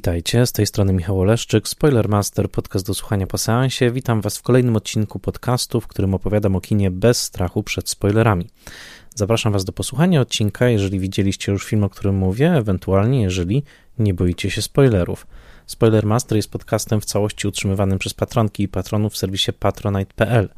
Witajcie, 0.00 0.46
z 0.46 0.52
tej 0.52 0.66
strony 0.66 0.92
Michał 0.92 1.20
Oleszczyk, 1.20 1.68
Spoilermaster, 1.68 2.50
podcast 2.50 2.86
do 2.86 2.94
słuchania 2.94 3.26
po 3.26 3.38
seansie. 3.38 3.90
Witam 3.90 4.20
Was 4.20 4.38
w 4.38 4.42
kolejnym 4.42 4.76
odcinku 4.76 5.18
podcastu, 5.18 5.80
w 5.80 5.86
którym 5.86 6.14
opowiadam 6.14 6.56
o 6.56 6.60
kinie 6.60 6.90
bez 6.90 7.22
strachu 7.22 7.62
przed 7.62 7.88
spoilerami. 7.88 8.46
Zapraszam 9.14 9.52
Was 9.52 9.64
do 9.64 9.72
posłuchania 9.72 10.20
odcinka, 10.20 10.68
jeżeli 10.68 11.00
widzieliście 11.00 11.52
już 11.52 11.64
film, 11.64 11.84
o 11.84 11.90
którym 11.90 12.14
mówię, 12.14 12.54
ewentualnie 12.54 13.22
jeżeli 13.22 13.62
nie 13.98 14.14
boicie 14.14 14.50
się 14.50 14.62
spoilerów. 14.62 15.26
Spoilermaster 15.66 16.36
jest 16.36 16.50
podcastem 16.50 17.00
w 17.00 17.04
całości 17.04 17.48
utrzymywanym 17.48 17.98
przez 17.98 18.14
patronki 18.14 18.62
i 18.62 18.68
patronów 18.68 19.12
w 19.12 19.16
serwisie 19.16 19.52
patronite.pl. 19.52 20.48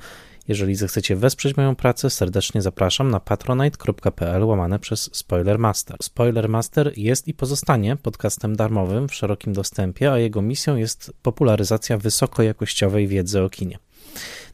Jeżeli 0.48 0.74
zechcecie 0.74 1.16
wesprzeć 1.16 1.56
moją 1.56 1.76
pracę, 1.76 2.10
serdecznie 2.10 2.62
zapraszam 2.62 3.10
na 3.10 3.20
patronite.pl 3.20 4.44
łamane 4.44 4.78
przez 4.78 5.10
Spoilermaster. 5.12 5.96
Spoilermaster 6.02 6.92
jest 6.96 7.28
i 7.28 7.34
pozostanie 7.34 7.96
podcastem 7.96 8.56
darmowym 8.56 9.08
w 9.08 9.14
szerokim 9.14 9.52
dostępie, 9.52 10.12
a 10.12 10.18
jego 10.18 10.42
misją 10.42 10.76
jest 10.76 11.12
popularyzacja 11.22 11.98
wysokojakościowej 11.98 13.08
wiedzy 13.08 13.42
o 13.42 13.50
kinie. 13.50 13.78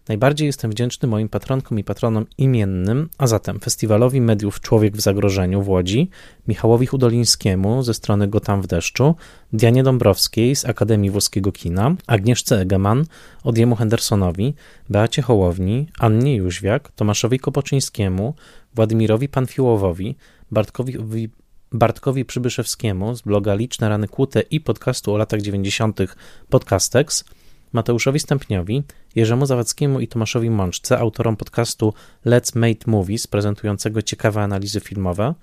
Najbardziej 0.09 0.47
jestem 0.47 0.71
wdzięczny 0.71 1.09
moim 1.09 1.29
patronkom 1.29 1.79
i 1.79 1.85
patronom 1.85 2.27
imiennym, 2.39 3.09
a 3.19 3.27
zatem 3.27 3.61
Festiwalowi 3.61 4.21
Mediów 4.21 4.61
Człowiek 4.61 4.97
w 4.97 5.01
Zagrożeniu 5.01 5.63
w 5.63 5.69
Łodzi, 5.69 6.11
Michałowi 6.49 6.87
Hudolińskiemu 6.87 7.83
ze 7.83 7.95
strony 7.95 8.29
Gotam 8.29 8.63
w 8.63 8.67
deszczu, 8.67 9.15
Dianie 9.53 9.83
Dąbrowskiej 9.83 10.57
z 10.57 10.65
Akademii 10.65 11.11
Włoskiego 11.11 11.53
Kina, 11.53 11.95
Agnieszce 12.07 12.61
Egeman, 12.61 13.05
Odiemu 13.45 13.77
Hendersonowi, 13.77 14.55
Beacie 14.91 15.23
Hołowni, 15.23 15.87
Annie 15.99 16.37
Jóźwiak, 16.37 16.93
Tomaszowi 16.93 17.39
Kopoczyńskiemu, 17.39 18.35
Władimirowi 18.75 19.29
Panfiłowowi, 19.29 20.17
Bartkowi 20.51 21.29
Bartkowi 21.73 22.25
Przybyszewskiemu 22.25 23.15
z 23.15 23.23
bloga 23.23 23.55
Liczne 23.55 23.89
Rany 23.89 24.09
Kłute 24.09 24.41
i 24.41 24.61
podcastu 24.61 25.15
o 25.15 25.17
latach 25.17 25.41
90. 25.41 26.01
Podcastex, 26.49 27.25
Mateuszowi 27.73 28.21
Stępniowi, 28.21 28.83
Jerzemu 29.15 29.47
Zawadzkiemu 29.47 30.01
i 30.01 30.09
Tomaszowi 30.09 30.51
Mączce, 30.51 30.99
autorom 30.99 31.37
podcastu 31.37 31.95
Let's 32.27 32.57
Make 32.57 32.87
Movies, 32.87 33.27
prezentującego 33.27 34.03
ciekawe 34.03 34.43
analizy 34.43 34.81
filmowe, 34.81 35.35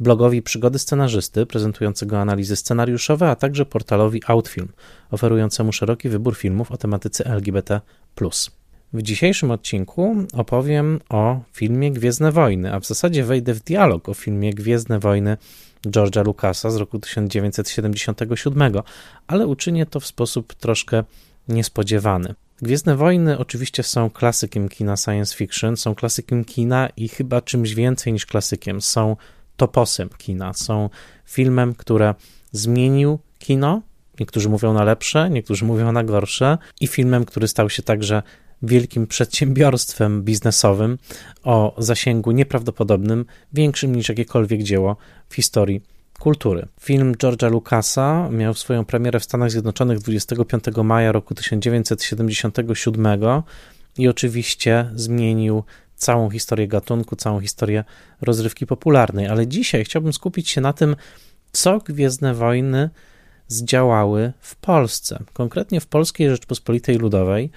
blogowi 0.00 0.42
Przygody 0.42 0.78
Scenarzysty, 0.78 1.46
prezentującego 1.46 2.20
analizy 2.20 2.56
scenariuszowe, 2.56 3.30
a 3.30 3.36
także 3.36 3.66
portalowi 3.66 4.22
Outfilm, 4.26 4.68
oferującemu 5.10 5.72
szeroki 5.72 6.08
wybór 6.08 6.36
filmów 6.36 6.72
o 6.72 6.76
tematyce 6.76 7.24
LGBT. 7.24 7.80
W 8.92 9.02
dzisiejszym 9.02 9.50
odcinku 9.50 10.16
opowiem 10.32 11.00
o 11.08 11.40
filmie 11.52 11.92
Gwiezdne 11.92 12.32
Wojny, 12.32 12.74
a 12.74 12.80
w 12.80 12.86
zasadzie 12.86 13.24
wejdę 13.24 13.54
w 13.54 13.62
dialog 13.62 14.08
o 14.08 14.14
filmie 14.14 14.54
Gwiezdne 14.54 14.98
Wojny 14.98 15.36
George'a 15.86 16.24
Lucasa 16.24 16.70
z 16.70 16.76
roku 16.76 16.98
1977, 16.98 18.72
ale 19.26 19.46
uczynię 19.46 19.86
to 19.86 20.00
w 20.00 20.06
sposób 20.06 20.54
troszkę 20.54 21.04
niespodziewany. 21.50 22.34
Gwiezdne 22.62 22.96
Wojny 22.96 23.38
oczywiście 23.38 23.82
są 23.82 24.10
klasykiem 24.10 24.68
kina 24.68 24.96
science 24.96 25.36
fiction, 25.36 25.76
są 25.76 25.94
klasykiem 25.94 26.44
kina 26.44 26.88
i 26.96 27.08
chyba 27.08 27.40
czymś 27.40 27.74
więcej 27.74 28.12
niż 28.12 28.26
klasykiem. 28.26 28.80
Są 28.80 29.16
toposem 29.56 30.08
kina, 30.18 30.52
są 30.52 30.90
filmem, 31.24 31.74
które 31.74 32.14
zmienił 32.52 33.18
kino. 33.38 33.82
Niektórzy 34.20 34.48
mówią 34.48 34.72
na 34.74 34.84
lepsze, 34.84 35.30
niektórzy 35.30 35.64
mówią 35.64 35.92
na 35.92 36.04
gorsze, 36.04 36.58
i 36.80 36.86
filmem, 36.86 37.24
który 37.24 37.48
stał 37.48 37.70
się 37.70 37.82
także 37.82 38.22
wielkim 38.62 39.06
przedsiębiorstwem 39.06 40.22
biznesowym 40.22 40.98
o 41.44 41.74
zasięgu 41.78 42.30
nieprawdopodobnym, 42.30 43.24
większym 43.52 43.96
niż 43.96 44.08
jakiekolwiek 44.08 44.62
dzieło 44.62 44.96
w 45.28 45.34
historii 45.34 45.82
kultury. 46.20 46.66
Film 46.80 47.14
George'a 47.14 47.50
Lucasa 47.50 48.28
miał 48.30 48.54
swoją 48.54 48.84
premierę 48.84 49.20
w 49.20 49.24
Stanach 49.24 49.50
Zjednoczonych 49.50 49.98
25 49.98 50.64
maja 50.84 51.12
roku 51.12 51.34
1977 51.34 53.18
i 53.98 54.08
oczywiście 54.08 54.90
zmienił 54.94 55.64
całą 55.96 56.30
historię 56.30 56.68
gatunku, 56.68 57.16
całą 57.16 57.40
historię 57.40 57.84
rozrywki 58.20 58.66
popularnej, 58.66 59.26
ale 59.26 59.46
dzisiaj 59.46 59.84
chciałbym 59.84 60.12
skupić 60.12 60.50
się 60.50 60.60
na 60.60 60.72
tym, 60.72 60.96
co 61.52 61.78
Gwiezdne 61.78 62.34
Wojny 62.34 62.90
zdziałały 63.48 64.32
w 64.40 64.56
Polsce, 64.56 65.22
konkretnie 65.32 65.80
w 65.80 65.86
Polskiej 65.86 66.28
Rzeczpospolitej 66.28 66.96
Ludowej, 66.96 67.50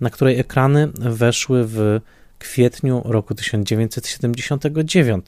na 0.00 0.10
której 0.10 0.38
ekrany 0.38 0.88
weszły 0.94 1.64
w 1.66 2.00
kwietniu 2.38 3.02
roku 3.04 3.34
1979. 3.34 5.26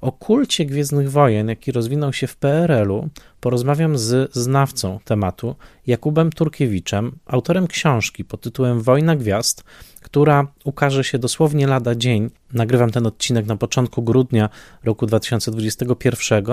O 0.00 0.12
kulcie 0.12 0.66
Gwiezdnych 0.66 1.10
Wojen, 1.10 1.48
jaki 1.48 1.72
rozwinął 1.72 2.12
się 2.12 2.26
w 2.26 2.36
PRL-u, 2.36 3.08
porozmawiam 3.40 3.98
z 3.98 4.32
znawcą 4.34 4.98
tematu 5.04 5.56
Jakubem 5.86 6.32
Turkiewiczem, 6.32 7.18
autorem 7.26 7.66
książki 7.66 8.24
pod 8.24 8.40
tytułem 8.40 8.80
Wojna 8.80 9.16
Gwiazd, 9.16 9.64
która 10.06 10.46
ukaże 10.64 11.04
się 11.04 11.18
dosłownie 11.18 11.66
lada 11.66 11.94
dzień. 11.94 12.30
Nagrywam 12.52 12.90
ten 12.90 13.06
odcinek 13.06 13.46
na 13.46 13.56
początku 13.56 14.02
grudnia 14.02 14.48
roku 14.84 15.06
2021 15.06 16.44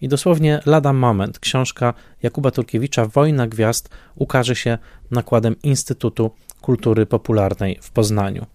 i 0.00 0.08
dosłownie 0.08 0.60
lada 0.66 0.92
moment 0.92 1.38
książka 1.38 1.94
Jakuba 2.22 2.50
Turkiewicza 2.50 3.06
Wojna 3.06 3.46
Gwiazd 3.46 3.88
ukaże 4.16 4.56
się 4.56 4.78
nakładem 5.10 5.56
Instytutu 5.62 6.30
kultury 6.60 7.06
popularnej 7.06 7.78
w 7.82 7.90
Poznaniu. 7.90 8.46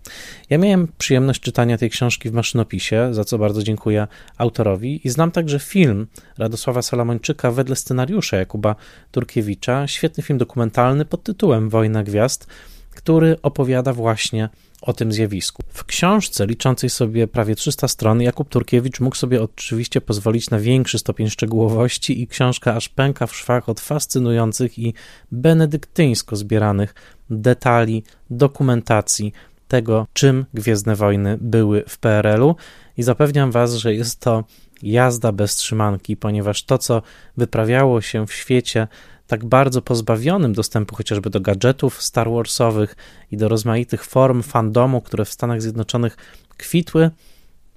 Ja 0.50 0.57
miałem 0.57 0.88
przyjemność 0.97 1.41
czytania 1.41 1.78
tej 1.78 1.90
książki 1.90 2.29
w 2.29 2.34
maszynopisie, 2.34 3.13
za 3.13 3.23
co 3.23 3.38
bardzo 3.38 3.63
dziękuję 3.63 4.07
autorowi 4.38 5.07
i 5.07 5.09
znam 5.09 5.31
także 5.31 5.59
film 5.59 6.07
Radosława 6.38 6.81
Salamończyka 6.81 7.51
wedle 7.51 7.75
scenariusza 7.75 8.38
Jakuba 8.38 8.75
Turkiewicza, 9.11 9.88
świetny 9.88 10.23
film 10.23 10.40
dokumentalny 10.40 11.06
pod 11.06 11.23
tytułem 11.23 11.69
Wojna 11.69 12.03
Gwiazd, 12.03 12.47
który 12.91 13.38
opowiada 13.41 13.94
właśnie 13.94 14.50
o 14.81 14.94
tym 14.94 15.12
zjawisku. 15.12 15.63
W 15.68 15.85
książce 15.85 16.47
liczącej 16.47 16.90
sobie 16.90 17.28
prawie 17.28 17.56
300 17.56 17.88
stron 17.88 18.22
Jakub 18.22 18.50
Turkiewicz 18.50 19.00
mógł 19.00 19.16
sobie 19.16 19.44
oczywiście 19.44 20.02
pozwolić 20.02 20.50
na 20.50 20.59
większy 20.59 21.00
stopień 21.00 21.29
szczegółowości 21.29 22.22
i 22.22 22.28
książka 22.28 22.75
aż 22.75 22.90
pęka 22.90 23.28
w 23.28 23.35
szwach 23.35 23.69
od 23.69 23.79
fascynujących 23.79 24.79
i 24.79 24.94
benedyktyńsko 25.31 26.35
zbieranych 26.35 26.96
detali, 27.29 28.03
dokumentacji 28.29 29.34
tego, 29.68 30.08
czym 30.13 30.46
Gwiezdne 30.53 30.96
Wojny 30.96 31.38
były 31.41 31.84
w 31.88 31.97
PRL-u 31.97 32.56
i 32.97 33.03
zapewniam 33.03 33.52
Was, 33.52 33.73
że 33.73 33.94
jest 33.94 34.19
to 34.19 34.44
jazda 34.83 35.31
bez 35.31 35.55
trzymanki, 35.55 36.17
ponieważ 36.17 36.63
to, 36.63 36.77
co 36.77 37.01
wyprawiało 37.37 38.01
się 38.01 38.27
w 38.27 38.33
świecie 38.33 38.87
tak 39.27 39.45
bardzo 39.45 39.81
pozbawionym 39.81 40.53
dostępu 40.53 40.95
chociażby 40.95 41.29
do 41.29 41.41
gadżetów 41.41 42.01
Star 42.01 42.31
Warsowych 42.31 42.95
i 43.31 43.37
do 43.37 43.47
rozmaitych 43.47 44.05
form 44.05 44.43
fandomu, 44.43 45.01
które 45.01 45.25
w 45.25 45.29
Stanach 45.29 45.61
Zjednoczonych 45.61 46.17
kwitły, 46.57 47.11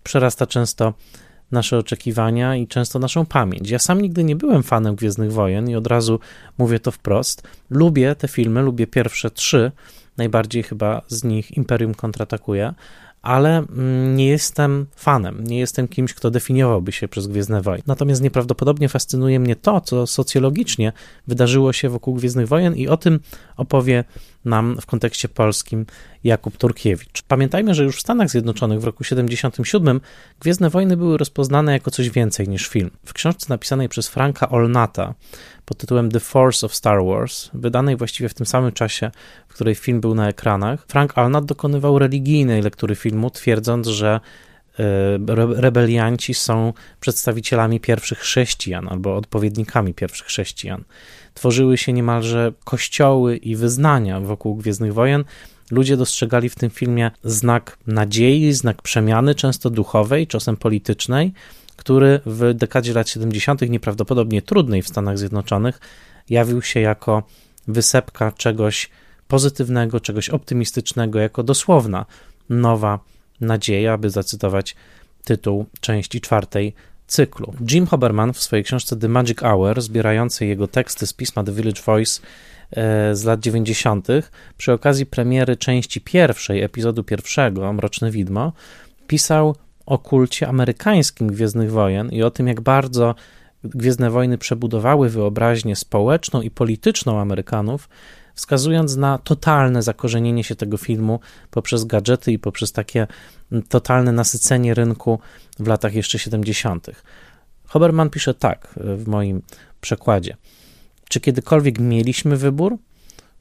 przerasta 0.02 0.46
często 0.46 0.94
nasze 1.50 1.78
oczekiwania 1.78 2.56
i 2.56 2.66
często 2.66 2.98
naszą 2.98 3.26
pamięć. 3.26 3.70
Ja 3.70 3.78
sam 3.78 4.00
nigdy 4.00 4.24
nie 4.24 4.36
byłem 4.36 4.62
fanem 4.62 4.94
Gwiezdnych 4.94 5.32
Wojen 5.32 5.70
i 5.70 5.76
od 5.76 5.86
razu 5.86 6.20
mówię 6.58 6.80
to 6.80 6.90
wprost. 6.90 7.42
Lubię 7.70 8.14
te 8.14 8.28
filmy, 8.28 8.62
lubię 8.62 8.86
pierwsze 8.86 9.30
trzy, 9.30 9.72
najbardziej 10.16 10.62
chyba 10.62 11.02
z 11.08 11.24
nich 11.24 11.56
Imperium 11.56 11.94
kontratakuje, 11.94 12.74
ale 13.24 13.58
mm, 13.58 14.16
nie 14.16 14.26
jestem 14.26 14.86
fanem, 14.96 15.44
nie 15.44 15.58
jestem 15.58 15.88
kimś, 15.88 16.14
kto 16.14 16.30
definiowałby 16.30 16.92
się 16.92 17.08
przez 17.08 17.26
Gwiezdne 17.26 17.62
Wojny. 17.62 17.82
Natomiast 17.86 18.22
nieprawdopodobnie 18.22 18.88
fascynuje 18.88 19.40
mnie 19.40 19.56
to, 19.56 19.80
co 19.80 20.06
socjologicznie 20.06 20.92
wydarzyło 21.26 21.72
się 21.72 21.88
wokół 21.88 22.14
Gwiezdnych 22.14 22.48
Wojen 22.48 22.76
i 22.76 22.88
o 22.88 22.96
tym 22.96 23.20
opowie 23.56 24.04
nam 24.44 24.76
w 24.80 24.86
kontekście 24.86 25.28
polskim 25.28 25.86
Jakub 26.24 26.56
Turkiewicz. 26.56 27.22
Pamiętajmy, 27.22 27.74
że 27.74 27.84
już 27.84 27.96
w 27.96 28.00
Stanach 28.00 28.30
Zjednoczonych 28.30 28.80
w 28.80 28.84
roku 28.84 29.04
77 29.04 30.00
Gwiezdne 30.40 30.70
Wojny 30.70 30.96
były 30.96 31.18
rozpoznane 31.18 31.72
jako 31.72 31.90
coś 31.90 32.10
więcej 32.10 32.48
niż 32.48 32.68
film. 32.68 32.90
W 33.04 33.12
książce 33.12 33.46
napisanej 33.48 33.88
przez 33.88 34.08
Franka 34.08 34.48
Olnata 34.48 35.14
pod 35.64 35.78
tytułem 35.78 36.10
The 36.10 36.20
Force 36.20 36.66
of 36.66 36.74
Star 36.74 37.04
Wars, 37.04 37.50
wydanej 37.54 37.96
właściwie 37.96 38.28
w 38.28 38.34
tym 38.34 38.46
samym 38.46 38.72
czasie, 38.72 39.10
w 39.48 39.54
której 39.54 39.74
film 39.74 40.00
był 40.00 40.14
na 40.14 40.28
ekranach, 40.28 40.84
Frank 40.88 41.18
Olnat 41.18 41.44
dokonywał 41.44 41.98
religijnej 41.98 42.62
lektury 42.62 42.94
filmu, 42.94 43.30
twierdząc, 43.30 43.86
że 43.86 44.20
rebelianci 45.56 46.34
są 46.34 46.72
przedstawicielami 47.00 47.80
pierwszych 47.80 48.18
chrześcijan 48.18 48.88
albo 48.88 49.16
odpowiednikami 49.16 49.94
pierwszych 49.94 50.26
chrześcijan. 50.26 50.84
Tworzyły 51.34 51.78
się 51.78 51.92
niemalże 51.92 52.52
kościoły 52.64 53.36
i 53.36 53.56
wyznania 53.56 54.20
wokół 54.20 54.56
Gwiezdnych 54.56 54.94
Wojen. 54.94 55.24
Ludzie 55.70 55.96
dostrzegali 55.96 56.48
w 56.48 56.54
tym 56.54 56.70
filmie 56.70 57.10
znak 57.24 57.78
nadziei, 57.86 58.52
znak 58.52 58.82
przemiany, 58.82 59.34
często 59.34 59.70
duchowej, 59.70 60.26
czasem 60.26 60.56
politycznej, 60.56 61.32
który 61.76 62.20
w 62.26 62.54
dekadzie 62.54 62.94
lat 62.94 63.08
70., 63.08 63.70
nieprawdopodobnie 63.70 64.42
trudnej 64.42 64.82
w 64.82 64.88
Stanach 64.88 65.18
Zjednoczonych, 65.18 65.80
jawił 66.30 66.62
się 66.62 66.80
jako 66.80 67.22
wysepka 67.68 68.32
czegoś 68.32 68.90
pozytywnego, 69.28 70.00
czegoś 70.00 70.28
optymistycznego, 70.30 71.18
jako 71.18 71.42
dosłowna 71.42 72.06
nowa 72.50 72.98
nadzieja, 73.40 73.92
aby 73.92 74.10
zacytować 74.10 74.76
tytuł 75.24 75.66
części 75.80 76.20
czwartej 76.20 76.74
cyklu. 77.06 77.54
Jim 77.70 77.86
Hoberman 77.86 78.32
w 78.32 78.42
swojej 78.42 78.64
książce 78.64 78.96
The 78.96 79.08
Magic 79.08 79.40
Hour, 79.40 79.82
zbierającej 79.82 80.48
jego 80.48 80.68
teksty 80.68 81.06
z 81.06 81.12
pisma 81.12 81.44
The 81.44 81.52
Village 81.52 81.82
Voice 81.82 82.20
e, 82.70 83.16
z 83.16 83.24
lat 83.24 83.40
90., 83.40 84.08
przy 84.56 84.72
okazji 84.72 85.06
premiery 85.06 85.56
części 85.56 86.00
pierwszej, 86.00 86.62
epizodu 86.62 87.04
pierwszego, 87.04 87.72
Mroczne 87.72 88.10
Widmo, 88.10 88.52
pisał 89.06 89.56
o 89.86 89.98
kulcie 89.98 90.48
amerykańskim 90.48 91.26
Gwiezdnych 91.28 91.70
Wojen 91.70 92.10
i 92.10 92.22
o 92.22 92.30
tym, 92.30 92.48
jak 92.48 92.60
bardzo 92.60 93.14
Gwiezdne 93.64 94.10
Wojny 94.10 94.38
przebudowały 94.38 95.08
wyobraźnię 95.08 95.76
społeczną 95.76 96.42
i 96.42 96.50
polityczną 96.50 97.20
Amerykanów, 97.20 97.88
wskazując 98.34 98.96
na 98.96 99.18
totalne 99.18 99.82
zakorzenienie 99.82 100.44
się 100.44 100.56
tego 100.56 100.76
filmu 100.76 101.20
poprzez 101.50 101.84
gadżety 101.84 102.32
i 102.32 102.38
poprzez 102.38 102.72
takie 102.72 103.06
totalne 103.68 104.12
nasycenie 104.12 104.74
rynku 104.74 105.18
w 105.58 105.66
latach 105.66 105.94
jeszcze 105.94 106.18
70. 106.18 106.86
Hoberman 107.66 108.10
pisze 108.10 108.34
tak 108.34 108.68
w 108.76 109.06
moim 109.06 109.42
przekładzie. 109.80 110.36
Czy 111.08 111.20
kiedykolwiek 111.20 111.78
mieliśmy 111.78 112.36
wybór? 112.36 112.78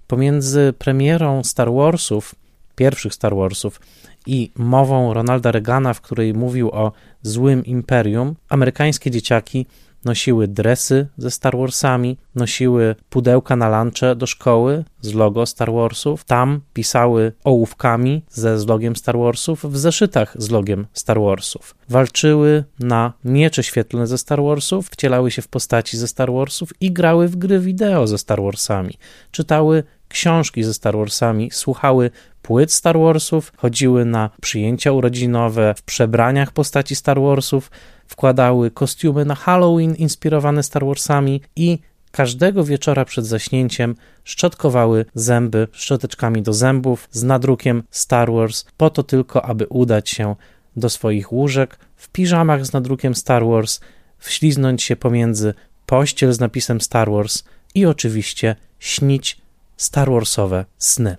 Pomiędzy 0.07 0.73
premierą 0.77 1.43
Star 1.43 1.73
Warsów, 1.73 2.35
pierwszych 2.75 3.13
Star 3.13 3.35
Warsów, 3.35 3.79
i 4.25 4.51
mową 4.55 5.13
Ronalda 5.13 5.51
Reagana, 5.51 5.93
w 5.93 6.01
której 6.01 6.33
mówił 6.33 6.69
o 6.71 6.91
złym 7.21 7.65
imperium, 7.65 8.35
amerykańskie 8.49 9.11
dzieciaki 9.11 9.65
nosiły 10.05 10.47
dresy 10.47 11.07
ze 11.17 11.31
Star 11.31 11.57
Warsami, 11.57 12.17
nosiły 12.35 12.95
pudełka 13.09 13.55
na 13.55 13.83
lunche 13.83 14.15
do 14.15 14.27
szkoły 14.27 14.83
z 15.01 15.13
logo 15.13 15.45
Star 15.45 15.73
Warsów, 15.73 16.23
tam 16.23 16.61
pisały 16.73 17.31
ołówkami 17.43 18.21
ze 18.29 18.59
z 18.59 18.67
logiem 18.67 18.95
Star 18.95 19.17
Warsów, 19.17 19.65
w 19.65 19.77
zeszytach 19.77 20.35
z 20.39 20.49
logiem 20.49 20.87
Star 20.93 21.21
Warsów. 21.21 21.75
Walczyły 21.89 22.63
na 22.79 23.13
miecze 23.25 23.63
świetlne 23.63 24.07
ze 24.07 24.17
Star 24.17 24.43
Warsów, 24.43 24.89
wcielały 24.89 25.31
się 25.31 25.41
w 25.41 25.47
postaci 25.47 25.97
ze 25.97 26.07
Star 26.07 26.33
Warsów 26.33 26.69
i 26.81 26.91
grały 26.91 27.27
w 27.27 27.35
gry 27.35 27.59
wideo 27.59 28.07
ze 28.07 28.17
Star 28.17 28.41
Warsami. 28.41 28.97
Czytały 29.31 29.83
książki 30.07 30.63
ze 30.63 30.73
Star 30.73 30.97
Warsami, 30.97 31.51
słuchały 31.51 32.11
płyt 32.41 32.71
Star 32.71 32.99
Warsów, 32.99 33.51
chodziły 33.57 34.05
na 34.05 34.29
przyjęcia 34.41 34.91
urodzinowe 34.91 35.73
w 35.77 35.81
przebraniach 35.81 36.51
postaci 36.51 36.95
Star 36.95 37.21
Warsów, 37.21 37.71
wkładały 38.07 38.71
kostiumy 38.71 39.25
na 39.25 39.35
Halloween 39.35 39.95
inspirowane 39.95 40.63
Star 40.63 40.85
Warsami 40.85 41.41
i 41.55 41.79
każdego 42.11 42.63
wieczora 42.63 43.05
przed 43.05 43.25
zaśnięciem 43.25 43.95
szczotkowały 44.23 45.05
zęby 45.15 45.67
szczoteczkami 45.71 46.41
do 46.41 46.53
zębów 46.53 47.09
z 47.11 47.23
nadrukiem 47.23 47.83
Star 47.91 48.31
Wars, 48.31 48.65
po 48.77 48.89
to 48.89 49.03
tylko, 49.03 49.45
aby 49.45 49.67
udać 49.67 50.09
się 50.09 50.35
do 50.75 50.89
swoich 50.89 51.31
łóżek 51.31 51.79
w 51.95 52.09
piżamach 52.09 52.65
z 52.65 52.73
nadrukiem 52.73 53.15
Star 53.15 53.45
Wars, 53.45 53.79
wśliznąć 54.19 54.83
się 54.83 54.95
pomiędzy 54.95 55.53
pościel 55.85 56.33
z 56.33 56.39
napisem 56.39 56.81
Star 56.81 57.11
Wars 57.11 57.43
i 57.75 57.85
oczywiście 57.85 58.55
śnić 58.79 59.37
Star 59.77 60.11
Warsowe 60.11 60.65
sny. 60.77 61.17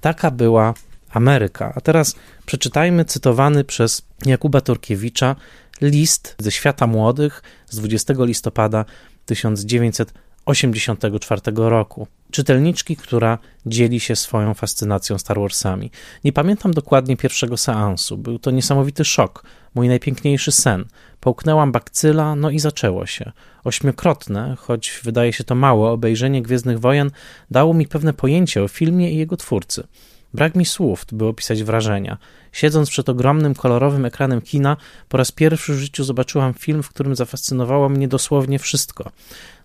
Taka 0.00 0.30
była 0.30 0.74
Ameryka. 1.10 1.72
A 1.76 1.80
teraz 1.80 2.14
przeczytajmy 2.46 3.04
cytowany 3.04 3.64
przez 3.64 4.02
Jakuba 4.26 4.60
Turkiewicza 4.60 5.36
list 5.80 6.36
ze 6.38 6.50
świata 6.50 6.86
młodych 6.86 7.42
z 7.66 7.76
20 7.76 8.14
listopada 8.18 8.84
1984 9.26 11.40
roku. 11.54 12.06
Czytelniczki, 12.30 12.96
która 12.96 13.38
dzieli 13.66 14.00
się 14.00 14.16
swoją 14.16 14.54
fascynacją 14.54 15.18
Star 15.18 15.40
Warsami. 15.40 15.90
Nie 16.24 16.32
pamiętam 16.32 16.74
dokładnie 16.74 17.16
pierwszego 17.16 17.56
seansu. 17.56 18.18
Był 18.18 18.38
to 18.38 18.50
niesamowity 18.50 19.04
szok, 19.04 19.44
mój 19.74 19.88
najpiękniejszy 19.88 20.52
sen. 20.52 20.84
Połknęłam 21.20 21.72
bakcyla, 21.72 22.36
no 22.36 22.50
i 22.50 22.58
zaczęło 22.58 23.06
się. 23.06 23.32
Ośmiokrotne, 23.64 24.56
choć 24.58 25.00
wydaje 25.04 25.32
się 25.32 25.44
to 25.44 25.54
mało, 25.54 25.92
obejrzenie 25.92 26.42
Gwiezdnych 26.42 26.80
Wojen 26.80 27.10
dało 27.50 27.74
mi 27.74 27.86
pewne 27.86 28.12
pojęcie 28.12 28.62
o 28.62 28.68
filmie 28.68 29.12
i 29.12 29.16
jego 29.16 29.36
twórcy. 29.36 29.86
Brak 30.34 30.54
mi 30.54 30.64
słów, 30.64 31.04
by 31.12 31.24
opisać 31.24 31.62
wrażenia. 31.62 32.18
Siedząc 32.52 32.90
przed 32.90 33.08
ogromnym, 33.08 33.54
kolorowym 33.54 34.04
ekranem 34.04 34.40
kina, 34.40 34.76
po 35.08 35.16
raz 35.16 35.32
pierwszy 35.32 35.74
w 35.74 35.78
życiu 35.78 36.04
zobaczyłam 36.04 36.54
film, 36.54 36.82
w 36.82 36.88
którym 36.88 37.16
zafascynowało 37.16 37.88
mnie 37.88 38.08
dosłownie 38.08 38.58
wszystko. 38.58 39.10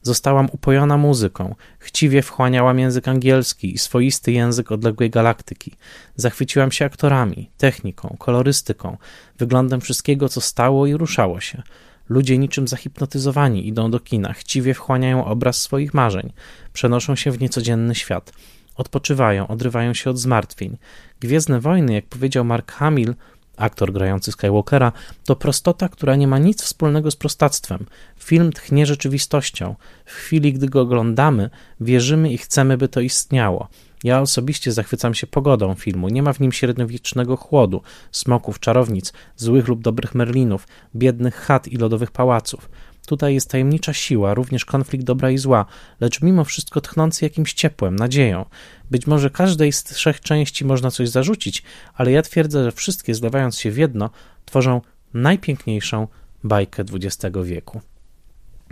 Zostałam 0.02 0.50
upojona 0.52 0.98
muzyką, 0.98 1.56
chciwie 1.80 2.22
wchłaniałam 2.22 2.80
język 2.80 3.08
angielski 3.08 3.74
i 3.74 3.78
swoisty 3.78 4.32
język 4.32 4.72
odległej 4.72 5.10
galaktyki. 5.10 5.72
Zachwyciłam 6.16 6.72
się 6.72 6.86
aktorami, 6.86 7.50
techniką, 7.58 8.16
kolorystyką, 8.20 8.98
wyglądem 9.40 9.82
wszystkiego, 9.82 10.30
co 10.30 10.42
stało 10.42 10.88
i 10.88 10.94
ruszało 10.94 11.40
się. 11.40 11.64
Ludzie 12.10 12.38
niczym 12.38 12.68
zahipnotyzowani 12.68 13.68
idą 13.68 13.92
do 13.92 14.00
kina, 14.00 14.34
chciwie 14.34 14.74
wchłaniają 14.74 15.26
obraz 15.26 15.62
swoich 15.62 15.94
marzeń, 15.94 16.34
przenoszą 16.74 17.16
się 17.16 17.32
w 17.32 17.42
niecodzienny 17.42 17.96
świat– 17.96 18.32
odpoczywają, 18.76 19.48
odrywają 19.48 19.94
się 19.94 20.10
od 20.10 20.18
zmartwień. 20.18 20.78
Gwiezdne 21.20 21.60
Wojny, 21.60 21.94
jak 21.94 22.06
powiedział 22.06 22.46
Mark 22.46 22.72
Hamill, 22.72 23.16
aktor 23.58 23.94
grający 23.94 24.32
Skywalkera, 24.32 24.92
to 25.26 25.36
prostota, 25.36 25.90
która 25.90 26.16
nie 26.16 26.28
ma 26.28 26.38
nic 26.38 26.62
wspólnego 26.62 27.12
z 27.12 27.16
prostactwem. 27.16 27.86
Film 28.20 28.52
tchnie 28.52 28.86
rzeczywistością. 28.86 29.76
W 30.06 30.12
chwili, 30.12 30.54
gdy 30.54 30.70
go 30.70 30.82
oglądamy, 30.82 31.50
wierzymy 31.80 32.32
i 32.32 32.38
chcemy, 32.38 32.78
by 32.78 32.88
to 32.88 33.02
istniało. 33.02 33.68
Ja 34.04 34.22
osobiście 34.22 34.72
zachwycam 34.72 35.14
się 35.14 35.28
pogodą 35.28 35.74
filmu. 35.76 36.10
Nie 36.10 36.24
ma 36.24 36.34
w 36.34 36.40
nim 36.40 36.52
średniowiecznego 36.52 37.38
chłodu, 37.38 37.82
smoków, 38.12 38.60
czarownic, 38.60 39.14
złych 39.38 39.68
lub 39.68 39.82
dobrych 39.82 40.16
merlinów, 40.16 40.68
biednych 40.96 41.36
chat 41.36 41.68
i 41.68 41.78
lodowych 41.78 42.12
pałaców. 42.12 42.70
Tutaj 43.08 43.34
jest 43.34 43.50
tajemnicza 43.50 43.94
siła, 43.94 44.34
również 44.34 44.66
konflikt 44.66 45.06
dobra 45.06 45.32
i 45.32 45.38
zła, 45.38 45.66
lecz 46.00 46.22
mimo 46.22 46.44
wszystko 46.44 46.82
tchnący 46.82 47.26
jakimś 47.26 47.54
ciepłem, 47.54 47.96
nadzieją. 47.96 48.46
Być 48.92 49.08
może 49.08 49.30
każdej 49.30 49.72
z 49.72 49.84
trzech 49.84 50.22
części 50.22 50.66
można 50.66 50.92
coś 50.92 51.10
zarzucić, 51.10 51.64
ale 51.94 52.12
ja 52.12 52.22
twierdzę, 52.22 52.64
że 52.64 52.72
wszystkie 52.72 53.16
zlewając 53.16 53.60
się 53.60 53.72
w 53.72 53.78
jedno, 53.78 54.10
tworzą 54.46 54.82
najpiękniejszą 55.14 56.08
bajkę 56.44 56.84
XX 56.94 57.38
wieku. 57.44 57.82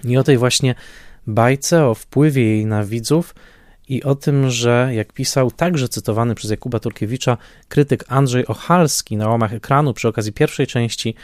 I 0.03 0.17
o 0.17 0.23
tej 0.23 0.37
właśnie 0.37 0.75
bajce, 1.27 1.85
o 1.85 1.95
wpływie 1.95 2.43
jej 2.43 2.65
na 2.65 2.83
widzów 2.83 3.35
i 3.87 4.03
o 4.03 4.15
tym, 4.15 4.49
że 4.49 4.89
jak 4.93 5.13
pisał 5.13 5.51
także 5.51 5.89
cytowany 5.89 6.35
przez 6.35 6.51
Jakuba 6.51 6.79
Turkiewicza 6.79 7.37
krytyk 7.67 8.05
Andrzej 8.07 8.47
Ochalski 8.47 9.17
na 9.17 9.29
łamach 9.29 9.53
ekranu 9.53 9.93
przy 9.93 10.07
okazji 10.07 10.33
pierwszej 10.33 10.67
części, 10.67 11.15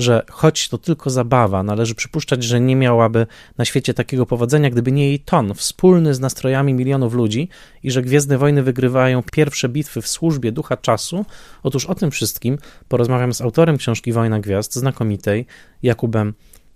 że 0.00 0.22
choć 0.30 0.68
to 0.68 0.78
tylko 0.78 1.10
zabawa, 1.10 1.62
należy 1.62 1.94
przypuszczać, 1.94 2.44
że 2.44 2.60
nie 2.60 2.76
miałaby 2.76 3.26
na 3.58 3.64
świecie 3.64 3.94
takiego 3.94 4.26
powodzenia, 4.26 4.70
gdyby 4.70 4.92
nie 4.92 5.08
jej 5.08 5.20
ton, 5.20 5.54
wspólny 5.54 6.14
z 6.14 6.20
nastrojami 6.20 6.74
milionów 6.74 7.14
ludzi 7.14 7.48
i 7.82 7.90
że 7.90 8.02
Gwiezdne 8.02 8.38
Wojny 8.38 8.62
wygrywają 8.62 9.22
pierwsze 9.32 9.68
bitwy 9.68 10.02
w 10.02 10.08
służbie 10.08 10.52
ducha 10.52 10.76
czasu. 10.76 11.24
Otóż 11.62 11.86
o 11.86 11.94
tym 11.94 12.10
wszystkim 12.10 12.58
porozmawiam 12.88 13.34
z 13.34 13.40
autorem 13.40 13.76
książki 13.76 14.12
Wojna 14.12 14.40
Gwiazd, 14.40 14.74
znakomitej, 14.74 15.46
Jakubem 15.82 16.34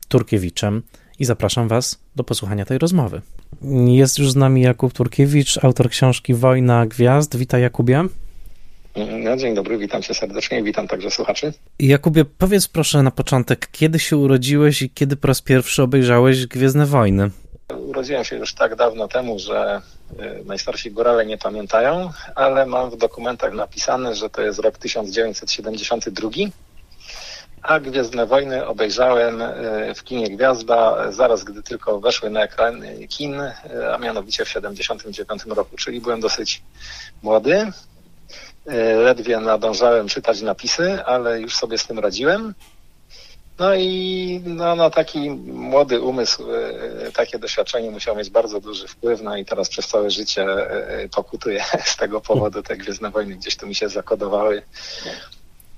Turkiewiczem 0.09 0.83
i 1.19 1.25
zapraszam 1.25 1.69
Was 1.69 1.99
do 2.16 2.25
posłuchania 2.25 2.64
tej 2.64 2.78
rozmowy. 2.78 3.23
Jest 3.87 4.19
już 4.19 4.31
z 4.31 4.37
nami 4.37 4.62
Jakub 4.62 4.93
Turkiewicz, 4.93 5.64
autor 5.64 5.90
książki 5.90 6.35
Wojna 6.35 6.87
Gwiazd. 6.87 7.37
Witaj 7.37 7.62
Jakubie. 7.62 8.04
No, 8.96 9.36
dzień 9.36 9.54
dobry, 9.54 9.78
witam 9.78 10.02
cię 10.02 10.14
serdecznie 10.14 10.58
i 10.58 10.62
witam 10.62 10.88
także 10.88 11.10
słuchaczy. 11.10 11.52
Jakubie, 11.78 12.24
powiedz 12.24 12.68
proszę 12.68 13.02
na 13.02 13.10
początek, 13.10 13.68
kiedy 13.72 13.98
się 13.98 14.16
urodziłeś 14.16 14.82
i 14.82 14.90
kiedy 14.90 15.16
po 15.16 15.28
raz 15.28 15.42
pierwszy 15.42 15.82
obejrzałeś 15.82 16.46
Gwiezdne 16.46 16.86
Wojny? 16.86 17.30
Urodziłem 17.78 18.24
się 18.24 18.36
już 18.36 18.54
tak 18.54 18.76
dawno 18.76 19.08
temu, 19.08 19.38
że 19.38 19.80
y, 20.40 20.44
najstarsi 20.44 20.90
górale 20.90 21.26
nie 21.26 21.38
pamiętają, 21.38 22.10
ale 22.34 22.66
mam 22.66 22.90
w 22.90 22.96
dokumentach 22.96 23.52
napisane, 23.52 24.14
że 24.14 24.30
to 24.30 24.42
jest 24.42 24.58
rok 24.58 24.78
1972, 24.78 26.30
a 27.62 27.80
Gwiezdne 27.80 28.26
Wojny 28.26 28.66
obejrzałem 28.66 29.42
y, 29.42 29.94
w 29.94 30.04
kinie 30.04 30.30
Gwiazda 30.30 31.12
zaraz, 31.12 31.44
gdy 31.44 31.62
tylko 31.62 32.00
weszły 32.00 32.30
na 32.30 32.42
ekran 32.42 32.82
kin, 33.08 33.40
y, 33.40 33.54
a 33.94 33.98
mianowicie 33.98 34.44
w 34.44 34.48
1979 34.48 35.56
roku, 35.56 35.76
czyli 35.76 36.00
byłem 36.00 36.20
dosyć 36.20 36.62
młody. 37.22 37.72
E, 38.66 38.94
ledwie 38.94 39.40
nadążałem 39.40 40.09
czytać 40.09 40.42
napisy, 40.42 41.04
ale 41.04 41.40
już 41.40 41.56
sobie 41.56 41.78
z 41.78 41.87
tym 41.87 41.99
radziłem. 41.99 42.54
No 43.59 43.75
i 43.75 44.40
no, 44.44 44.76
no 44.76 44.90
taki 44.90 45.30
młody 45.30 46.00
umysł, 46.00 46.44
e, 46.52 47.12
takie 47.12 47.38
doświadczenie 47.38 47.90
musiał 47.90 48.16
mieć 48.16 48.30
bardzo 48.30 48.61
duży 48.61 48.88
wpływ, 48.88 49.23
no 49.23 49.37
i 49.37 49.44
teraz 49.44 49.68
przez 49.68 49.88
całe 49.88 50.11
życie 50.11 50.42
e, 50.42 51.09
pokutuję 51.09 51.64
z 51.92 51.97
tego 51.97 52.21
powodu. 52.21 52.62
Te 52.62 52.76
Gwiezdne 52.76 53.11
Wojny 53.11 53.35
gdzieś 53.35 53.56
tu 53.56 53.66
mi 53.66 53.75
się 53.75 53.88
zakodowały 53.88 54.62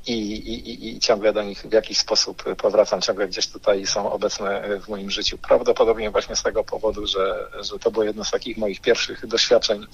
i, 0.06 0.32
i, 0.52 0.88
i 0.96 0.98
ciągle 1.00 1.32
do 1.32 1.42
nich 1.42 1.62
w 1.62 1.72
jakiś 1.72 1.98
sposób 1.98 2.42
powracam, 2.56 3.00
ciągle 3.00 3.28
gdzieś 3.28 3.46
tutaj 3.46 3.86
są 3.86 4.12
obecne 4.12 4.62
w 4.80 4.88
moim 4.88 5.10
życiu. 5.10 5.38
Prawdopodobnie 5.38 6.10
właśnie 6.10 6.36
z 6.36 6.42
tego 6.42 6.64
powodu, 6.64 7.06
że, 7.06 7.48
że 7.62 7.78
to 7.78 7.90
było 7.90 8.04
jedno 8.04 8.24
z 8.24 8.30
takich 8.30 8.56
moich 8.56 8.80
pierwszych 8.80 9.26
doświadczeń 9.26 9.86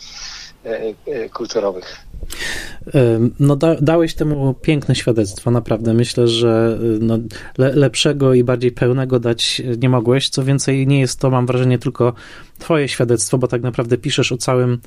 e, 0.64 0.95
e, 1.07 1.28
kulturowych. 1.28 1.97
No, 3.40 3.57
da, 3.57 3.75
dałeś 3.81 4.14
temu 4.14 4.54
piękne 4.54 4.95
świadectwo, 4.95 5.50
naprawdę. 5.50 5.95
Myślę, 5.95 6.28
że 6.28 6.78
no, 7.00 7.19
le, 7.59 7.73
lepszego 7.75 8.35
i 8.35 8.45
bardziej 8.45 8.73
pełnego 8.73 9.21
dać 9.21 9.62
nie 9.78 9.88
mogłeś. 9.88 10.28
Co 10.28 10.45
więcej, 10.45 10.87
nie 10.87 11.00
jest 11.00 11.21
to, 11.21 11.31
mam 11.31 11.47
wrażenie, 11.47 11.78
tylko 11.78 12.14
Twoje 12.59 12.88
świadectwo, 12.88 13.38
bo 13.38 13.49
tak 13.49 13.62
naprawdę 13.62 13.99
piszesz 13.99 14.33
o 14.33 14.37
całym 14.37 14.81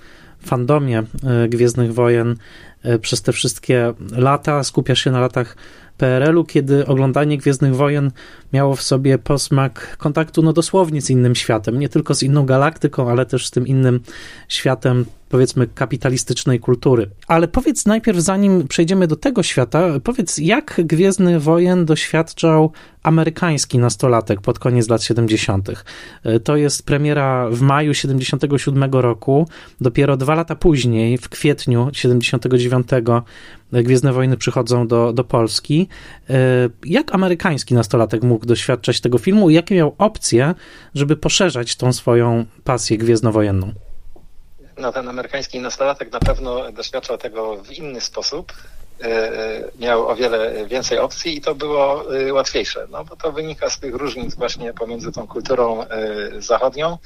fandomie 0.46 1.04
e, 1.24 1.48
Gwiezdnych 1.48 1.94
Wojen 1.94 2.36
e, 2.84 3.00
przez 3.00 3.22
te 3.22 3.32
wszystkie 3.32 3.94
lata, 4.12 4.64
skupiasz 4.64 5.04
się 5.04 5.12
na 5.12 5.20
latach 5.20 5.58
PRL-u, 5.98 6.44
kiedy 6.44 6.86
oglądanie 6.86 7.38
Gwiezdnych 7.38 7.76
Wojen 7.76 8.12
miało 8.54 8.76
w 8.76 8.82
sobie 8.82 9.18
posmak 9.18 9.98
kontaktu 9.98 10.42
no 10.42 10.54
dosłownie 10.54 11.02
z 11.02 11.10
innym 11.10 11.36
światem, 11.36 11.80
nie 11.80 11.90
tylko 11.90 12.16
z 12.16 12.24
inną 12.24 12.46
galaktyką, 12.46 13.12
ale 13.12 13.26
też 13.26 13.48
z 13.48 13.52
tym 13.52 13.68
innym 13.68 14.00
światem 14.48 15.06
powiedzmy 15.30 15.68
kapitalistycznej 15.68 16.60
kultury. 16.60 17.10
Ale 17.28 17.48
powiedz 17.48 17.86
najpierw, 17.86 18.20
zanim 18.20 18.68
przejdziemy 18.68 19.08
do 19.08 19.16
tego 19.16 19.44
świata, 19.44 20.00
powiedz 20.04 20.38
jak 20.38 20.82
Gwiezdny 20.84 21.40
Wojen 21.40 21.86
doświadczał 21.86 22.72
amerykański 23.04 23.78
nastolatek 23.78 24.42
pod 24.42 24.60
koniec 24.60 24.90
lat 24.90 25.04
70. 25.04 25.70
To 26.44 26.56
jest 26.56 26.86
premiera 26.86 27.50
w 27.50 27.62
maju 27.62 27.94
77 27.94 28.92
roku, 28.92 29.48
dopiero 29.82 30.18
dwa 30.18 30.36
lata 30.36 30.56
później, 30.56 31.18
w 31.18 31.30
kwietniu 31.30 31.90
79 31.94 32.88
Gwiezdne 33.72 34.14
Wojny 34.14 34.38
przychodzą 34.38 34.88
do, 34.88 35.14
do 35.14 35.24
Polski. 35.24 35.88
Jak 36.86 37.16
amerykański 37.16 37.74
nastolatek 37.74 38.24
mógł 38.24 38.46
doświadczać 38.46 39.02
tego 39.02 39.18
filmu 39.18 39.50
i 39.50 39.54
jakie 39.54 39.76
miał 39.76 39.96
opcje, 39.98 40.56
żeby 40.96 41.18
poszerzać 41.18 41.76
tą 41.76 41.94
swoją 41.94 42.46
pasję 42.64 42.98
gwiezdnowojenną? 42.98 43.85
No, 44.78 44.92
ten 44.92 45.10
amerykański 45.10 45.60
nastolatek 45.60 46.12
na 46.12 46.20
pewno 46.20 46.72
doświadczał 46.72 47.18
tego 47.18 47.56
w 47.58 47.72
inny 47.72 48.02
sposób. 48.02 48.54
E, 49.04 49.08
e, 49.08 49.64
miał 49.80 50.08
o 50.08 50.16
wiele 50.16 50.68
więcej 50.68 51.00
opcji 51.00 51.38
i 51.38 51.42
to 51.42 51.56
było 51.56 52.16
e, 52.16 52.34
łatwiejsze, 52.34 52.88
no 52.92 53.06
bo 53.06 53.16
to 53.16 53.32
wynika 53.32 53.70
z 53.70 53.80
tych 53.80 53.96
różnic 53.96 54.36
właśnie 54.36 54.74
pomiędzy 54.74 55.12
tą 55.12 55.28
kulturą 55.28 55.86
zachodnią, 56.40 56.98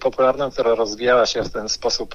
popularną, 0.00 0.50
która 0.50 0.74
rozwijała 0.74 1.26
się 1.26 1.42
w 1.42 1.52
ten 1.52 1.68
sposób 1.68 2.14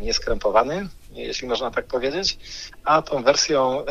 nieskrępowany, 0.00 0.88
jeśli 1.12 1.48
można 1.48 1.70
tak 1.70 1.86
powiedzieć, 1.86 2.38
a 2.84 3.02
tą 3.02 3.22
wersją 3.22 3.84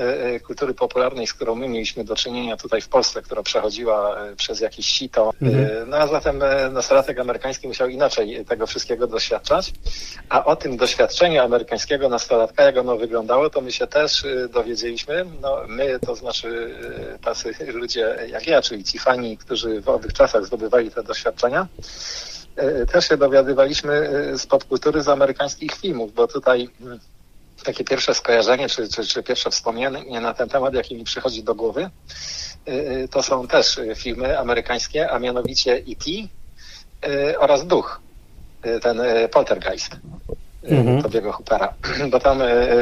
kultury 0.46 0.74
popularnej, 0.74 1.28
z 1.28 1.34
którą 1.34 1.56
my 1.56 1.68
mieliśmy 1.68 2.04
do 2.04 2.16
czynienia 2.16 2.58
tutaj 2.58 2.82
w 2.82 2.88
Polsce, 2.88 3.22
która 3.22 3.44
przechodziła 3.44 4.16
przez 4.38 4.60
jakieś 4.60 4.86
sito. 4.86 5.34
Mhm. 5.42 5.90
No 5.90 5.98
a 5.98 6.08
zatem 6.08 6.44
nastolatek 6.72 7.20
amerykański 7.20 7.68
musiał 7.68 7.88
inaczej 7.88 8.46
tego 8.46 8.68
wszystkiego 8.68 9.08
doświadczać, 9.08 9.74
a 10.30 10.46
o 10.46 10.56
tym 10.56 10.78
doświadczeniu 10.78 11.42
amerykańskiego 11.42 12.10
nastolatka, 12.10 12.64
jak 12.64 12.78
ono 12.78 12.98
wyglądało, 12.98 13.50
to 13.50 13.62
my 13.62 13.72
się 13.72 13.88
też 13.88 14.26
dowiedzieliśmy. 14.50 15.26
No, 15.42 15.62
my, 15.68 16.00
to 16.00 16.16
znaczy 16.16 16.76
tacy 17.22 17.54
ludzie 17.68 18.18
jak 18.28 18.48
ja, 18.48 18.62
czyli 18.62 18.84
ci 18.84 19.00
fani, 19.00 19.38
którzy 19.38 19.82
w 19.82 19.90
owych 19.90 20.14
czasach 20.14 20.46
zdobywali 20.46 20.92
te 20.92 21.04
doświadczenia, 21.04 21.68
też 22.92 23.08
się 23.08 23.18
dowiadywaliśmy 23.18 23.94
e, 23.94 24.38
z 24.38 24.48
popkultury 24.48 25.02
z 25.02 25.08
amerykańskich 25.08 25.72
filmów, 25.72 26.14
bo 26.14 26.28
tutaj 26.28 26.70
mm, 26.82 27.00
takie 27.64 27.84
pierwsze 27.84 28.14
skojarzenie, 28.14 28.70
czy, 28.70 28.90
czy, 28.90 29.06
czy 29.06 29.24
pierwsze 29.24 29.50
wspomnienie 29.50 30.22
na 30.22 30.34
ten 30.34 30.50
temat, 30.50 30.74
jakie 30.74 30.96
mi 30.96 31.04
przychodzi 31.04 31.44
do 31.44 31.56
głowy, 31.56 31.90
to 33.12 33.24
są 33.24 33.48
też 33.48 33.80
filmy 33.96 34.40
amerykańskie, 34.40 35.12
a 35.12 35.20
mianowicie 35.20 35.74
E.T. 35.74 36.12
oraz 37.40 37.68
Duch, 37.68 38.02
ten 38.82 39.02
Poltergeist 39.32 39.96
mhm. 40.70 41.02
Tobiego 41.02 41.32
Hoopera, 41.32 41.74
bo 42.12 42.20
tam 42.20 42.42
e, 42.42 42.46
e, 42.46 42.78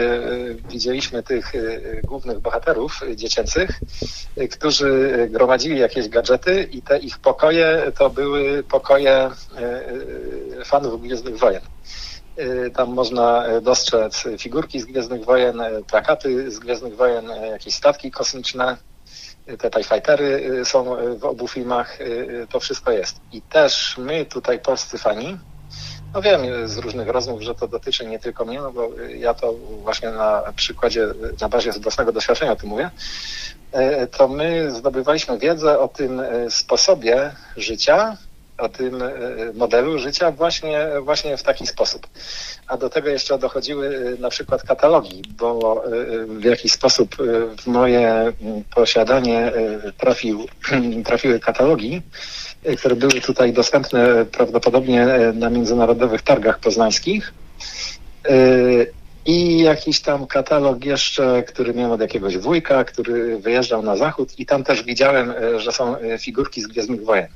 widzieliśmy 0.70 1.24
tych 1.24 1.54
głównych 2.04 2.40
bohaterów 2.40 3.02
dziecięcych, 3.16 3.80
którzy 4.52 5.18
gromadzili 5.32 5.80
jakieś 5.80 6.10
gadżety 6.10 6.68
i 6.72 6.82
te 6.82 6.98
ich 6.98 7.20
pokoje 7.20 7.92
to 7.98 8.10
były 8.10 8.64
pokoje 8.64 9.30
fanów 10.66 11.02
Gwiezdnych 11.02 11.38
Wojen. 11.38 11.62
Tam 12.76 12.94
można 12.94 13.46
dostrzec 13.62 14.24
figurki 14.38 14.80
z 14.80 14.86
Gwiezdnych 14.86 15.26
Wojen, 15.26 15.62
plakaty 15.88 16.52
z 16.52 16.60
Gwiezdnych 16.60 16.96
Wojen, 16.96 17.26
jakieś 17.52 17.74
statki 17.74 18.12
kosmiczne, 18.12 18.78
te 19.60 19.70
TIE 19.70 19.84
Fightery 19.84 20.62
są 20.66 20.96
w 21.18 21.26
obu 21.26 21.48
filmach, 21.48 21.98
to 22.50 22.60
wszystko 22.60 22.92
jest. 22.92 23.16
I 23.32 23.42
też 23.42 23.96
my 23.98 24.26
tutaj, 24.26 24.60
polscy 24.60 24.98
fani, 24.98 25.38
no 26.14 26.22
wiem 26.22 26.68
z 26.68 26.78
różnych 26.78 27.08
rozmów, 27.08 27.42
że 27.42 27.56
to 27.56 27.68
dotyczy 27.68 28.06
nie 28.06 28.20
tylko 28.20 28.46
mnie, 28.46 28.62
no 28.62 28.72
bo 28.72 28.90
ja 29.16 29.34
to 29.34 29.54
właśnie 29.84 30.10
na 30.10 30.54
przykładzie, 30.56 31.08
na 31.42 31.50
bazie 31.50 31.72
własnego 31.72 32.12
doświadczenia 32.12 32.52
o 32.52 32.56
tym 32.56 32.70
mówię, 32.70 32.92
e, 33.72 34.08
to 34.08 34.28
my 34.28 34.72
zdobywaliśmy 34.72 35.40
wiedzę 35.40 35.80
o 35.80 35.88
tym 35.88 36.20
e, 36.20 36.52
sposobie 36.52 37.32
życia, 37.58 38.18
o 38.58 38.70
tym 38.70 39.02
e, 39.02 39.12
modelu 39.54 40.00
życia 40.00 40.32
właśnie, 40.32 40.88
właśnie 41.02 41.38
w 41.38 41.44
taki 41.44 41.68
sposób. 41.68 42.08
A 42.68 42.78
do 42.78 42.90
tego 42.90 43.10
jeszcze 43.10 43.38
dochodziły 43.38 44.18
na 44.20 44.30
przykład 44.30 44.64
katalogi, 44.64 45.24
bo 45.38 45.84
w 46.28 46.44
jakiś 46.44 46.72
sposób 46.72 47.16
w 47.62 47.68
moje 47.68 48.34
posiadanie 48.76 49.52
trafił, 49.98 50.48
trafiły 51.06 51.40
katalogi, 51.40 52.02
które 52.78 52.96
były 52.96 53.22
tutaj 53.22 53.54
dostępne 53.54 54.26
prawdopodobnie 54.26 55.08
na 55.34 55.50
międzynarodowych 55.50 56.22
targach 56.22 56.60
poznańskich. 56.60 57.34
Y, 58.30 58.94
I 59.26 59.60
jakiś 59.60 60.02
tam 60.02 60.28
katalog 60.28 60.86
jeszcze, 60.86 61.44
który 61.44 61.74
miałem 61.74 61.92
od 61.92 62.02
jakiegoś 62.02 62.38
wujka, 62.38 62.84
który 62.84 63.40
wyjeżdżał 63.40 63.82
na 63.84 63.96
zachód 63.96 64.40
i 64.40 64.46
tam 64.46 64.64
też 64.64 64.84
widziałem, 64.84 65.32
y, 65.32 65.60
że 65.60 65.72
są 65.72 65.96
figurki 66.20 66.62
z 66.62 66.68
Gwiezdnych 66.68 67.06
Wojen. 67.06 67.28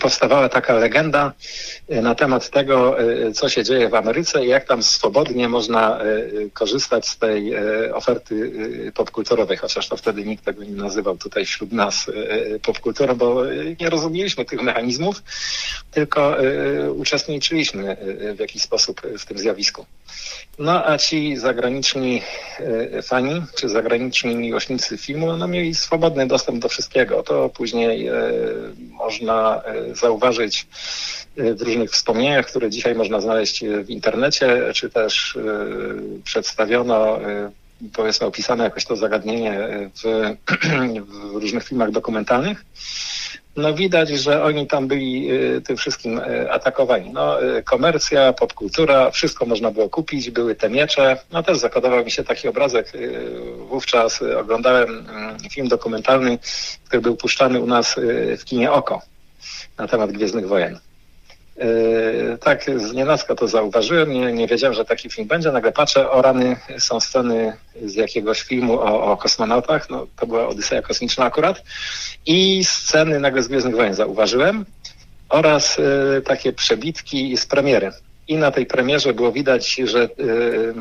Powstawała 0.00 0.48
taka 0.48 0.74
legenda 0.74 1.32
e, 1.88 2.02
na 2.02 2.14
temat 2.14 2.50
tego, 2.50 3.00
e, 3.00 3.32
co 3.32 3.48
się 3.48 3.64
dzieje 3.64 3.88
w 3.88 3.94
Ameryce 3.94 4.44
i 4.44 4.48
jak 4.48 4.64
tam 4.64 4.82
swobodnie 4.82 5.48
można 5.48 6.00
e, 6.00 6.04
korzystać 6.52 7.08
z 7.08 7.18
tej 7.18 7.56
oferty 7.92 8.52
popkulturowej, 8.94 9.56
chociaż 9.56 9.88
to 9.88 9.96
wtedy 9.96 10.24
nikt 10.24 10.44
tego 10.44 10.64
nie 10.64 10.70
nazywał 10.70 11.16
tutaj 11.16 11.44
wśród 11.44 11.72
nas 11.72 12.10
popkulturą, 12.62 13.14
bo 13.14 13.42
nie 13.80 13.90
rozumieliśmy 13.90 14.44
tych 14.44 14.62
mechanizmów, 14.62 15.22
tylko 15.90 16.36
uczestniczyliśmy 16.96 17.96
w 18.36 18.40
jakiś 18.40 18.62
sposób 18.62 19.02
w 19.18 19.26
tym 19.26 19.38
zjawisku. 19.38 19.86
No 20.58 20.86
a 20.86 20.98
ci 20.98 21.36
zagraniczni 21.36 22.22
fani, 23.02 23.42
czy 23.56 23.68
zagraniczni 23.68 24.36
miłośnicy 24.36 24.98
filmu, 24.98 25.36
no 25.36 25.48
mieli 25.48 25.74
swobodny 25.74 26.26
dostęp 26.26 26.58
do 26.58 26.68
wszystkiego. 26.68 27.22
To 27.22 27.48
później 27.48 28.10
można 28.90 29.62
zauważyć 29.92 30.66
e, 31.36 31.54
w 31.54 31.62
różnych 31.62 31.90
wspomnieniach, 31.90 32.46
które 32.46 32.70
dzisiaj 32.70 32.94
można 32.94 33.20
znaleźć 33.20 33.64
w 33.64 33.90
internecie, 33.90 34.72
czy 34.74 34.90
też 34.90 35.36
e, 35.36 35.42
przedstawiono 36.24 37.20
e, 37.22 37.50
powiedzmy 37.92 38.26
opisane 38.26 38.64
jakoś 38.64 38.84
to 38.84 38.96
zagadnienie 38.96 39.68
w, 40.02 40.34
w 41.32 41.36
różnych 41.36 41.64
filmach 41.64 41.90
dokumentalnych. 41.90 42.64
No 43.56 43.74
widać, 43.74 44.08
że 44.08 44.42
oni 44.44 44.66
tam 44.66 44.88
byli 44.88 45.28
tym 45.64 45.76
wszystkim 45.76 46.20
atakowani. 46.50 47.10
No, 47.10 47.38
komercja, 47.64 48.32
popkultura, 48.32 49.10
wszystko 49.10 49.46
można 49.46 49.70
było 49.70 49.88
kupić, 49.88 50.30
były 50.30 50.54
te 50.54 50.70
miecze. 50.70 51.16
No 51.32 51.42
też 51.42 51.58
zakodował 51.58 52.04
mi 52.04 52.10
się 52.10 52.24
taki 52.24 52.48
obrazek. 52.48 52.92
Wówczas 53.68 54.22
oglądałem 54.22 55.06
mm, 55.08 55.38
film 55.50 55.68
dokumentalny, 55.68 56.38
który 56.84 57.02
był 57.02 57.16
puszczany 57.16 57.60
u 57.60 57.66
nas 57.66 57.96
w 58.38 58.44
kinie 58.44 58.72
Oko 58.72 59.02
na 59.78 59.88
temat 59.88 60.12
Gwiezdnych 60.12 60.48
Wojen. 60.48 60.78
Yy, 61.56 62.38
tak, 62.40 62.64
z 62.76 62.92
nienacka 62.92 63.34
to 63.34 63.48
zauważyłem, 63.48 64.12
nie, 64.12 64.32
nie 64.32 64.46
wiedziałem, 64.46 64.74
że 64.74 64.84
taki 64.84 65.10
film 65.10 65.28
będzie. 65.28 65.52
Nagle 65.52 65.72
patrzę, 65.72 66.10
o 66.10 66.22
rany, 66.22 66.56
są 66.78 67.00
sceny 67.00 67.56
z 67.84 67.94
jakiegoś 67.94 68.42
filmu 68.42 68.80
o, 68.80 69.12
o 69.12 69.16
kosmonautach, 69.16 69.90
no 69.90 70.06
to 70.16 70.26
była 70.26 70.48
Odyseja 70.48 70.82
Kosmiczna 70.82 71.24
akurat, 71.24 71.62
i 72.26 72.64
sceny 72.64 73.20
nagle 73.20 73.42
z 73.42 73.48
Gwiezdnych 73.48 73.76
Wojen 73.76 73.94
zauważyłem 73.94 74.64
oraz 75.28 75.78
y, 75.78 76.22
takie 76.24 76.52
przebitki 76.52 77.36
z 77.36 77.46
premiery. 77.46 77.92
I 78.28 78.36
na 78.36 78.50
tej 78.50 78.66
premierze 78.66 79.14
było 79.14 79.32
widać, 79.32 79.80
że 79.84 80.04
y, 80.04 80.74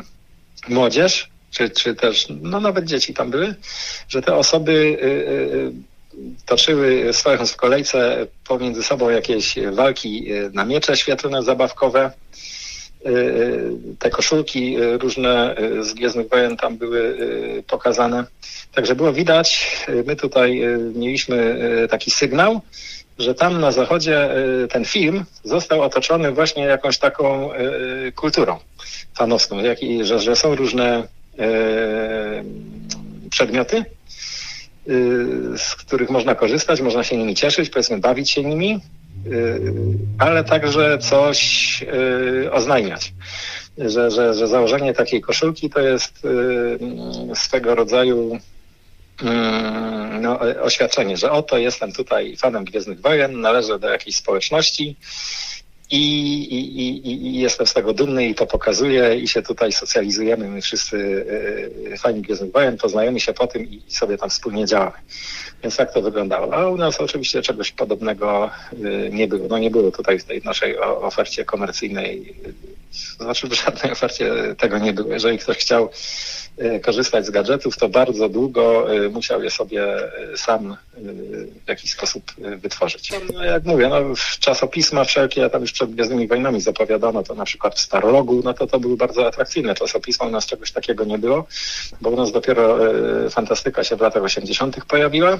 młodzież, 0.67 1.29
czy, 1.51 1.69
czy 1.69 1.95
też, 1.95 2.27
no 2.29 2.59
nawet 2.59 2.85
dzieci 2.85 3.13
tam 3.13 3.31
były, 3.31 3.55
że 4.07 4.21
te 4.21 4.35
osoby 4.35 4.71
y, 4.71 5.94
toczyły, 6.45 7.13
stojąc 7.13 7.51
w 7.51 7.55
kolejce 7.55 8.27
pomiędzy 8.47 8.83
sobą 8.83 9.09
jakieś 9.09 9.55
walki 9.71 10.31
e, 10.31 10.49
na 10.53 10.65
miecze 10.65 10.97
świetlne, 10.97 11.43
zabawkowe. 11.43 12.11
te 13.99 14.09
koszulki 14.09 14.77
różne 14.99 15.55
z 15.81 15.93
Gwiezdnych 15.93 16.29
Wojen 16.29 16.57
tam 16.57 16.77
były 16.77 17.17
pokazane. 17.67 18.25
Także 18.73 18.95
było 18.95 19.13
widać, 19.13 19.77
my 20.05 20.15
tutaj 20.15 20.61
mieliśmy 20.95 21.57
taki 21.89 22.11
sygnał, 22.11 22.61
że 23.19 23.35
tam 23.35 23.61
na 23.61 23.71
zachodzie 23.71 24.29
ten 24.69 24.85
film 24.85 25.25
został 25.43 25.81
otoczony 25.81 26.31
właśnie 26.31 26.63
jakąś 26.63 26.97
taką 26.97 27.49
kulturą 28.15 28.59
fanowską, 29.17 29.57
że, 30.01 30.19
że 30.19 30.35
są 30.35 30.55
różne 30.55 31.07
przedmioty, 33.29 33.85
z 35.57 35.75
których 35.75 36.09
można 36.09 36.35
korzystać, 36.35 36.81
można 36.81 37.03
się 37.03 37.17
nimi 37.17 37.35
cieszyć, 37.35 37.69
powiedzmy 37.69 37.97
bawić 37.97 38.31
się 38.31 38.43
nimi, 38.43 38.79
ale 40.19 40.43
także 40.43 40.97
coś 40.97 41.83
oznajmiać. 42.51 43.13
Że, 43.77 44.11
że, 44.11 44.33
że 44.33 44.47
założenie 44.47 44.93
takiej 44.93 45.21
koszulki 45.21 45.69
to 45.69 45.79
jest 45.79 46.27
swego 47.33 47.75
rodzaju 47.75 48.39
no, 50.21 50.39
oświadczenie, 50.39 51.17
że 51.17 51.31
oto 51.31 51.57
jestem 51.57 51.91
tutaj 51.91 52.37
fanem 52.37 52.65
Gwiezdnych 52.65 53.01
Wojen, 53.01 53.41
należę 53.41 53.79
do 53.79 53.89
jakiejś 53.89 54.15
społeczności 54.15 54.95
i, 55.91 55.97
i, 55.97 56.81
i, 56.81 57.27
i, 57.27 57.39
jestem 57.39 57.67
z 57.67 57.73
tego 57.73 57.93
dumny 57.93 58.27
i 58.27 58.35
to 58.35 58.45
pokazuję 58.45 59.15
i 59.15 59.27
się 59.27 59.41
tutaj 59.41 59.71
socjalizujemy. 59.71 60.47
My 60.47 60.61
wszyscy 60.61 61.25
fani 61.97 62.21
Gwiezdnych 62.21 62.51
Wojen 62.51 62.77
poznajemy 62.77 63.19
się 63.19 63.33
po 63.33 63.47
tym 63.47 63.63
i 63.63 63.81
sobie 63.87 64.17
tam 64.17 64.29
wspólnie 64.29 64.65
działamy. 64.65 64.97
Więc 65.63 65.75
tak 65.75 65.93
to 65.93 66.01
wyglądało. 66.01 66.53
A 66.53 66.69
u 66.69 66.77
nas 66.77 66.99
oczywiście 66.99 67.41
czegoś 67.41 67.71
podobnego 67.71 68.49
e, 68.73 69.09
nie 69.09 69.27
było. 69.27 69.47
No 69.47 69.57
nie 69.57 69.71
było 69.71 69.91
tutaj 69.91 70.19
w 70.19 70.23
tej 70.23 70.41
naszej 70.41 70.79
ofercie 70.79 71.45
komercyjnej, 71.45 72.35
znaczy 73.19 73.47
w 73.47 73.53
żadnej 73.53 73.91
ofercie 73.91 74.31
tego 74.57 74.77
nie 74.77 74.93
było. 74.93 75.13
Jeżeli 75.13 75.37
ktoś 75.37 75.57
chciał 75.57 75.89
korzystać 76.81 77.25
z 77.25 77.29
gadżetów, 77.29 77.77
to 77.77 77.89
bardzo 77.89 78.29
długo 78.29 78.95
e, 78.95 79.09
musiał 79.09 79.43
je 79.43 79.51
sobie 79.51 79.83
e, 80.33 80.37
sam 80.37 80.77
w 81.65 81.69
jakiś 81.69 81.91
sposób 81.91 82.23
wytworzyć. 82.57 83.11
No, 83.33 83.43
jak 83.43 83.63
mówię, 83.63 83.87
no, 83.89 84.01
czasopisma 84.39 85.03
wszelkie, 85.03 85.49
tam 85.49 85.61
już 85.61 85.71
przed 85.71 85.91
Gwiezdnymi 85.91 86.27
Wojnami 86.27 86.61
zapowiadano 86.61 87.23
to 87.23 87.35
na 87.35 87.45
przykład 87.45 87.75
w 87.75 87.79
Starologu, 87.79 88.41
no 88.43 88.53
to 88.53 88.67
to 88.67 88.79
były 88.79 88.97
bardzo 88.97 89.27
atrakcyjne 89.27 89.75
czasopisma, 89.75 90.25
u 90.25 90.29
nas 90.29 90.45
czegoś 90.45 90.71
takiego 90.71 91.05
nie 91.05 91.17
było, 91.17 91.47
bo 92.01 92.09
u 92.09 92.15
nas 92.15 92.31
dopiero 92.31 92.79
fantastyka 93.29 93.83
się 93.83 93.95
w 93.95 94.01
latach 94.01 94.23
80. 94.23 94.85
pojawiła. 94.85 95.39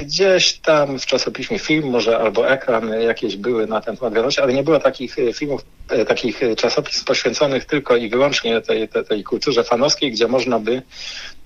Gdzieś 0.00 0.58
tam 0.58 0.98
w 0.98 1.06
czasopiśmie 1.06 1.58
film, 1.58 1.90
może 1.90 2.18
albo 2.18 2.48
ekran 2.48 3.00
jakieś 3.00 3.36
były 3.36 3.66
na 3.66 3.80
ten 3.80 3.96
temat 3.96 4.14
wiadomości, 4.14 4.40
ale 4.40 4.52
nie 4.52 4.62
było 4.62 4.78
takich 4.78 5.18
e, 5.18 5.32
filmów, 5.32 5.64
e, 5.88 6.04
takich 6.04 6.40
czasopism 6.56 7.04
poświęconych 7.04 7.64
tylko 7.64 7.96
i 7.96 8.08
wyłącznie 8.08 8.60
tej, 8.60 8.88
tej, 8.88 9.04
tej 9.04 9.24
kulturze 9.24 9.64
fanowskiej, 9.64 10.12
gdzie 10.12 10.28
można 10.28 10.58
by 10.58 10.82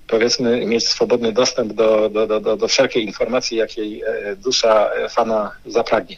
powiedzmy 0.07 0.65
mieć 0.65 0.87
swobodny 0.87 1.31
dostęp 1.31 1.73
do, 1.73 2.09
do, 2.09 2.39
do, 2.39 2.57
do 2.57 2.67
wszelkiej 2.67 3.05
informacji, 3.05 3.57
jakiej 3.57 4.01
e, 4.01 4.35
dusza 4.35 4.89
fana 5.09 5.51
zapragnie. 5.65 6.17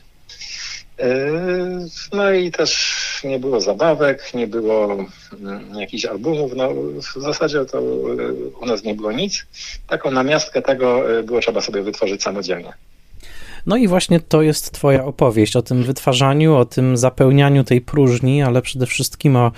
Yy, 1.00 1.88
no 2.14 2.32
i 2.32 2.52
też 2.52 3.22
nie 3.24 3.40
było 3.40 3.62
zabawek, 3.62 4.34
nie 4.34 4.48
było 4.48 5.06
mm, 5.40 5.80
jakichś 5.80 6.06
albumów. 6.06 6.52
No, 6.56 6.70
w 7.18 7.22
zasadzie 7.22 7.66
to 7.66 7.82
yy, 7.82 8.34
u 8.62 8.66
nas 8.66 8.84
nie 8.84 8.96
było 8.96 9.12
nic. 9.12 9.46
Taką 9.88 10.12
namiastkę 10.12 10.62
tego 10.62 11.10
yy, 11.10 11.24
było 11.24 11.40
trzeba 11.40 11.62
sobie 11.62 11.82
wytworzyć 11.82 12.24
samodzielnie. 12.24 12.74
No 13.66 13.78
i 13.78 13.88
właśnie 13.88 14.20
to 14.20 14.42
jest 14.42 14.72
Twoja 14.72 15.06
opowieść 15.06 15.56
o 15.56 15.62
tym 15.62 15.84
wytwarzaniu, 15.84 16.56
o 16.56 16.66
tym 16.66 16.98
zapełnianiu 16.98 17.64
tej 17.64 17.82
próżni, 17.82 18.44
ale 18.44 18.62
przede 18.62 18.86
wszystkim 18.86 19.36
o, 19.36 19.52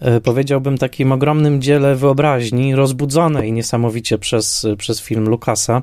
e, 0.00 0.20
powiedziałbym, 0.20 0.78
takim 0.78 1.12
ogromnym 1.12 1.62
dziele 1.62 1.96
wyobraźni, 1.96 2.74
rozbudzonej 2.74 3.52
niesamowicie 3.52 4.18
przez, 4.18 4.66
przez 4.78 5.00
film 5.00 5.28
Lucasa. 5.28 5.82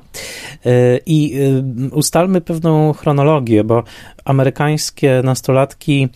E, 0.66 0.98
I 1.06 1.34
e, 1.34 1.94
ustalmy 1.94 2.40
pewną 2.40 2.92
chronologię, 2.92 3.64
bo 3.64 3.84
amerykańskie 4.24 5.20
nastolatki 5.24 6.08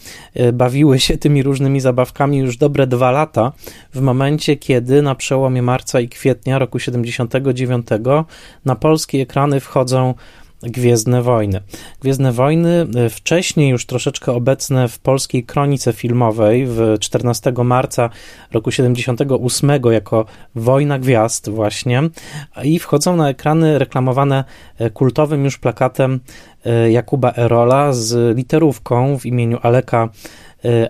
bawiły 0.53 1.01
się 1.01 1.19
tymi 1.19 1.43
różnymi 1.43 1.81
zabawkami 1.81 2.39
już 2.39 2.57
dobre 2.57 2.87
dwa 2.87 3.11
lata, 3.11 3.53
w 3.95 4.01
momencie, 4.01 4.57
kiedy 4.57 5.03
na 5.03 5.15
przełomie 5.15 5.63
marca 5.63 6.01
i 6.01 6.09
kwietnia 6.09 6.59
roku 6.59 6.79
79 6.79 7.87
na 8.65 8.77
polskie 8.77 9.23
ekrany 9.23 9.61
wchodzą 9.61 10.15
Gwiezdne 10.63 11.23
Wojny. 11.23 11.61
Gwiezdne 12.01 12.33
Wojny, 12.33 12.87
e, 12.97 13.09
wcześniej 13.09 13.71
już 13.71 13.87
troszeczkę 13.87 14.33
obecne 14.33 14.89
w 14.89 14.99
polskiej 14.99 15.45
kronice 15.45 15.93
filmowej 15.93 16.67
w 16.67 16.97
14 17.01 17.65
marca 17.65 18.11
roku 18.53 18.71
78 18.71 19.71
jako 19.93 20.25
Wojna 20.55 20.99
Gwiazd 20.99 21.49
właśnie 21.51 22.03
i 22.65 22.79
wchodzą 22.79 23.17
na 23.17 23.29
ekrany 23.29 23.79
reklamowane 23.79 24.45
e, 24.79 24.91
kultowym 24.91 25.45
już 25.45 25.59
plakatem 25.59 26.21
e, 26.65 26.91
Jakuba 26.91 27.33
Erola 27.37 27.93
z 27.93 28.37
literówką 28.37 29.19
w 29.19 29.27
imieniu 29.27 29.59
Aleka, 29.63 30.09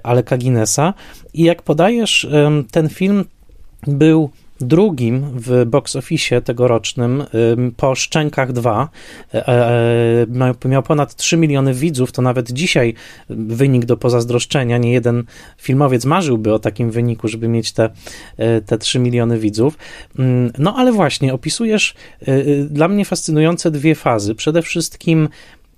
Aleka 0.02 0.38
Guinnessa 0.38 0.94
i 1.34 1.44
jak 1.44 1.62
podajesz, 1.62 2.28
ten 2.70 2.88
film 2.88 3.24
był 3.86 4.30
drugim 4.60 5.26
w 5.34 5.64
box 5.66 5.96
office 5.96 6.42
tegorocznym 6.42 7.24
po 7.76 7.94
Szczękach 7.94 8.52
2 8.52 8.88
e, 9.34 9.48
e, 10.64 10.68
miał 10.68 10.82
ponad 10.82 11.14
3 11.14 11.36
miliony 11.36 11.74
widzów, 11.74 12.12
to 12.12 12.22
nawet 12.22 12.52
dzisiaj 12.52 12.94
wynik 13.28 13.84
do 13.84 13.96
pozazdroszczenia, 13.96 14.78
nie 14.78 14.92
jeden 14.92 15.24
filmowiec 15.58 16.04
marzyłby 16.04 16.54
o 16.54 16.58
takim 16.58 16.90
wyniku, 16.90 17.28
żeby 17.28 17.48
mieć 17.48 17.72
te, 17.72 17.90
e, 18.36 18.60
te 18.60 18.78
3 18.78 18.98
miliony 18.98 19.38
widzów. 19.38 19.78
No 20.58 20.74
ale 20.76 20.92
właśnie, 20.92 21.34
opisujesz 21.34 21.94
dla 22.70 22.88
mnie 22.88 23.04
fascynujące 23.04 23.70
dwie 23.70 23.94
fazy. 23.94 24.34
Przede 24.34 24.62
wszystkim 24.62 25.28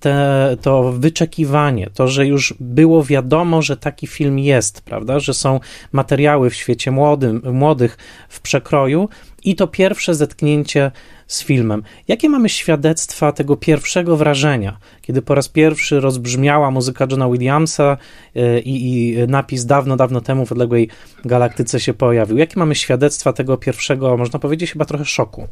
te, 0.02 0.56
to 0.62 0.92
wyczekiwanie, 0.92 1.90
to, 1.94 2.08
że 2.08 2.26
już 2.26 2.54
było 2.60 3.04
wiadomo, 3.04 3.62
że 3.62 3.76
taki 3.76 4.06
film 4.06 4.38
jest, 4.38 4.80
prawda, 4.80 5.20
że 5.20 5.34
są 5.34 5.60
materiały 5.92 6.50
w 6.50 6.54
świecie 6.54 6.90
młodym, 6.90 7.42
młodych 7.52 7.98
w 8.28 8.40
przekroju 8.40 9.08
i 9.44 9.56
to 9.56 9.66
pierwsze 9.66 10.14
zetknięcie 10.14 10.90
z 11.26 11.42
filmem. 11.44 11.82
Jakie 12.08 12.28
mamy 12.28 12.48
świadectwa 12.48 13.32
tego 13.32 13.56
pierwszego 13.56 14.16
wrażenia, 14.16 14.78
kiedy 15.02 15.22
po 15.22 15.34
raz 15.34 15.48
pierwszy 15.48 16.00
rozbrzmiała 16.00 16.70
muzyka 16.70 17.06
Johna 17.10 17.28
Williamsa 17.28 17.96
e, 18.36 18.60
i, 18.60 19.08
i 19.08 19.16
napis 19.28 19.64
dawno, 19.64 19.96
dawno 19.96 20.20
temu 20.20 20.46
w 20.46 20.52
odległej 20.52 20.88
galaktyce 21.24 21.80
się 21.80 21.94
pojawił? 21.94 22.38
Jakie 22.38 22.58
mamy 22.58 22.74
świadectwa 22.74 23.32
tego 23.32 23.56
pierwszego, 23.56 24.16
można 24.16 24.38
powiedzieć, 24.38 24.72
chyba 24.72 24.84
trochę 24.84 25.04
szoku? 25.04 25.48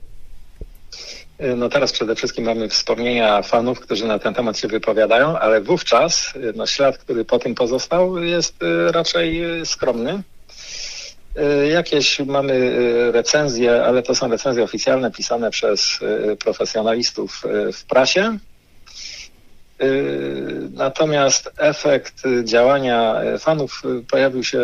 No 1.57 1.69
teraz 1.69 1.93
przede 1.93 2.15
wszystkim 2.15 2.45
mamy 2.45 2.69
wspomnienia 2.69 3.43
fanów, 3.43 3.81
którzy 3.81 4.07
na 4.07 4.19
ten 4.19 4.35
temat 4.35 4.59
się 4.59 4.69
wypowiadają, 4.69 5.39
ale 5.39 5.61
wówczas 5.61 6.35
no, 6.55 6.67
ślad, 6.67 6.99
który 6.99 7.25
po 7.25 7.39
tym 7.39 7.55
pozostał, 7.55 8.19
jest 8.19 8.63
y, 8.63 8.93
raczej 8.93 9.43
skromny. 9.65 10.23
Jakieś 11.73 12.21
mamy 12.21 12.73
recenzje, 13.13 13.85
ale 13.85 14.03
to 14.03 14.15
są 14.15 14.29
recenzje 14.29 14.65
oficjalne 14.65 15.11
pisane 15.11 15.51
przez 15.51 15.99
profesjonalistów 16.45 17.43
w 17.73 17.85
prasie. 17.85 18.39
Natomiast 20.75 21.51
efekt 21.59 22.23
działania 22.45 23.21
fanów 23.39 23.83
pojawił 24.11 24.45
się 24.45 24.59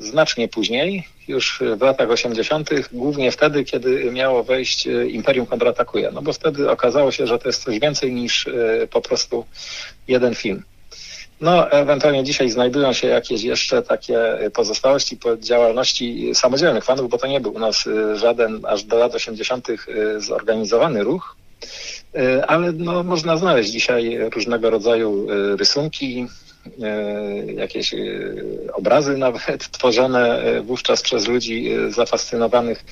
znacznie 0.00 0.48
później, 0.48 1.08
już 1.28 1.62
w 1.76 1.82
latach 1.82 2.10
80., 2.10 2.70
głównie 2.92 3.32
wtedy, 3.32 3.64
kiedy 3.64 4.10
miało 4.10 4.44
wejść 4.44 4.86
e, 4.86 5.06
Imperium 5.06 5.46
kontratakuje. 5.46 6.10
No 6.12 6.22
bo 6.22 6.32
wtedy 6.32 6.70
okazało 6.70 7.10
się, 7.10 7.26
że 7.26 7.38
to 7.38 7.48
jest 7.48 7.64
coś 7.64 7.78
więcej 7.78 8.12
niż 8.12 8.46
e, 8.46 8.86
po 8.90 9.00
prostu 9.00 9.44
jeden 10.08 10.34
film. 10.34 10.62
No, 11.40 11.70
ewentualnie 11.70 12.24
dzisiaj 12.24 12.50
znajdują 12.50 12.92
się 12.92 13.08
jakieś 13.08 13.42
jeszcze 13.42 13.82
takie 13.82 14.18
pozostałości 14.54 15.16
po 15.16 15.36
działalności 15.36 16.34
samodzielnych 16.34 16.84
fanów, 16.84 17.10
bo 17.10 17.18
to 17.18 17.26
nie 17.26 17.40
był 17.40 17.54
u 17.54 17.58
nas 17.58 17.86
e, 17.86 18.16
żaden 18.16 18.60
aż 18.66 18.84
do 18.84 18.98
lat 18.98 19.14
80. 19.14 19.68
zorganizowany 20.18 21.04
ruch, 21.04 21.36
ale 22.46 22.72
no, 22.72 23.02
można 23.02 23.36
znaleźć 23.36 23.70
dzisiaj 23.70 24.18
różnego 24.30 24.70
rodzaju 24.70 25.26
rysunki, 25.56 26.26
E, 26.82 27.52
jakieś 27.52 27.94
e, 27.94 27.98
obrazy 28.72 29.16
nawet 29.16 29.68
tworzone 29.78 30.42
e, 30.42 30.60
wówczas 30.60 31.02
przez 31.02 31.28
ludzi 31.28 31.70
zafascynowanych 31.88 32.84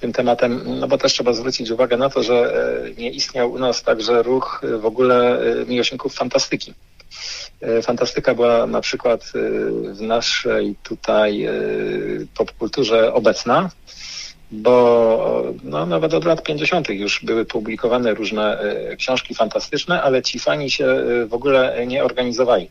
tym 0.00 0.12
tematem, 0.12 0.62
no 0.80 0.88
bo 0.88 0.98
też 0.98 1.12
trzeba 1.12 1.32
zwrócić 1.32 1.70
uwagę 1.70 1.96
na 1.96 2.10
to, 2.10 2.22
że 2.22 2.52
nie 2.98 3.10
istniał 3.10 3.52
u 3.52 3.58
nas 3.58 3.82
także 3.82 4.22
ruch 4.22 4.62
w 4.80 4.86
ogóle 4.86 5.38
miłośników 5.66 6.14
fantastyki. 6.14 6.74
Fantastyka 7.82 8.34
była 8.34 8.66
na 8.66 8.80
przykład 8.80 9.32
w 9.92 10.00
naszej 10.00 10.74
tutaj 10.82 11.48
popkulturze 12.36 13.14
obecna, 13.14 13.70
bo 14.54 15.54
no, 15.64 15.86
nawet 15.86 16.14
od 16.14 16.24
lat 16.24 16.42
50. 16.42 16.88
już 16.88 17.24
były 17.24 17.44
publikowane 17.44 18.14
różne 18.14 18.58
książki 18.98 19.34
fantastyczne, 19.34 20.02
ale 20.02 20.22
ci 20.22 20.38
fani 20.38 20.70
się 20.70 20.86
w 21.28 21.34
ogóle 21.34 21.86
nie 21.86 22.04
organizowali. 22.04 22.68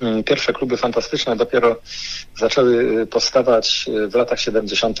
Mm, 0.00 0.24
pierwsze 0.24 0.52
kluby 0.52 0.76
fantastyczne 0.76 1.36
dopiero 1.36 1.76
zaczęły 2.38 3.06
powstawać 3.06 3.86
w 4.08 4.14
latach 4.14 4.40
70. 4.40 4.98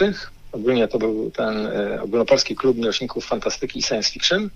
Ogólnie 0.52 0.88
to 0.88 0.98
był 0.98 1.30
ten 1.30 1.68
ogólnopolski 2.02 2.56
klub 2.56 2.76
miłośników 2.76 3.26
fantastyki 3.26 3.78
i 3.78 3.82
science 3.82 4.12
fiction. 4.12 4.50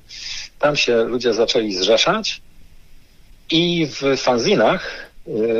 Tam 0.58 0.76
się 0.76 1.04
ludzie 1.04 1.34
zaczęli 1.34 1.74
zrzeszać 1.74 2.42
i 3.50 3.86
w 3.86 4.16
fanzinach 4.16 5.11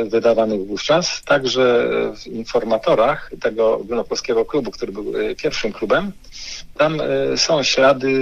wydawanych 0.05 0.67
wówczas, 0.67 1.21
także 1.25 1.89
w 2.15 2.27
informatorach 2.27 3.31
tego 3.41 3.73
ogólnopolskiego 3.73 4.45
klubu, 4.45 4.71
który 4.71 4.91
był 4.91 5.17
y, 5.17 5.35
pierwszym 5.35 5.73
klubem, 5.73 6.11
tam 6.77 7.01
y, 7.01 7.37
są 7.37 7.63
ślady 7.63 8.13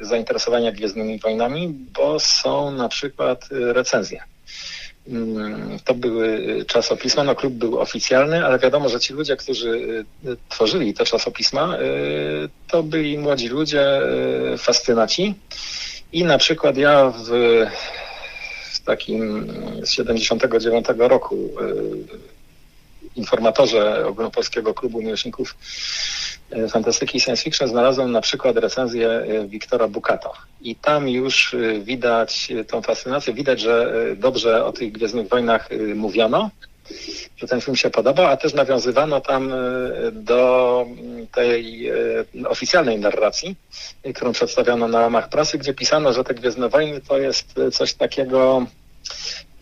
zainteresowania 0.00 0.72
Gwiezdnymi 0.72 1.18
Wojnami, 1.18 1.68
bo 1.68 2.20
są 2.20 2.70
na 2.70 2.88
przykład 2.88 3.48
recenzje. 3.50 4.22
Mm, 5.08 5.78
to 5.84 5.94
były 5.94 6.64
czasopisma, 6.66 7.24
no 7.24 7.34
klub 7.34 7.54
był 7.54 7.80
oficjalny, 7.80 8.46
ale 8.46 8.58
wiadomo, 8.58 8.88
że 8.88 9.00
ci 9.00 9.12
ludzie, 9.12 9.36
którzy 9.36 10.04
tworzyli 10.48 10.94
te 10.94 11.04
czasopisma, 11.04 11.78
to 12.70 12.82
byli 12.82 13.18
młodzi 13.18 13.48
ludzie, 13.48 14.00
fascynaci. 14.58 15.34
I 16.12 16.24
na 16.24 16.38
przykład 16.38 16.76
ja 16.76 17.12
w 17.28 17.30
takim 18.84 19.46
z 19.82 19.90
79 19.90 20.86
roku 20.98 21.34
y, 21.36 22.32
informatorze 23.16 24.06
Ogólnopolskiego 24.06 24.74
Klubu 24.74 25.02
Miłośników 25.02 25.56
y, 26.52 26.68
Fantastyki 26.68 27.16
i 27.16 27.20
Science 27.20 27.42
Fiction 27.42 27.68
znalazłem 27.68 28.12
na 28.12 28.20
przykład 28.20 28.56
recenzję 28.56 29.08
y, 29.08 29.48
Wiktora 29.48 29.88
Bukata. 29.88 30.30
I 30.60 30.76
tam 30.76 31.08
już 31.08 31.56
widać 31.80 32.48
tą 32.68 32.82
fascynację, 32.82 33.34
widać, 33.34 33.60
że 33.60 33.94
dobrze 34.16 34.64
o 34.64 34.72
tych 34.72 34.92
Gwiezdnych 34.92 35.28
Wojnach 35.28 35.68
mówiono, 35.94 36.50
że 37.36 37.46
ten 37.46 37.60
film 37.60 37.76
się 37.76 37.90
podobał, 37.90 38.26
a 38.26 38.36
też 38.36 38.54
nawiązywano 38.54 39.20
tam 39.20 39.52
do 40.12 40.86
tej 41.34 41.90
oficjalnej 42.48 42.98
narracji, 42.98 43.56
którą 44.14 44.32
przedstawiono 44.32 44.88
na 44.88 45.00
łamach 45.00 45.28
prasy, 45.28 45.58
gdzie 45.58 45.74
pisano, 45.74 46.12
że 46.12 46.24
te 46.24 46.34
Gwiezdne 46.34 46.68
Wojny 46.68 47.00
to 47.00 47.18
jest 47.18 47.54
coś 47.72 47.94
takiego 47.94 48.66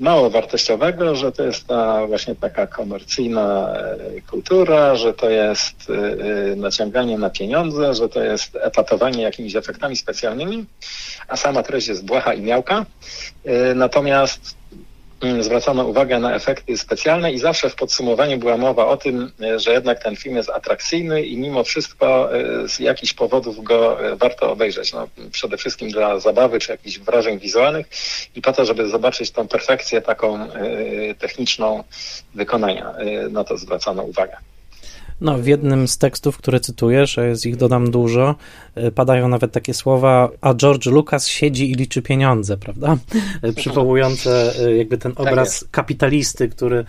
mało 0.01 0.31
wartościowego, 0.31 1.17
że 1.17 1.33
to 1.33 1.45
jest 1.45 1.67
ta 1.67 2.07
właśnie 2.07 2.35
taka 2.35 2.67
komercyjna 2.67 3.75
e, 3.75 4.21
kultura, 4.21 4.97
że 4.97 5.15
to 5.15 5.31
jest 5.31 5.91
e, 5.91 6.57
naciąganie 6.57 7.19
na 7.19 7.31
pieniądze, 7.31 7.95
że 7.95 8.09
to 8.09 8.23
jest 8.23 8.57
epatowanie 8.61 9.23
jakimiś 9.23 9.57
efektami 9.57 9.97
specjalnymi, 9.97 10.67
a 11.29 11.37
sama 11.37 11.63
treść 11.63 11.89
jest 11.89 12.05
błaha 12.05 12.35
i 12.35 12.41
miałka. 12.41 12.87
E, 13.45 13.75
natomiast 13.75 14.60
zwracano 15.41 15.85
uwagę 15.85 16.19
na 16.19 16.35
efekty 16.35 16.79
specjalne 16.79 17.33
i 17.33 17.39
zawsze 17.39 17.71
w 17.71 17.75
podsumowaniu 17.75 18.39
była 18.39 18.57
mowa 18.57 18.87
o 18.87 18.97
tym, 18.97 19.33
e, 19.43 19.59
że 19.59 19.73
jednak 19.73 20.03
ten 20.03 20.17
film 20.17 20.37
jest 20.37 20.51
atrakcyjny 20.51 21.23
i 21.23 21.37
mimo 21.37 21.65
wszystko 21.65 22.37
e, 22.39 22.69
z 22.69 22.79
jakichś 22.79 23.13
powodów 23.13 23.65
go 23.65 24.07
e, 24.07 24.17
warto 24.17 24.53
obejrzeć. 24.53 24.93
No, 24.93 25.09
przede 25.33 25.57
wszystkim 25.57 25.91
dla 25.91 26.21
zabawy 26.21 26.59
czy 26.59 26.73
jakichś 26.73 26.99
wrażeń 26.99 27.39
wizualnych 27.39 27.87
i 28.37 28.43
po 28.43 28.53
to, 28.53 28.65
żeby 28.65 28.89
zobaczyć 28.89 29.31
tą 29.31 29.49
perfekcję 29.49 30.03
taką 30.03 30.49
techniczną 31.19 31.85
wykonania. 32.35 32.95
Na 33.31 33.45
to 33.45 33.57
zwracano 33.57 34.03
uwagę. 34.03 34.37
No, 35.21 35.39
w 35.39 35.47
jednym 35.47 35.89
z 35.89 35.99
tekstów, 35.99 36.37
które 36.37 36.61
cytujesz, 36.61 37.19
a 37.19 37.25
jest 37.25 37.47
ich 37.47 37.57
dodam 37.57 37.91
dużo, 37.91 38.35
y, 38.79 38.93
padają 38.93 39.29
nawet 39.29 39.53
takie 39.53 39.75
słowa, 39.75 40.31
a 40.41 40.55
George 40.55 40.87
Lucas 40.87 41.29
siedzi 41.29 41.71
i 41.71 41.75
liczy 41.75 42.03
pieniądze, 42.03 42.57
prawda? 42.57 42.97
Przywołujące 43.57 44.53
y, 44.67 44.77
jakby 44.77 44.99
ten 44.99 45.13
tak 45.13 45.27
obraz 45.27 45.65
kapitalisty, 45.71 46.49
który 46.49 46.85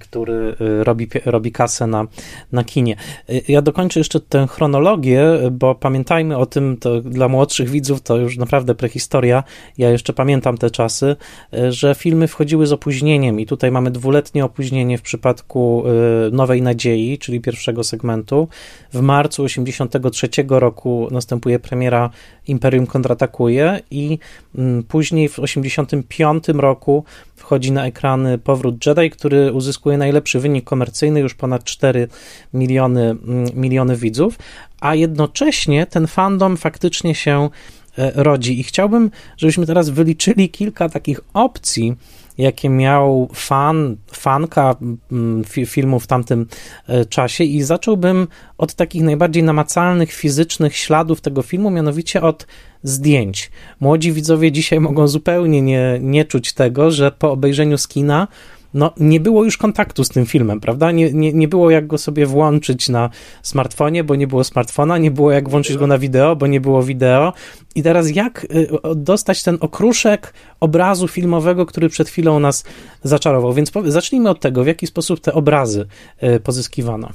który 0.00 0.56
y, 0.60 0.84
robi, 0.84 1.08
robi 1.24 1.52
kasę 1.52 1.86
na, 1.86 2.06
na 2.52 2.64
kinie. 2.64 2.96
Y, 3.30 3.42
ja 3.48 3.62
dokończę 3.62 4.00
jeszcze 4.00 4.20
tę 4.20 4.46
chronologię, 4.46 5.24
bo 5.52 5.74
pamiętajmy 5.74 6.36
o 6.36 6.46
tym, 6.46 6.76
to 6.76 7.00
dla 7.00 7.28
młodszych 7.28 7.70
widzów 7.70 8.02
to 8.02 8.16
już 8.16 8.36
naprawdę 8.36 8.74
prehistoria. 8.74 9.44
Ja 9.78 9.90
jeszcze 9.90 10.12
pamiętam 10.12 10.58
te 10.58 10.70
czasy, 10.70 11.16
y, 11.54 11.72
że 11.72 11.94
filmy 11.94 12.28
wchodziły 12.28 12.66
z 12.66 12.72
opóźnieniem 12.72 13.40
i 13.40 13.46
tutaj 13.46 13.70
mamy 13.70 13.90
dwuletnie 13.90 14.44
opóźnienie 14.44 14.98
w 14.98 15.02
przypadku 15.02 15.84
Nowej 16.32 16.62
Nadziei, 16.62 17.18
czyli 17.18 17.40
pierwszego 17.40 17.84
segmentu. 17.84 18.48
W 18.92 19.00
marcu 19.00 19.42
83 19.42 20.28
roku 20.48 21.08
następuje 21.10 21.58
premiera 21.58 22.10
Imperium 22.48 22.86
kontratakuje 22.86 23.80
i 23.90 24.18
mm, 24.54 24.82
później 24.82 25.28
w 25.28 25.38
85 25.38 26.48
roku 26.48 27.04
wchodzi 27.44 27.72
na 27.72 27.86
ekrany 27.86 28.38
Powrót 28.38 28.86
Jedi, 28.86 29.10
który 29.10 29.52
uzyskuje 29.52 29.98
najlepszy 29.98 30.40
wynik 30.40 30.64
komercyjny, 30.64 31.20
już 31.20 31.34
ponad 31.34 31.64
4 31.64 32.08
miliony, 32.54 33.10
mm, 33.10 33.46
miliony 33.54 33.96
widzów, 33.96 34.38
a 34.80 34.94
jednocześnie 34.94 35.86
ten 35.86 36.06
fandom 36.06 36.56
faktycznie 36.56 37.14
się 37.14 37.50
e, 37.98 38.12
rodzi. 38.14 38.60
I 38.60 38.62
chciałbym, 38.62 39.10
żebyśmy 39.36 39.66
teraz 39.66 39.90
wyliczyli 39.90 40.50
kilka 40.50 40.88
takich 40.88 41.20
opcji, 41.34 41.96
jakie 42.38 42.68
miał 42.68 43.28
fan, 43.34 43.96
fanka 44.12 44.76
mm, 45.12 45.44
filmu 45.66 46.00
w 46.00 46.06
tamtym 46.06 46.46
e, 46.88 47.04
czasie 47.04 47.44
i 47.44 47.62
zacząłbym 47.62 48.28
od 48.58 48.74
takich 48.74 49.02
najbardziej 49.02 49.42
namacalnych, 49.42 50.12
fizycznych 50.12 50.76
śladów 50.76 51.20
tego 51.20 51.42
filmu, 51.42 51.70
mianowicie 51.70 52.22
od 52.22 52.46
zdjęć. 52.82 53.50
Młodzi 53.80 54.12
widzowie 54.12 54.52
dzisiaj 54.52 54.80
mogą 54.80 55.08
zupełnie 55.08 55.62
nie, 55.62 55.98
nie 56.00 56.24
czuć 56.24 56.52
tego, 56.52 56.90
że 56.90 57.12
po 57.12 57.32
obejrzeniu 57.32 57.78
skina 57.78 58.28
no, 58.74 58.92
nie 58.96 59.20
było 59.20 59.44
już 59.44 59.56
kontaktu 59.56 60.04
z 60.04 60.08
tym 60.08 60.26
filmem, 60.26 60.60
prawda? 60.60 60.90
Nie, 60.90 61.12
nie, 61.12 61.32
nie 61.32 61.48
było 61.48 61.70
jak 61.70 61.86
go 61.86 61.98
sobie 61.98 62.26
włączyć 62.26 62.88
na 62.88 63.10
smartfonie, 63.42 64.04
bo 64.04 64.14
nie 64.14 64.26
było 64.26 64.44
smartfona, 64.44 64.98
nie 64.98 65.10
było 65.10 65.32
jak 65.32 65.48
włączyć 65.48 65.76
go 65.76 65.86
na 65.86 65.98
wideo, 65.98 66.36
bo 66.36 66.46
nie 66.46 66.60
było 66.60 66.82
wideo. 66.82 67.32
I 67.74 67.82
teraz 67.82 68.10
jak 68.10 68.44
y, 68.44 68.68
dostać 68.94 69.42
ten 69.42 69.58
okruszek 69.60 70.34
obrazu 70.60 71.08
filmowego, 71.08 71.66
który 71.66 71.88
przed 71.88 72.08
chwilą 72.08 72.40
nas 72.40 72.64
zaczarował? 73.02 73.52
Więc 73.52 73.72
zacznijmy 73.84 74.30
od 74.30 74.40
tego, 74.40 74.64
w 74.64 74.66
jaki 74.66 74.86
sposób 74.86 75.20
te 75.20 75.32
obrazy 75.32 75.86
y, 76.22 76.40
pozyskiwano. 76.40 77.08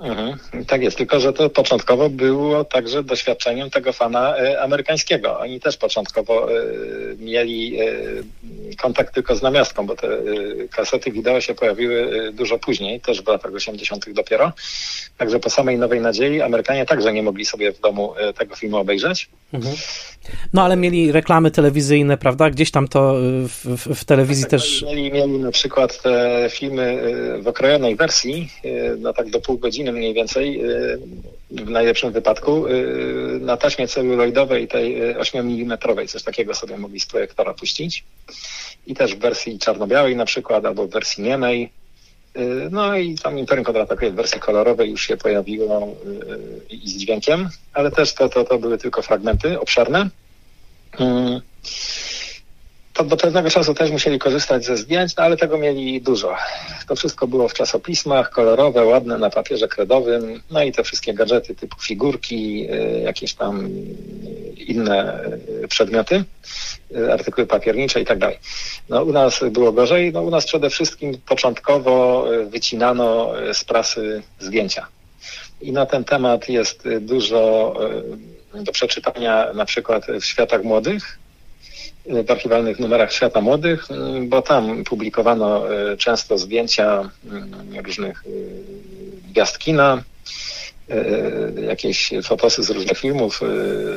Mhm, 0.00 0.38
tak 0.66 0.82
jest, 0.82 0.98
tylko 0.98 1.20
że 1.20 1.32
to 1.32 1.50
początkowo 1.50 2.10
było 2.10 2.64
także 2.64 3.02
doświadczeniem 3.02 3.70
tego 3.70 3.92
fana 3.92 4.38
y, 4.38 4.60
amerykańskiego. 4.60 5.38
Oni 5.38 5.60
też 5.60 5.76
początkowo 5.76 6.52
y, 6.52 7.16
mieli 7.20 7.82
y, 7.82 8.24
kontakt 8.82 9.14
tylko 9.14 9.36
z 9.36 9.42
namiastką, 9.42 9.86
bo 9.86 9.96
te 9.96 10.08
kasety 10.70 11.12
wideo 11.12 11.40
się 11.40 11.54
pojawiły 11.54 12.30
dużo 12.32 12.58
później, 12.58 13.00
też 13.00 13.22
w 13.22 13.28
latach 13.28 13.54
80. 13.54 14.12
dopiero. 14.12 14.52
Także 15.16 15.40
po 15.40 15.50
samej 15.50 15.78
Nowej 15.78 16.00
Nadziei 16.00 16.42
Amerykanie 16.42 16.86
także 16.86 17.12
nie 17.12 17.22
mogli 17.22 17.44
sobie 17.44 17.72
w 17.72 17.80
domu 17.80 18.14
tego 18.38 18.56
filmu 18.56 18.76
obejrzeć. 18.76 19.28
Mhm. 19.52 19.76
No 20.52 20.62
ale 20.64 20.76
mieli 20.76 21.12
reklamy 21.12 21.50
telewizyjne, 21.50 22.18
prawda? 22.18 22.50
Gdzieś 22.50 22.70
tam 22.70 22.88
to 22.88 23.14
w, 23.48 23.64
w, 23.64 23.94
w 23.94 24.04
telewizji 24.04 24.44
tak, 24.44 24.50
też. 24.50 24.82
Mieli, 24.82 25.12
mieli 25.12 25.38
na 25.38 25.50
przykład 25.50 26.02
te 26.02 26.46
filmy 26.50 27.02
w 27.42 27.48
okrojonej 27.48 27.96
wersji, 27.96 28.50
no 28.98 29.12
tak 29.12 29.30
do 29.30 29.40
pół 29.40 29.58
godziny 29.58 29.87
mniej 29.92 30.14
więcej, 30.14 30.64
y, 30.64 30.98
w 31.50 31.70
najlepszym 31.70 32.12
wypadku, 32.12 32.66
y, 32.66 33.38
na 33.40 33.56
taśmie 33.56 33.88
celuloidowej 33.88 34.68
tej 34.68 35.16
8 35.16 35.50
y, 35.50 35.62
mm, 35.62 36.08
coś 36.08 36.22
takiego 36.22 36.54
sobie 36.54 36.76
mogli 36.76 37.00
z 37.00 37.06
projektora 37.06 37.54
puścić. 37.54 38.04
I 38.86 38.94
też 38.94 39.14
w 39.14 39.18
wersji 39.18 39.58
czarno-białej 39.58 40.16
na 40.16 40.24
przykład, 40.24 40.64
albo 40.64 40.86
w 40.86 40.90
wersji 40.90 41.24
niemej. 41.24 41.70
No 42.70 42.96
i 42.96 43.14
tam 43.14 43.38
Imperium 43.38 43.64
kontratakuje 43.64 44.10
w 44.10 44.14
wersji 44.14 44.40
kolorowej 44.40 44.90
już 44.90 45.06
się 45.06 45.16
pojawiło 45.16 45.96
i 46.70 46.88
z 46.88 46.96
dźwiękiem, 46.96 47.48
ale 47.72 47.90
też 47.90 48.14
to, 48.14 48.28
to, 48.28 48.44
to 48.44 48.58
były 48.58 48.78
tylko 48.78 49.02
fragmenty 49.02 49.60
obszerne 49.60 50.10
to 52.98 53.04
do 53.04 53.16
pewnego 53.16 53.50
czasu 53.50 53.74
też 53.74 53.90
musieli 53.90 54.18
korzystać 54.18 54.64
ze 54.64 54.76
zdjęć, 54.76 55.16
no 55.16 55.24
ale 55.24 55.36
tego 55.36 55.58
mieli 55.58 56.00
dużo. 56.02 56.36
To 56.88 56.96
wszystko 56.96 57.26
było 57.26 57.48
w 57.48 57.54
czasopismach, 57.54 58.30
kolorowe, 58.30 58.84
ładne, 58.84 59.18
na 59.18 59.30
papierze 59.30 59.68
kredowym, 59.68 60.42
no 60.50 60.62
i 60.62 60.72
te 60.72 60.84
wszystkie 60.84 61.14
gadżety 61.14 61.54
typu 61.54 61.80
figurki, 61.80 62.66
y, 62.70 63.00
jakieś 63.00 63.34
tam 63.34 63.68
inne 64.56 65.24
y, 65.64 65.68
przedmioty, 65.68 66.24
y, 66.96 67.12
artykuły 67.12 67.46
papiernicze 67.46 68.00
i 68.00 68.04
tak 68.04 68.18
dalej. 68.18 68.38
No 68.88 69.02
u 69.02 69.12
nas 69.12 69.40
było 69.50 69.72
gorzej, 69.72 70.12
no 70.12 70.22
u 70.22 70.30
nas 70.30 70.46
przede 70.46 70.70
wszystkim 70.70 71.18
początkowo 71.28 72.26
wycinano 72.50 73.32
z 73.52 73.64
prasy 73.64 74.22
zdjęcia. 74.40 74.86
I 75.60 75.72
na 75.72 75.86
ten 75.86 76.04
temat 76.04 76.48
jest 76.48 76.88
dużo 77.00 77.74
do 78.54 78.72
przeczytania 78.72 79.52
na 79.52 79.64
przykład 79.64 80.06
w 80.20 80.24
Światach 80.24 80.64
Młodych, 80.64 81.18
archiwalnych 82.28 82.78
numerach 82.78 83.12
Świata 83.12 83.40
Młodych, 83.40 83.88
bo 84.22 84.42
tam 84.42 84.84
publikowano 84.84 85.74
e, 85.74 85.96
często 85.96 86.38
zdjęcia 86.38 87.10
mm, 87.30 87.84
różnych 87.84 88.24
gwiazd 89.32 89.58
kina, 89.58 90.02
jakieś 91.68 92.10
fotosy 92.24 92.62
z 92.62 92.70
różnych 92.70 92.98
filmów 92.98 93.40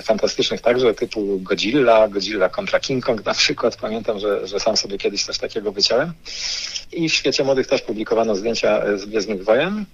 fantastycznych 0.03 0.61
także, 0.61 0.93
typu 0.93 1.39
Godzilla, 1.39 2.07
Godzilla 2.07 2.49
kontra 2.49 2.79
King 2.79 3.05
Kong 3.05 3.25
na 3.25 3.33
przykład. 3.33 3.77
Pamiętam, 3.77 4.19
że, 4.19 4.47
że 4.47 4.59
sam 4.59 4.77
sobie 4.77 4.97
kiedyś 4.97 5.25
coś 5.25 5.37
takiego 5.37 5.71
wyciąłem. 5.71 6.13
I 6.91 7.09
w 7.09 7.13
świecie 7.13 7.43
młodych 7.43 7.67
też 7.67 7.81
publikowano 7.81 8.35
zdjęcia 8.35 8.97
z 8.97 9.05
Gwiezdnych 9.05 9.43
Wojen, 9.43 9.85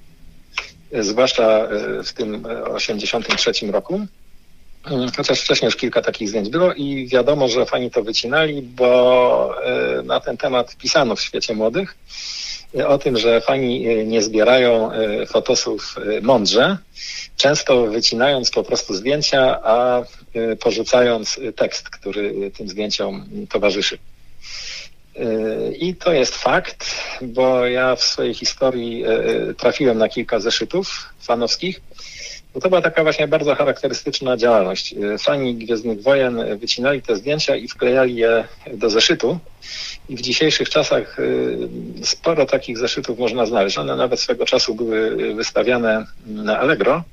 zwłaszcza 0.92 1.68
w 2.04 2.14
tym 2.14 2.46
83 2.74 3.52
roku. 3.72 4.06
Chociaż 5.18 5.42
wcześniej 5.42 5.68
już 5.68 5.76
kilka 5.76 6.02
takich 6.02 6.30
zdjęć 6.30 6.50
było 6.50 6.74
i 6.74 7.08
wiadomo, 7.08 7.48
że 7.48 7.66
fani 7.66 7.92
to 7.92 8.04
wycinali, 8.04 8.62
bo 8.62 9.56
e, 9.64 10.02
na 10.04 10.20
ten 10.20 10.38
temat 10.38 10.76
pisano 10.76 11.16
w 11.16 11.22
świecie 11.22 11.54
młodych 11.54 11.98
e, 12.78 12.88
o 12.88 12.98
tym, 12.98 13.18
że 13.18 13.42
fani 13.42 13.88
e, 13.88 14.06
nie 14.06 14.22
zbierają 14.22 14.92
fotosów 15.28 15.96
mądrze, 16.22 16.78
często 17.36 17.88
wycinając 17.88 18.52
po 18.52 18.64
prostu 18.64 18.94
zdjęcia, 18.94 19.60
a 19.64 20.04
porzucając 20.60 21.40
tekst, 21.56 21.90
który 21.90 22.52
tym 22.52 22.70
zdjęciom 22.70 23.26
towarzyszy. 23.50 23.98
I 25.80 25.96
to 25.96 26.14
jest 26.14 26.36
fakt, 26.36 26.86
bo 27.22 27.66
ja 27.66 27.96
w 27.96 28.04
swojej 28.04 28.34
historii 28.34 29.04
trafiłem 29.58 29.98
na 29.98 30.10
kilka 30.10 30.40
zeszytów 30.40 31.10
fanowskich, 31.20 31.82
bo 32.58 32.62
to 32.62 32.70
była 32.70 32.82
taka 32.82 33.04
właśnie 33.04 33.28
bardzo 33.28 33.56
charakterystyczna 33.56 34.38
działalność. 34.38 34.96
Fani 35.20 35.56
Gwiezdnych 35.56 36.02
Wojen 36.02 36.58
wycinali 36.58 37.02
te 37.02 37.16
zdjęcia 37.16 37.56
i 37.56 37.68
wklejali 37.68 38.16
je 38.16 38.44
do 38.74 38.90
zeszytu. 38.90 39.40
I 40.10 40.16
w 40.16 40.22
dzisiejszych 40.22 40.70
czasach 40.70 41.20
y, 41.20 41.58
sporo 42.04 42.46
takich 42.46 42.78
zeszytów 42.78 43.20
można 43.20 43.46
znaleźć. 43.46 43.78
One 43.78 43.96
nawet 43.96 44.20
swego 44.20 44.46
czasu 44.46 44.76
były 44.76 45.34
wystawiane 45.36 46.06
na 46.26 46.60
Allegro. 46.60 47.04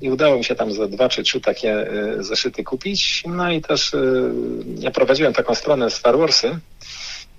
I 0.00 0.10
udało 0.10 0.36
mi 0.36 0.44
się 0.44 0.54
tam 0.54 0.72
za 0.72 0.88
dwa 0.88 1.08
czy 1.08 1.22
trzy 1.22 1.40
takie 1.40 1.92
y, 2.18 2.24
zeszyty 2.24 2.64
kupić. 2.64 3.24
No 3.26 3.52
i 3.52 3.60
też 3.60 3.94
y, 3.94 4.32
ja 4.78 4.90
prowadziłem 4.90 5.32
taką 5.32 5.54
stronę 5.54 5.90
Star 5.90 6.18
Warsy, 6.18 6.58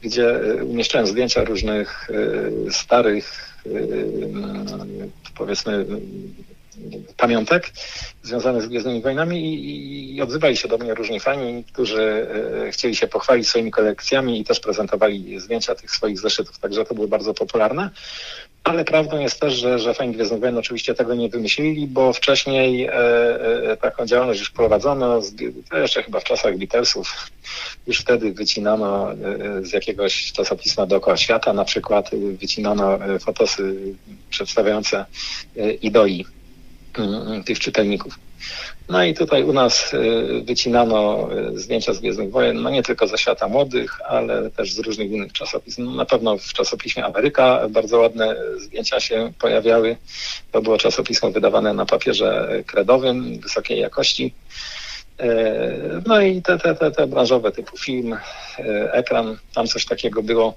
gdzie 0.01 0.39
umieszczałem 0.63 1.07
zdjęcia 1.07 1.43
różnych 1.43 2.09
starych, 2.69 3.53
powiedzmy, 5.35 5.85
pamiątek 7.17 7.69
związanych 8.23 8.61
z 8.61 8.67
Gwiezdnymi 8.67 9.01
Wojnami 9.01 9.45
i, 9.45 10.15
i 10.15 10.21
odzywali 10.21 10.57
się 10.57 10.67
do 10.67 10.77
mnie 10.77 10.93
różni 10.93 11.19
fani, 11.19 11.63
którzy 11.63 12.27
e, 12.67 12.71
chcieli 12.71 12.95
się 12.95 13.07
pochwalić 13.07 13.47
swoimi 13.47 13.71
kolekcjami 13.71 14.39
i 14.39 14.43
też 14.45 14.59
prezentowali 14.59 15.39
zdjęcia 15.39 15.75
tych 15.75 15.91
swoich 15.91 16.19
zeszytów, 16.19 16.59
także 16.59 16.85
to 16.85 16.95
było 16.95 17.07
bardzo 17.07 17.33
popularne. 17.33 17.89
Ale 18.63 18.85
prawdą 18.85 19.19
jest 19.19 19.39
też, 19.39 19.53
że, 19.53 19.79
że 19.79 19.93
fani 19.93 20.13
Gwiezdnych 20.13 20.39
Wojen 20.39 20.57
oczywiście 20.57 20.93
tego 20.93 21.15
nie 21.15 21.29
wymyślili, 21.29 21.87
bo 21.87 22.13
wcześniej 22.13 22.85
e, 22.85 22.91
e, 23.71 23.77
taką 23.77 24.05
działalność 24.05 24.39
już 24.39 24.49
prowadzono, 24.49 25.21
z, 25.21 25.33
jeszcze 25.73 26.03
chyba 26.03 26.19
w 26.19 26.23
czasach 26.23 26.57
Beatlesów, 26.57 27.31
już 27.87 27.99
wtedy 27.99 28.33
wycinano 28.33 29.11
e, 29.11 29.17
z 29.65 29.73
jakiegoś 29.73 30.31
czasopisma 30.31 30.85
dookoła 30.85 31.17
świata, 31.17 31.53
na 31.53 31.65
przykład 31.65 32.09
wycinano 32.39 33.05
e, 33.05 33.19
fotosy 33.19 33.75
przedstawiające 34.29 35.05
e, 35.57 35.71
idoi 35.71 36.25
tych 37.45 37.59
czytelników. 37.59 38.19
No 38.89 39.03
i 39.03 39.13
tutaj 39.13 39.43
u 39.43 39.53
nas 39.53 39.93
y, 39.93 40.41
wycinano 40.45 41.29
y, 41.53 41.59
zdjęcia 41.59 41.93
z 41.93 41.99
Gwiezdnych 41.99 42.31
Wojen, 42.31 42.61
no 42.61 42.69
nie 42.69 42.83
tylko 42.83 43.07
ze 43.07 43.17
świata 43.17 43.47
młodych, 43.47 44.01
ale 44.01 44.49
też 44.49 44.73
z 44.73 44.79
różnych 44.79 45.11
innych 45.11 45.33
czasopism. 45.33 45.85
No 45.85 45.91
na 45.91 46.05
pewno 46.05 46.37
w 46.37 46.53
czasopiśmie 46.53 47.05
Ameryka 47.05 47.69
bardzo 47.69 47.99
ładne 47.99 48.35
zdjęcia 48.57 48.99
się 48.99 49.33
pojawiały. 49.39 49.97
To 50.51 50.61
było 50.61 50.77
czasopismo 50.77 51.31
wydawane 51.31 51.73
na 51.73 51.85
papierze 51.85 52.49
kredowym, 52.67 53.39
wysokiej 53.39 53.79
jakości. 53.79 54.33
Y, 55.21 55.25
no 56.05 56.21
i 56.21 56.41
te, 56.41 56.57
te, 56.57 56.75
te, 56.75 56.91
te 56.91 57.07
branżowe 57.07 57.51
typu 57.51 57.77
film, 57.77 58.17
ekran, 58.91 59.37
tam 59.55 59.67
coś 59.67 59.85
takiego 59.85 60.23
było. 60.23 60.53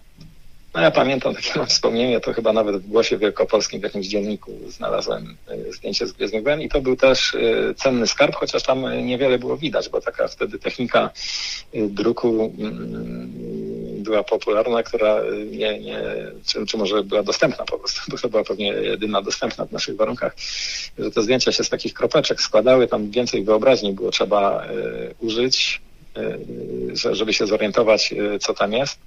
No 0.76 0.82
ja 0.82 0.90
pamiętam 0.90 1.34
takie 1.34 1.58
mam 1.58 1.66
wspomnienie, 1.76 2.20
to 2.20 2.32
chyba 2.32 2.52
nawet 2.52 2.76
w 2.76 2.88
Głosie 2.88 3.18
Wielkopolskim 3.18 3.80
w 3.80 3.82
jakimś 3.82 4.06
dzienniku 4.06 4.52
znalazłem 4.68 5.36
e, 5.48 5.72
zdjęcie 5.72 6.06
z 6.06 6.12
Gwiezdnych 6.12 6.44
i 6.60 6.68
to 6.68 6.80
był 6.80 6.96
też 6.96 7.34
e, 7.34 7.74
cenny 7.74 8.06
skarb, 8.06 8.34
chociaż 8.34 8.62
tam 8.62 9.06
niewiele 9.06 9.38
było 9.38 9.56
widać, 9.56 9.88
bo 9.88 10.00
taka 10.00 10.28
wtedy 10.28 10.58
technika 10.58 11.10
e, 11.74 11.86
druku 11.88 12.52
mm, 12.58 13.32
była 14.02 14.24
popularna, 14.24 14.82
która 14.82 15.20
nie, 15.50 15.78
nie 15.78 16.00
czy, 16.46 16.66
czy 16.66 16.76
może 16.76 17.02
była 17.02 17.22
dostępna 17.22 17.64
po 17.64 17.78
prostu, 17.78 18.00
bo 18.10 18.18
to 18.18 18.28
była 18.28 18.44
pewnie 18.44 18.66
jedyna 18.66 19.22
dostępna 19.22 19.64
w 19.66 19.72
naszych 19.72 19.96
warunkach, 19.96 20.36
że 20.98 21.10
te 21.10 21.22
zdjęcia 21.22 21.52
się 21.52 21.64
z 21.64 21.68
takich 21.68 21.94
kropeczek 21.94 22.40
składały, 22.40 22.88
tam 22.88 23.10
więcej 23.10 23.44
wyobraźni 23.44 23.92
było 23.92 24.10
trzeba 24.10 24.66
użyć, 25.20 25.80
żeby 27.12 27.32
się 27.32 27.46
zorientować, 27.46 28.14
co 28.40 28.54
tam 28.54 28.72
jest. 28.72 28.98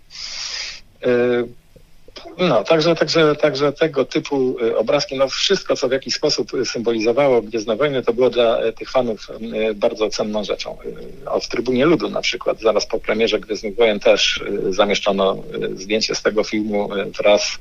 No, 2.38 2.64
także, 2.64 2.96
także, 2.96 3.36
także 3.36 3.74
tego 3.74 4.06
typu 4.06 4.56
y, 4.62 4.78
obrazki, 4.78 5.18
no 5.18 5.28
wszystko, 5.28 5.76
co 5.76 5.90
w 5.90 5.92
jakiś 5.92 6.16
sposób 6.16 6.52
symbolizowało 6.66 7.42
Gwiezdne 7.42 7.76
Wojny, 7.76 8.04
to 8.04 8.14
było 8.14 8.30
dla 8.30 8.66
y, 8.66 8.74
tych 8.74 8.92
fanów 8.92 9.28
y, 9.70 9.74
bardzo 9.74 10.10
cenną 10.10 10.44
rzeczą. 10.44 10.78
A 11.26 11.40
w 11.40 11.48
Trybunie 11.48 11.86
Ludu 11.86 12.10
na 12.10 12.22
przykład, 12.22 12.62
zaraz 12.62 12.86
po 12.86 13.00
premierze 13.00 13.40
Gwiezdnych 13.40 13.76
Wojen 13.76 14.00
też 14.00 14.44
zamieszczono 14.70 15.44
zdjęcie 15.76 16.16
z 16.16 16.22
tego 16.22 16.44
filmu 16.44 16.90
wraz 17.18 17.58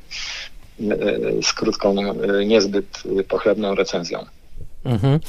z 1.42 1.53
krótką, 1.53 1.94
niezbyt 2.44 3.03
pochlebną 3.29 3.74
recenzją. 3.74 4.27
Mhm. 4.88 5.20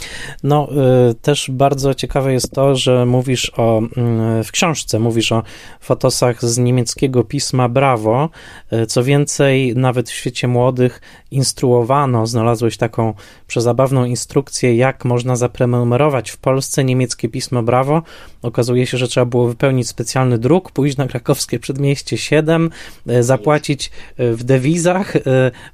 No, 0.44 0.70
y, 1.10 1.14
też 1.14 1.52
bardzo 1.52 1.94
ciekawe 1.94 2.34
jest 2.34 2.52
to, 2.52 2.76
że 2.76 3.06
mówisz 3.06 3.52
o, 3.58 3.82
y, 3.82 4.44
w 4.44 4.52
książce 4.52 5.00
mówisz 5.00 5.32
o 5.32 5.44
fotosach 5.80 6.46
z 6.46 6.58
niemieckiego 6.58 7.24
pisma 7.24 7.70
Bravo. 7.70 8.30
Y, 8.74 8.86
co 8.86 9.04
więcej, 9.04 9.76
nawet 9.76 10.10
w 10.10 10.14
świecie 10.14 10.48
młodych 10.48 11.02
instruowano, 11.32 12.28
znalazłeś 12.28 12.78
taką 12.78 13.14
przezabawną 13.48 14.06
instrukcję, 14.06 14.76
jak 14.76 15.06
można 15.06 15.36
zaprenumerować 15.36 16.30
w 16.30 16.38
Polsce 16.38 16.84
niemieckie 16.84 17.30
pismo 17.30 17.64
Bravo. 17.64 18.02
Okazuje 18.42 18.88
się, 18.88 18.98
że 18.98 19.08
trzeba 19.08 19.26
było 19.26 19.48
wypełnić 19.48 19.88
specjalny 19.88 20.38
druk, 20.38 20.72
pójść 20.72 20.98
na 20.98 21.08
krakowskie 21.08 21.60
przedmieście 21.60 22.18
7, 22.18 22.70
zapłacić 23.20 23.92
w 24.18 24.44
dewizach 24.44 25.14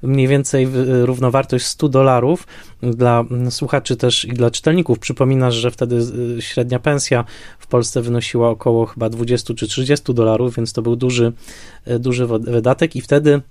mniej 0.02 0.28
więcej 0.28 0.68
równowartość 1.04 1.66
100 1.66 1.90
dolarów 1.90 2.48
dla 2.82 3.26
słuchaczy 3.50 3.96
też 3.96 4.26
i 4.26 4.34
dla 4.34 4.52
czytelników. 4.52 5.00
Przypominasz, 5.00 5.56
że 5.56 5.72
wtedy 5.72 5.96
y, 6.38 6.42
średnia 6.42 6.80
pensja 6.80 7.26
w 7.60 7.68
Polsce 7.68 8.02
wynosiła 8.02 8.50
około 8.50 8.86
chyba 8.86 9.10
20 9.10 9.54
czy 9.54 9.68
30 9.68 10.14
dolarów, 10.14 10.56
więc 10.56 10.74
to 10.74 10.82
był 10.82 10.96
duży, 10.96 11.34
y, 11.88 12.00
duży 12.00 12.28
wydatek 12.28 12.96
i 12.96 13.02
wtedy 13.02 13.42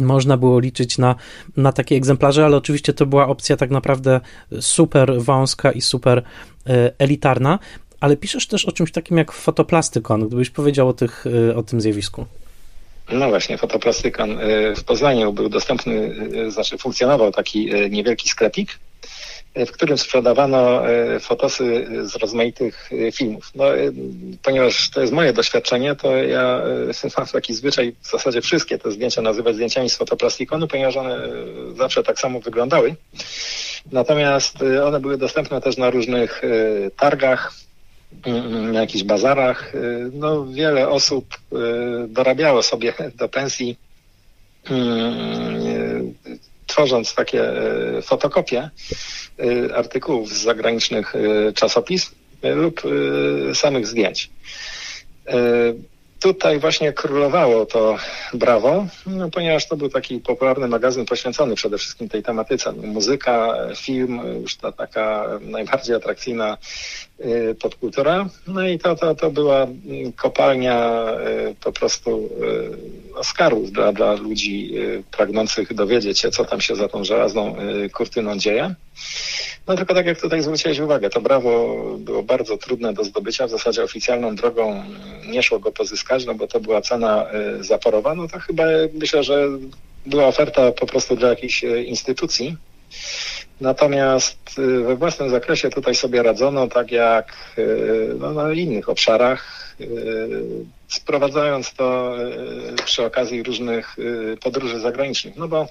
można 0.00 0.36
było 0.36 0.60
liczyć 0.60 0.98
na, 0.98 1.14
na 1.56 1.72
takie 1.72 1.96
egzemplarze, 1.96 2.44
ale 2.44 2.56
oczywiście 2.56 2.92
to 2.92 3.06
była 3.06 3.28
opcja 3.28 3.56
tak 3.56 3.70
naprawdę 3.70 4.20
super 4.60 5.22
wąska 5.22 5.72
i 5.72 5.80
super 5.80 6.18
y, 6.18 6.72
elitarna. 6.98 7.58
Ale 8.00 8.16
piszesz 8.16 8.46
też 8.46 8.64
o 8.64 8.72
czymś 8.72 8.92
takim 8.92 9.16
jak 9.16 9.32
fotoplastykon. 9.32 10.28
Gdybyś 10.28 10.50
powiedział 10.50 10.88
o, 10.88 10.92
tych, 10.92 11.24
o 11.56 11.62
tym 11.62 11.80
zjawisku. 11.80 12.26
No 13.12 13.28
właśnie, 13.28 13.58
fotoplastykan 13.58 14.38
w 14.76 14.84
Poznaniu 14.84 15.32
był 15.32 15.48
dostępny, 15.48 16.14
znaczy 16.50 16.78
funkcjonował 16.78 17.32
taki 17.32 17.70
niewielki 17.90 18.28
sklepik, 18.28 18.78
w 19.54 19.70
którym 19.70 19.98
sprzedawano 19.98 20.88
e, 20.88 21.20
fotosy 21.20 21.86
z 22.02 22.16
rozmaitych 22.16 22.90
e, 22.92 23.12
filmów. 23.12 23.50
No, 23.54 23.76
e, 23.76 23.92
ponieważ 24.42 24.90
to 24.90 25.00
jest 25.00 25.12
moje 25.12 25.32
doświadczenie, 25.32 25.96
to 25.96 26.16
ja 26.16 26.62
mam 27.18 27.26
taki 27.26 27.54
zwyczaj 27.54 27.94
w 28.02 28.10
zasadzie 28.10 28.40
wszystkie 28.40 28.78
te 28.78 28.90
zdjęcia 28.90 29.22
nazywać 29.22 29.54
zdjęciami 29.54 29.90
z 29.90 29.96
fotoplastikonu, 29.96 30.68
ponieważ 30.68 30.96
one 30.96 31.18
zawsze 31.76 32.02
tak 32.02 32.18
samo 32.18 32.40
wyglądały. 32.40 32.94
Natomiast 33.92 34.56
one 34.84 35.00
były 35.00 35.18
dostępne 35.18 35.60
też 35.60 35.76
na 35.76 35.90
różnych 35.90 36.42
targach, 36.96 37.52
na 38.72 38.80
jakichś 38.80 39.04
bazarach. 39.04 39.72
No, 40.12 40.46
wiele 40.46 40.88
osób 40.88 41.24
dorabiało 42.08 42.62
sobie 42.62 42.94
do 43.18 43.28
pensji 43.28 43.76
mm, 44.70 46.14
tworząc 46.66 47.14
takie 47.14 47.52
fotokopie 48.02 48.70
artykułów 49.74 50.28
z 50.28 50.42
zagranicznych 50.42 51.14
czasopism 51.54 52.14
lub 52.42 52.82
samych 53.54 53.86
zdjęć. 53.86 54.30
Tutaj 56.20 56.58
właśnie 56.58 56.92
królowało 56.92 57.66
to 57.66 57.96
brawo, 58.34 58.86
no, 59.06 59.30
ponieważ 59.30 59.68
to 59.68 59.76
był 59.76 59.88
taki 59.88 60.18
popularny 60.18 60.68
magazyn 60.68 61.06
poświęcony 61.06 61.54
przede 61.54 61.78
wszystkim 61.78 62.08
tej 62.08 62.22
tematyce. 62.22 62.72
Muzyka, 62.72 63.56
film, 63.76 64.20
już 64.42 64.56
ta 64.56 64.72
taka 64.72 65.26
najbardziej 65.40 65.96
atrakcyjna 65.96 66.58
y, 67.20 67.56
podkultura. 67.62 68.28
No 68.46 68.68
i 68.68 68.78
to, 68.78 68.96
to, 68.96 69.14
to 69.14 69.30
była 69.30 69.66
kopalnia 70.16 71.06
y, 71.50 71.54
po 71.64 71.72
prostu 71.72 72.30
y, 73.14 73.18
Oscarów 73.18 73.72
dla, 73.72 73.92
dla 73.92 74.14
ludzi 74.14 74.74
pragnących 75.10 75.74
dowiedzieć 75.74 76.18
się, 76.18 76.30
co 76.30 76.44
tam 76.44 76.60
się 76.60 76.76
za 76.76 76.88
tą 76.88 77.04
żelazną 77.04 77.56
kurtyną 77.92 78.38
dzieje. 78.38 78.74
No 79.66 79.76
tylko 79.76 79.94
tak 79.94 80.06
jak 80.06 80.20
tutaj 80.20 80.42
zwróciłeś 80.42 80.78
uwagę, 80.78 81.10
to 81.10 81.20
brawo 81.20 81.76
było 81.98 82.22
bardzo 82.22 82.56
trudne 82.56 82.92
do 82.92 83.04
zdobycia. 83.04 83.46
W 83.46 83.50
zasadzie 83.50 83.82
oficjalną 83.82 84.34
drogą 84.34 84.84
nie 85.26 85.42
szło 85.42 85.58
go 85.58 85.72
pozyskać, 85.72 86.24
no 86.26 86.34
bo 86.34 86.46
to 86.46 86.60
była 86.60 86.80
cena 86.80 87.26
y, 87.60 87.64
zaporowa. 87.64 88.14
No 88.14 88.28
to 88.28 88.38
chyba 88.38 88.64
myślę, 88.94 89.24
że 89.24 89.48
była 90.06 90.26
oferta 90.26 90.72
po 90.72 90.86
prostu 90.86 91.16
dla 91.16 91.28
jakichś 91.28 91.64
y, 91.64 91.84
instytucji. 91.84 92.56
Natomiast 93.60 94.58
y, 94.58 94.80
we 94.80 94.96
własnym 94.96 95.30
zakresie 95.30 95.70
tutaj 95.70 95.94
sobie 95.94 96.22
radzono, 96.22 96.68
tak 96.68 96.92
jak 96.92 97.56
no, 98.18 98.32
na 98.32 98.52
innych 98.52 98.88
obszarach 98.88 99.59
sprowadzając 100.90 101.74
to 101.74 102.16
e, 102.18 102.30
przy 102.84 103.04
okazji 103.04 103.42
różnych 103.42 103.96
e, 104.32 104.36
podróży 104.36 104.80
zagranicznych. 104.80 105.36
No 105.36 105.48
bo 105.48 105.66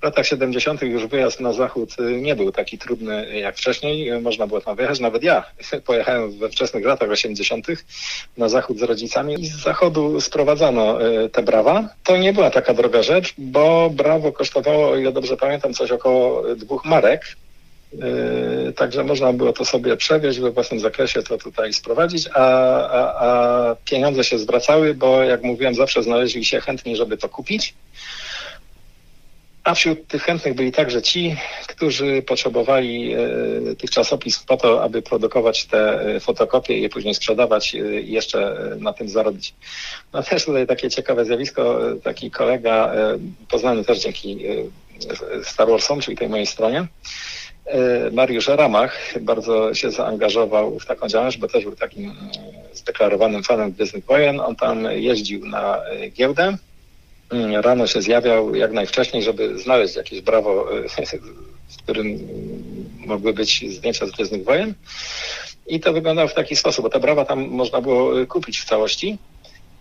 w 0.00 0.04
latach 0.04 0.26
70. 0.26 0.82
już 0.82 1.06
wyjazd 1.06 1.40
na 1.40 1.52
zachód 1.52 1.96
e, 1.98 2.02
nie 2.02 2.36
był 2.36 2.52
taki 2.52 2.78
trudny 2.78 3.38
jak 3.38 3.56
wcześniej. 3.56 4.20
Można 4.20 4.46
było 4.46 4.60
tam 4.60 4.76
wyjechać. 4.76 5.00
Nawet 5.00 5.22
ja 5.22 5.44
pojechałem 5.86 6.38
we 6.38 6.48
wczesnych 6.48 6.84
latach 6.84 7.10
80. 7.10 7.66
na 8.36 8.48
zachód 8.48 8.78
z 8.78 8.82
rodzicami 8.82 9.40
i 9.40 9.46
z 9.46 9.56
zachodu 9.56 10.20
sprowadzano 10.20 10.98
te 11.32 11.42
brawa. 11.42 11.88
To 12.04 12.16
nie 12.16 12.32
była 12.32 12.50
taka 12.50 12.74
droga 12.74 13.02
rzecz, 13.02 13.34
bo 13.38 13.90
brawo 13.90 14.32
kosztowało, 14.32 14.90
o 14.90 14.96
ile 14.96 15.12
dobrze 15.12 15.36
pamiętam, 15.36 15.74
coś 15.74 15.90
około 15.90 16.54
dwóch 16.54 16.84
marek. 16.84 17.36
Yy, 17.98 18.72
także 18.72 19.04
można 19.04 19.32
było 19.32 19.52
to 19.52 19.64
sobie 19.64 19.96
przewieźć 19.96 20.38
we 20.38 20.50
własnym 20.50 20.80
zakresie, 20.80 21.22
to 21.22 21.38
tutaj 21.38 21.72
sprowadzić, 21.72 22.28
a, 22.34 22.40
a, 22.88 23.26
a 23.26 23.76
pieniądze 23.84 24.24
się 24.24 24.38
zwracały, 24.38 24.94
bo 24.94 25.22
jak 25.22 25.42
mówiłem, 25.42 25.74
zawsze 25.74 26.02
znaleźli 26.02 26.44
się 26.44 26.60
chętni, 26.60 26.96
żeby 26.96 27.16
to 27.16 27.28
kupić. 27.28 27.74
A 29.64 29.74
wśród 29.74 30.06
tych 30.06 30.22
chętnych 30.22 30.54
byli 30.54 30.72
także 30.72 31.02
ci, 31.02 31.36
którzy 31.66 32.22
potrzebowali 32.22 33.14
e, 33.14 33.18
tych 33.78 33.90
czasopism 33.90 34.46
po 34.46 34.56
to, 34.56 34.82
aby 34.82 35.02
produkować 35.02 35.64
te 35.64 36.00
e, 36.00 36.20
fotokopie 36.20 36.78
i 36.78 36.82
je 36.82 36.88
później 36.88 37.14
sprzedawać 37.14 37.74
i 37.74 38.12
jeszcze 38.12 38.56
na 38.78 38.92
tym 38.92 39.08
zarobić. 39.08 39.54
No 40.12 40.22
też 40.22 40.44
tutaj 40.44 40.66
takie 40.66 40.90
ciekawe 40.90 41.24
zjawisko, 41.24 41.80
taki 42.02 42.30
kolega, 42.30 42.92
poznany 43.48 43.84
też 43.84 43.98
dzięki 43.98 44.38
Star 45.44 45.68
Warsom, 45.68 46.00
czyli 46.00 46.16
tej 46.16 46.28
mojej 46.28 46.46
stronie, 46.46 46.86
Mariusz 48.12 48.48
Ramach 48.48 49.14
bardzo 49.20 49.74
się 49.74 49.90
zaangażował 49.90 50.78
w 50.78 50.86
taką 50.86 51.08
działalność, 51.08 51.38
bo 51.38 51.48
też 51.48 51.64
był 51.64 51.76
takim 51.76 52.10
e, 52.10 52.14
zdeklarowanym 52.74 53.42
fanem 53.42 53.72
Gwiezdnych 53.72 54.04
Wojen. 54.04 54.40
On 54.40 54.56
tam 54.56 54.84
jeździł 54.92 55.46
na 55.46 55.84
e, 55.84 56.08
giełdę. 56.08 56.56
Mm, 57.30 57.56
rano 57.56 57.86
się 57.86 58.02
zjawiał 58.02 58.54
jak 58.54 58.72
najwcześniej, 58.72 59.22
żeby 59.22 59.58
znaleźć 59.58 59.96
jakieś 59.96 60.20
brawo, 60.20 60.68
w 61.72 61.82
którym 61.82 62.18
mogły 63.06 63.32
być 63.32 63.64
zdjęcia 63.76 64.06
z 64.06 64.10
Gwiezdnych 64.10 64.44
Wojen. 64.44 64.74
I 65.66 65.80
to 65.80 65.92
wyglądało 65.92 66.28
w 66.28 66.34
taki 66.34 66.56
sposób, 66.56 66.82
bo 66.82 66.90
te 66.90 67.00
brawa 67.00 67.24
tam 67.24 67.48
można 67.48 67.80
było 67.80 68.26
kupić 68.26 68.60
w 68.60 68.64
całości. 68.64 69.18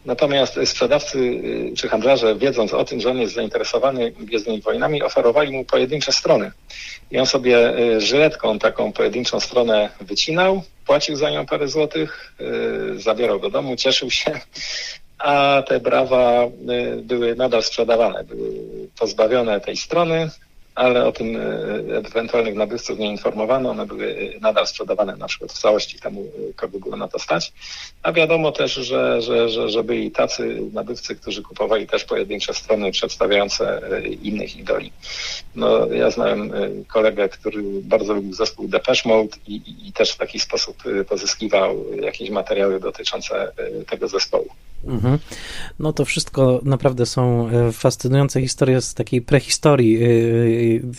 Natomiast 0.06 0.60
sprzedawcy 0.66 1.20
y, 1.20 1.74
czy 1.78 1.90
handlarze, 1.90 2.36
wiedząc 2.36 2.74
o 2.74 2.86
tym, 2.86 3.02
że 3.02 3.10
on 3.10 3.18
jest 3.18 3.34
zainteresowany 3.34 4.12
Gwiezdnymi 4.12 4.62
Wojnami, 4.62 5.04
oferowali 5.04 5.52
mu 5.52 5.66
pojedyncze 5.66 6.12
strony. 6.12 6.52
I 7.12 7.20
on 7.20 7.26
sobie 7.26 7.80
y, 7.80 8.02
żyletką 8.02 8.60
taką 8.60 8.94
pojedynczą 8.94 9.40
stronę 9.40 9.90
wycinał, 10.02 10.64
płacił 10.86 11.16
za 11.16 11.30
nią 11.30 11.46
parę 11.46 11.68
złotych, 11.68 12.34
y, 12.96 13.00
zabierał 13.00 13.40
do 13.40 13.50
domu, 13.50 13.76
cieszył 13.76 14.12
się, 14.12 14.40
a 15.20 15.64
te 15.68 15.80
brawa 15.80 16.48
były 16.98 17.36
nadal 17.36 17.64
sprzedawane, 17.64 18.24
były 18.24 18.50
pozbawione 19.00 19.62
tej 19.62 19.78
strony, 19.78 20.30
ale 20.76 21.06
o 21.06 21.12
tym 21.12 21.36
e, 21.36 21.40
ewentualnych 21.98 22.56
nabywców 22.56 23.00
nie 23.00 23.12
informowano. 23.12 23.70
One 23.70 23.86
były 23.86 24.34
nadal 24.42 24.68
sprzedawane 24.68 25.16
na 25.16 25.28
przykład 25.28 25.52
w 25.52 25.60
całości 25.60 26.00
temu, 26.00 26.32
kogo 26.56 26.80
było 26.80 26.98
na 26.98 27.08
to 27.08 27.20
stać. 27.20 27.54
A 28.04 28.14
wiadomo 28.14 28.52
też, 28.52 28.74
że, 28.74 29.22
że, 29.22 29.50
że, 29.50 29.70
że 29.70 29.84
byli 29.84 30.12
tacy 30.12 30.60
nabywcy, 30.74 31.16
którzy 31.16 31.42
kupowali 31.42 31.88
też 31.88 32.04
pojedyncze 32.04 32.54
strony 32.54 32.92
przedstawiające 32.92 33.92
e, 33.92 34.08
innych 34.08 34.58
idoli. 34.58 34.92
No, 35.56 35.88
ja 35.88 36.12
znałem 36.12 36.54
e, 36.54 36.70
kolegę, 36.88 37.30
który 37.30 37.64
bardzo 37.82 38.14
lubił 38.14 38.34
zespół 38.34 38.68
Depeche 38.68 39.10
Mode 39.10 39.38
i, 39.48 39.56
i, 39.56 39.88
i 39.88 39.94
też 39.94 40.12
w 40.12 40.18
taki 40.18 40.40
sposób 40.40 40.84
pozyskiwał 41.10 41.94
jakieś 41.94 42.30
materiały 42.30 42.80
dotyczące 42.80 43.52
tego 43.88 44.08
zespołu. 44.08 44.50
Mhm. 44.88 45.20
No 45.80 45.94
to 45.94 46.06
wszystko 46.06 46.62
naprawdę 46.64 47.06
są 47.06 47.50
fascynujące 47.72 48.42
historie 48.42 48.82
z 48.82 48.94
takiej 48.94 49.22
prehistorii 49.22 50.00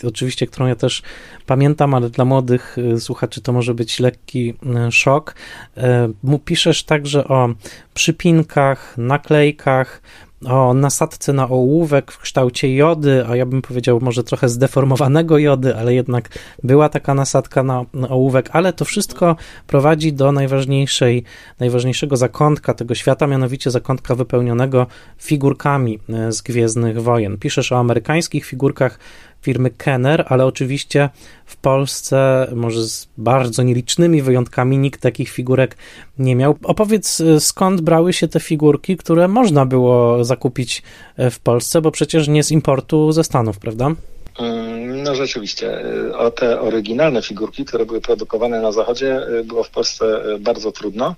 oczywiście, 0.07 0.47
którą 0.47 0.67
ja 0.67 0.75
też 0.75 1.01
pamiętam, 1.45 1.93
ale 1.93 2.09
dla 2.09 2.25
młodych 2.25 2.77
słuchaczy 2.99 3.41
to 3.41 3.53
może 3.53 3.73
być 3.73 3.99
lekki 3.99 4.53
szok. 4.91 5.35
Y, 5.77 6.39
piszesz 6.45 6.83
także 6.83 7.27
o 7.27 7.49
przypinkach, 7.93 8.97
naklejkach, 8.97 10.01
o 10.45 10.73
nasadce 10.73 11.33
na 11.33 11.49
ołówek 11.49 12.11
w 12.11 12.19
kształcie 12.19 12.75
jody, 12.75 13.25
a 13.29 13.35
ja 13.35 13.45
bym 13.45 13.61
powiedział 13.61 13.99
może 14.01 14.23
trochę 14.23 14.49
zdeformowanego 14.49 15.37
jody, 15.37 15.75
ale 15.75 15.93
jednak 15.93 16.29
była 16.63 16.89
taka 16.89 17.13
nasadka 17.13 17.63
na, 17.63 17.85
ołówek, 18.09 18.49
ale 18.51 18.73
to 18.73 18.85
wszystko 18.85 19.35
prowadzi 19.67 20.13
do 20.13 20.31
najważniejszej, 20.31 21.23
najważniejszego 21.59 22.17
zakątka 22.17 22.73
tego 22.73 22.95
świata, 22.95 23.27
mianowicie 23.27 23.71
zakątka 23.71 24.15
wypełnionego 24.15 24.87
figurkami 25.17 25.99
z 26.29 26.41
Gwiezdnych 26.41 27.01
Wojen. 27.01 27.37
Piszesz 27.37 27.71
o 27.71 27.79
amerykańskich 27.79 28.45
figurkach 28.45 28.99
firmy 29.45 29.69
Kenner, 29.69 30.25
ale 30.27 30.45
oczywiście 30.45 31.09
w 31.45 31.57
Polsce, 31.57 32.47
może 32.55 32.83
z 32.83 33.07
bardzo 33.17 33.63
nielicznymi 33.63 34.21
wyjątkami, 34.21 34.77
nikt 34.77 35.01
takich 35.01 35.29
figurek 35.29 35.77
nie 36.19 36.35
miał. 36.35 36.55
Opowiedz, 36.63 37.19
y, 37.19 37.39
skąd 37.39 37.81
brały 37.81 38.13
się 38.13 38.27
te 38.27 38.39
figurki, 38.39 38.97
które 38.97 39.27
można 39.27 39.65
było 39.65 40.23
zakupić 40.23 40.83
y, 41.19 41.29
w 41.29 41.39
Polsce, 41.39 41.81
bo 41.81 41.91
przecież 41.91 42.27
nie 42.27 42.43
z 42.43 42.51
importu 42.51 43.11
ze 43.11 43.23
Stanów, 43.23 43.59
prawda? 43.59 43.91
Mm, 44.39 45.03
no 45.03 45.15
rzeczywiście, 45.15 45.85
y, 45.85 46.17
o 46.17 46.31
te 46.31 46.61
oryginalne 46.61 47.21
figurki, 47.21 47.65
które 47.65 47.85
były 47.85 48.01
produkowane 48.01 48.61
na 48.61 48.71
zachodzie, 48.71 49.21
było 49.43 49.63
w 49.63 49.69
Polsce 49.69 50.05
bardzo 50.39 50.71
trudno. 50.71 51.15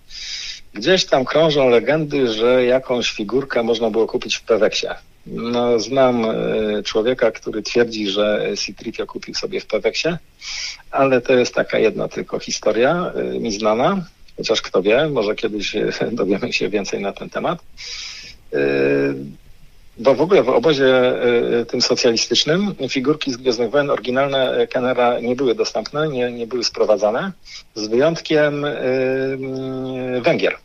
Gdzieś 0.74 1.06
tam 1.06 1.26
krążą 1.26 1.70
legendy, 1.70 2.28
że 2.34 2.66
jakąś 2.66 3.12
figurkę 3.12 3.63
można 3.63 3.90
było 3.90 4.08
kupić 4.08 4.36
w 4.36 4.42
Peweksie. 4.42 4.88
No, 5.32 5.80
znam 5.80 6.26
e, 6.26 6.84
człowieka, 6.84 7.32
który 7.32 7.63
twierdzi, 7.63 8.10
że 8.10 8.48
Citripio 8.58 9.08
kupił 9.08 9.34
sobie 9.34 9.62
w 9.62 9.66
Peweksie, 9.66 10.10
ale 10.92 11.22
to 11.22 11.34
jest 11.34 11.54
taka 11.54 11.80
jedna 11.80 12.08
tylko 12.08 12.40
historia 12.40 13.12
e, 13.16 13.40
mi 13.40 13.52
znana, 13.52 14.06
chociaż 14.38 14.62
kto 14.62 14.82
wie, 14.82 15.10
może 15.10 15.36
kiedyś 15.36 15.76
e, 15.76 15.92
dowiemy 16.12 16.54
się 16.54 16.70
więcej 16.70 17.02
na 17.02 17.13
ten 17.13 17.30
temat. 17.30 17.60
Bo 19.98 20.16
w 20.16 20.22
ogóle 20.22 20.44
w 20.44 20.50
obozie 20.50 21.13
tym 21.68 21.82
socjalistycznym 21.82 22.76
figurki 22.90 23.32
z 23.32 23.38
Gwiezdnych 23.38 23.72
Wojen 23.72 23.90
oryginalne 23.90 24.68
Kennera 24.68 25.20
nie 25.20 25.36
były 25.36 25.56
dostępne, 25.56 26.08
nie, 26.08 26.32
nie 26.32 26.48
były 26.48 26.63
sprowadzane, 26.63 27.32
z 27.76 27.88
wyjątkiem 27.88 28.66
Węgier. 30.22 30.58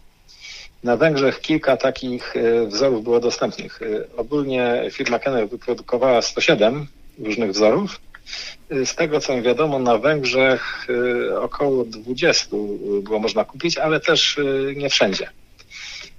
Na 0.83 0.97
Węgrzech 0.97 1.41
kilka 1.41 1.77
takich 1.77 2.37
e, 2.37 2.67
wzorów 2.67 3.05
było 3.05 3.21
dostępnych. 3.21 3.81
E, 3.83 4.17
ogólnie 4.17 4.89
firma 4.91 5.19
Kenner 5.19 5.49
wyprodukowała 5.49 6.23
107 6.23 6.87
różnych 7.19 7.51
wzorów. 7.51 8.01
E, 8.71 8.87
z 8.87 8.95
tego 8.95 9.21
co 9.21 9.37
mi 9.37 9.43
wiadomo, 9.43 9.79
na 9.79 9.99
Węgrzech 9.99 10.87
około 11.41 11.85
20 11.85 12.57
było 13.03 13.19
można 13.19 13.45
kupić, 13.45 13.79
ale 13.79 14.01
też 14.01 14.39
nie 14.77 14.91
wszędzie. 14.91 15.31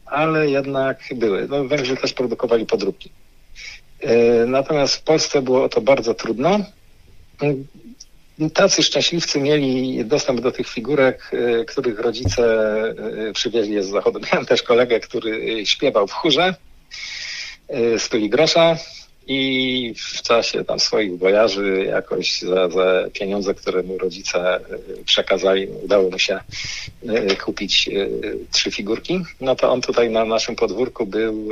Ale 0.05 0.49
jednak 0.49 0.99
były. 1.15 1.47
No, 1.47 1.63
Węgrzy 1.63 1.97
też 1.97 2.13
produkowali 2.13 2.65
podróbki. 2.65 3.09
Natomiast 4.47 4.95
w 4.95 5.03
Polsce 5.03 5.41
było 5.41 5.69
to 5.69 5.81
bardzo 5.81 6.13
trudno. 6.13 6.59
Tacy 8.53 8.83
szczęśliwcy 8.83 9.39
mieli 9.39 10.05
dostęp 10.05 10.41
do 10.41 10.51
tych 10.51 10.69
figurek, 10.69 11.31
y, 11.33 11.65
których 11.65 11.99
rodzice 11.99 12.43
y, 13.29 13.33
przywieźli 13.33 13.83
z 13.83 13.87
zachodu. 13.87 14.19
Miałem 14.31 14.45
też 14.45 14.63
kolegę, 14.63 14.99
który 14.99 15.65
śpiewał 15.65 16.07
w 16.07 16.11
chórze 16.11 16.55
z 17.97 18.09
Grosza 18.29 18.77
i 19.27 19.93
w 19.97 20.21
czasie 20.21 20.63
tam 20.63 20.79
swoich 20.79 21.17
wojaży 21.17 21.85
jakoś 21.85 22.39
za, 22.39 22.69
za 22.69 23.03
pieniądze, 23.13 23.53
które 23.53 23.83
mu 23.83 23.97
rodzice 23.97 24.59
przekazali, 25.05 25.67
udało 25.83 26.09
mu 26.09 26.19
się 26.19 26.39
kupić 27.45 27.89
trzy 28.51 28.71
figurki. 28.71 29.19
No 29.41 29.55
to 29.55 29.71
on 29.71 29.81
tutaj 29.81 30.09
na 30.09 30.25
naszym 30.25 30.55
podwórku 30.55 31.05
był 31.05 31.49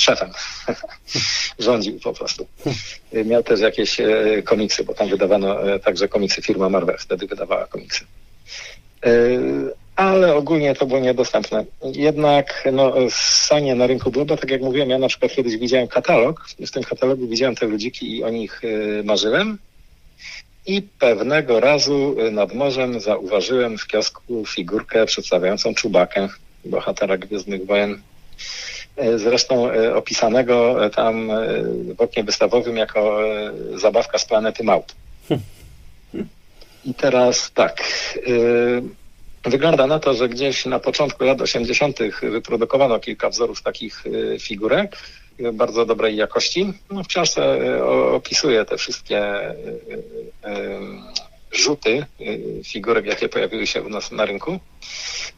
szefem. 0.00 0.30
Rządził 1.58 2.00
po 2.00 2.12
prostu. 2.12 2.46
Miał 3.24 3.42
też 3.42 3.60
jakieś 3.60 3.96
komiksy, 4.44 4.84
bo 4.84 4.94
tam 4.94 5.08
wydawano 5.08 5.56
także 5.84 6.08
komiksy. 6.08 6.42
Firma 6.42 6.68
Marvel 6.68 6.98
wtedy 6.98 7.26
wydawała 7.26 7.66
komiksy 7.66 8.04
ale 9.98 10.34
ogólnie 10.34 10.74
to 10.74 10.86
było 10.86 11.00
niedostępne. 11.00 11.64
Jednak 11.82 12.68
no, 12.72 12.94
sanie 13.10 13.74
na 13.74 13.86
rynku 13.86 14.10
było, 14.10 14.24
bo 14.24 14.36
tak 14.36 14.50
jak 14.50 14.62
mówiłem, 14.62 14.90
ja 14.90 14.98
na 14.98 15.08
przykład 15.08 15.32
kiedyś 15.32 15.56
widziałem 15.56 15.88
katalog, 15.88 16.46
w 16.66 16.70
tym 16.70 16.82
katalogu 16.82 17.28
widziałem 17.28 17.54
te 17.54 17.66
ludziki 17.66 18.16
i 18.16 18.24
o 18.24 18.30
nich 18.30 18.62
marzyłem. 19.04 19.58
I 20.66 20.82
pewnego 20.82 21.60
razu 21.60 22.16
nad 22.32 22.54
morzem 22.54 23.00
zauważyłem 23.00 23.78
w 23.78 23.86
kiosku 23.86 24.46
figurkę 24.46 25.06
przedstawiającą 25.06 25.74
Czubakę, 25.74 26.28
bohatera 26.64 27.16
Gwiezdnych 27.16 27.66
Wojen. 27.66 28.02
Y, 29.02 29.18
zresztą 29.18 29.70
opisanego 29.94 30.76
tam 30.90 31.30
w 31.96 32.00
oknie 32.00 32.24
wystawowym 32.24 32.76
jako 32.76 33.20
zabawka 33.74 34.18
z 34.18 34.24
planety 34.24 34.64
Małp. 34.64 34.92
I 36.84 36.94
teraz 36.94 37.50
tak. 37.54 37.84
Wygląda 39.44 39.86
na 39.86 39.98
to, 39.98 40.14
że 40.14 40.28
gdzieś 40.28 40.66
na 40.66 40.78
początku 40.78 41.24
lat 41.24 41.40
80. 41.40 41.98
wyprodukowano 42.22 43.00
kilka 43.00 43.30
wzorów 43.30 43.62
takich 43.62 44.04
figurek 44.40 44.96
bardzo 45.52 45.86
dobrej 45.86 46.16
jakości. 46.16 46.72
No, 46.90 47.04
w 47.04 47.06
książce 47.06 47.58
opisuje 48.12 48.64
te 48.64 48.76
wszystkie 48.76 49.22
rzuty 51.52 52.06
figurek, 52.64 53.06
jakie 53.06 53.28
pojawiły 53.28 53.66
się 53.66 53.82
u 53.82 53.88
nas 53.88 54.12
na 54.12 54.24
rynku. 54.24 54.60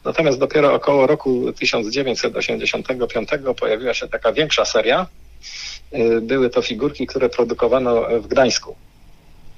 Natomiast 0.05 0.39
dopiero 0.39 0.73
około 0.73 1.07
roku 1.07 1.53
1985 1.53 3.29
pojawiła 3.59 3.93
się 3.93 4.07
taka 4.07 4.33
większa 4.33 4.65
seria. 4.65 5.07
Były 6.21 6.49
to 6.49 6.61
figurki, 6.61 7.07
które 7.07 7.29
produkowano 7.29 8.01
w 8.19 8.27
Gdańsku. 8.27 8.75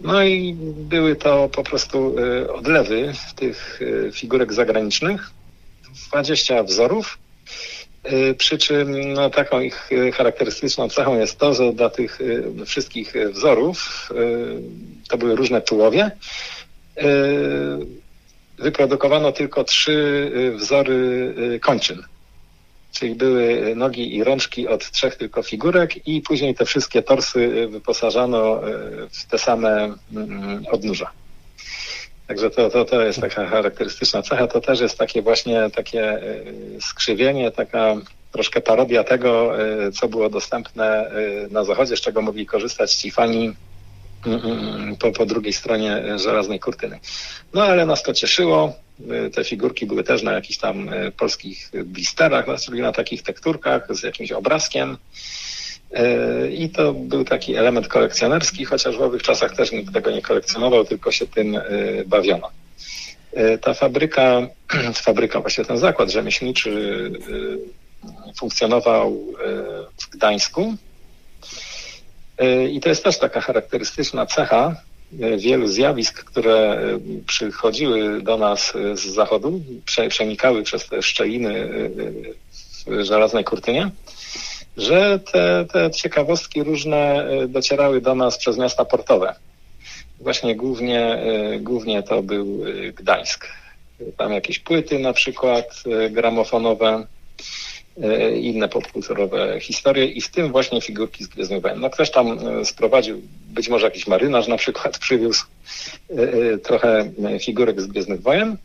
No 0.03 0.23
i 0.23 0.55
były 0.77 1.15
to 1.15 1.49
po 1.49 1.63
prostu 1.63 2.19
y, 2.19 2.53
odlewy 2.53 3.13
tych 3.35 3.81
y, 3.81 4.11
figurek 4.13 4.53
zagranicznych, 4.53 5.31
20 6.09 6.63
wzorów. 6.63 7.17
Y, 8.11 8.35
przy 8.37 8.57
czym 8.57 9.13
no, 9.13 9.29
taką 9.29 9.61
ich 9.61 9.89
charakterystyczną 10.13 10.89
cechą 10.89 11.19
jest 11.19 11.37
to, 11.37 11.53
że 11.53 11.73
dla 11.73 11.89
tych 11.89 12.19
wszystkich 12.65 13.13
wzorów 13.31 14.09
to 15.09 15.17
były 15.17 15.35
różne 15.35 15.61
tułowie. 15.61 16.11
Wyprodukowano 18.57 19.31
tylko 19.31 19.63
trzy 19.63 20.31
wzory 20.55 21.33
kończyn 21.61 22.03
czyli 22.93 23.15
były 23.15 23.75
nogi 23.75 24.15
i 24.15 24.23
rączki 24.23 24.67
od 24.67 24.91
trzech 24.91 25.15
tylko 25.15 25.43
figurek 25.43 26.07
i 26.07 26.21
później 26.21 26.55
te 26.55 26.65
wszystkie 26.65 27.01
torsy 27.01 27.67
wyposażano 27.71 28.67
e, 28.67 28.71
w 29.11 29.25
te 29.25 29.37
same 29.37 29.93
mm, 30.15 30.63
odnóża. 30.71 31.11
Także 32.27 32.49
to, 32.49 32.69
to, 32.69 32.85
to 32.85 33.01
jest 33.01 33.21
taka 33.21 33.47
charakterystyczna 33.47 34.21
cecha. 34.21 34.47
To 34.47 34.61
też 34.61 34.79
jest 34.79 34.97
takie 34.97 35.21
właśnie 35.21 35.69
takie 35.75 36.21
skrzywienie, 36.81 37.51
taka 37.51 37.95
troszkę 38.31 38.61
parodia 38.61 39.03
tego, 39.03 39.51
co 39.93 40.07
było 40.07 40.29
dostępne 40.29 41.11
na 41.51 41.63
zachodzie, 41.63 41.97
z 41.97 42.01
czego 42.01 42.21
mogli 42.21 42.45
korzystać 42.45 42.93
ci 42.93 43.11
fani 43.11 43.53
po, 44.99 45.11
po 45.11 45.25
drugiej 45.25 45.53
stronie 45.53 46.19
żelaznej 46.19 46.59
kurtyny. 46.59 46.99
No 47.53 47.63
ale 47.63 47.85
nas 47.85 48.03
to 48.03 48.13
cieszyło. 48.13 48.73
Y, 49.27 49.29
te 49.29 49.43
figurki 49.43 49.85
były 49.85 50.03
też 50.03 50.23
na 50.23 50.33
jakichś 50.33 50.57
tam 50.57 50.93
y, 50.93 51.11
polskich 51.11 51.71
blisterach, 51.85 52.45
na 52.71 52.91
takich 52.91 53.23
tekturkach 53.23 53.87
z 53.89 54.03
jakimś 54.03 54.31
obrazkiem. 54.31 54.97
I 56.51 56.69
to 56.69 56.93
był 56.93 57.25
taki 57.25 57.55
element 57.55 57.87
kolekcjonerski, 57.87 58.65
chociaż 58.65 58.97
w 58.97 59.01
owych 59.01 59.23
czasach 59.23 59.55
też 59.55 59.71
nikt 59.71 59.93
tego 59.93 60.11
nie 60.11 60.21
kolekcjonował, 60.21 60.85
tylko 60.85 61.11
się 61.11 61.27
tym 61.27 61.59
bawiono. 62.05 62.49
Ta 63.61 63.73
fabryka, 63.73 64.47
fabryka, 65.05 65.39
właśnie 65.39 65.65
ten 65.65 65.77
zakład 65.77 66.11
rzemieślniczy 66.11 67.11
funkcjonował 68.35 69.17
w 70.01 70.09
Gdańsku. 70.09 70.75
I 72.71 72.79
to 72.79 72.89
jest 72.89 73.03
też 73.03 73.19
taka 73.19 73.41
charakterystyczna 73.41 74.25
cecha, 74.25 74.75
wielu 75.37 75.67
zjawisk, 75.67 76.23
które 76.23 76.55
e, 76.55 76.99
przychodziły 77.27 78.21
do 78.21 78.37
nas 78.37 78.73
e, 78.75 78.97
z 78.97 79.01
zachodu, 79.01 79.61
przenikały 80.09 80.63
przez 80.63 80.89
te 80.89 81.01
szczeliny 81.01 81.69
e, 82.87 82.91
w 82.91 83.05
żelaznej 83.05 83.43
kurtynie, 83.43 83.91
że 84.77 85.19
te, 85.19 85.65
te 85.73 85.91
ciekawostki 85.91 86.63
różne 86.63 87.27
docierały 87.47 88.01
do 88.01 88.15
nas 88.15 88.37
przez 88.37 88.57
miasta 88.57 88.85
portowe. 88.85 89.35
Właśnie 90.19 90.55
głównie, 90.55 91.23
głównie 91.59 92.03
to 92.03 92.23
był 92.23 92.63
Gdańsk. 92.95 93.47
Tam 94.17 94.33
jakieś 94.33 94.59
płyty 94.59 94.99
na 94.99 95.13
przykład 95.13 95.83
gramofonowe, 96.09 96.95
E, 96.95 97.07
inne 98.41 98.69
popkulturowe 98.69 99.59
historie 99.59 100.05
i 100.05 100.21
w 100.21 100.31
tym 100.31 100.51
właśnie 100.51 100.81
figurki 100.81 101.23
z 101.23 101.27
Gwiezdnych 101.27 101.61
Wojen. 101.61 101.79
No 101.79 101.89
ktoś 101.89 102.11
tam 102.11 102.39
e, 102.39 102.65
sprowadził, 102.65 103.21
być 103.47 103.69
może 103.69 103.85
jakiś 103.85 104.07
marynarz 104.07 104.47
na 104.47 104.57
przykład 104.57 104.97
przywiózł 105.05 105.45
e, 106.09 106.57
trochę 106.57 107.11
figurek 107.39 107.81
z 107.81 107.87
Gwiezdnych 107.87 108.21
Wojen, 108.21 108.57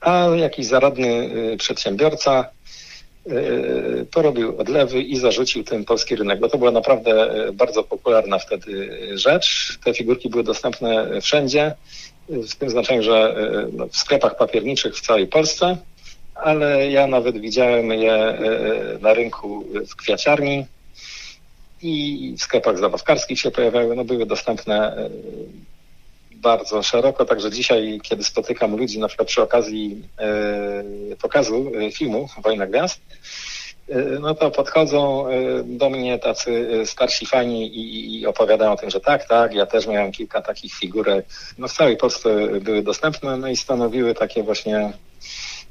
a 0.00 0.28
jakiś 0.36 0.66
zaradny 0.66 1.30
przedsiębiorca 1.58 2.44
porobił 4.10 4.60
odlewy 4.60 5.02
i 5.02 5.16
zarzucił 5.16 5.64
ten 5.64 5.84
polski 5.84 6.16
rynek, 6.16 6.40
bo 6.40 6.48
to 6.48 6.58
była 6.58 6.70
naprawdę 6.70 7.30
bardzo 7.52 7.82
popularna 7.84 8.38
wtedy 8.38 8.90
rzecz. 9.18 9.78
Te 9.84 9.94
figurki 9.94 10.28
były 10.28 10.44
dostępne 10.44 11.20
wszędzie, 11.20 11.74
w 12.28 12.54
tym 12.54 12.70
znaczeniu, 12.70 13.02
że 13.02 13.36
no, 13.72 13.88
w 13.88 13.96
sklepach 13.96 14.36
papierniczych 14.36 14.96
w 14.96 15.00
całej 15.00 15.26
Polsce 15.26 15.76
ale 16.34 16.90
ja 16.90 17.06
nawet 17.06 17.38
widziałem 17.38 17.92
je 17.92 18.14
e, 18.14 18.38
na 19.00 19.14
rynku 19.14 19.64
w 19.90 19.96
kwiaciarni 19.96 20.66
i 21.82 22.34
w 22.38 22.42
sklepach 22.42 22.78
zabawkarskich 22.78 23.40
się 23.40 23.50
pojawiały, 23.50 23.96
no 23.96 24.04
były 24.04 24.26
dostępne 24.26 24.96
e, 24.96 25.10
bardzo 26.34 26.82
szeroko, 26.82 27.24
także 27.24 27.50
dzisiaj, 27.50 28.00
kiedy 28.02 28.24
spotykam 28.24 28.76
ludzi, 28.76 28.98
na 28.98 29.08
przykład 29.08 29.28
przy 29.28 29.42
okazji 29.42 30.02
e, 30.18 31.16
pokazu 31.22 31.72
filmu 31.92 32.28
Wojna 32.42 32.66
Gwiazd, 32.66 33.00
no 34.20 34.34
to 34.34 34.50
podchodzą 34.50 35.26
do 35.64 35.90
mnie 35.90 36.18
tacy 36.18 36.82
starsi 36.86 37.26
fani 37.26 37.66
i, 37.76 38.20
i, 38.20 38.26
opowiadają 38.26 38.72
o 38.72 38.76
tym, 38.76 38.90
że 38.90 39.00
tak, 39.00 39.28
tak, 39.28 39.54
ja 39.54 39.66
też 39.66 39.86
miałem 39.86 40.12
kilka 40.12 40.42
takich 40.42 40.74
figurek. 40.74 41.26
No 41.58 41.68
w 41.68 41.72
całej 41.72 41.96
Polsce 41.96 42.48
były 42.60 42.82
dostępne, 42.82 43.36
no 43.36 43.48
i 43.48 43.56
stanowiły 43.56 44.14
takie 44.14 44.42
właśnie 44.42 44.92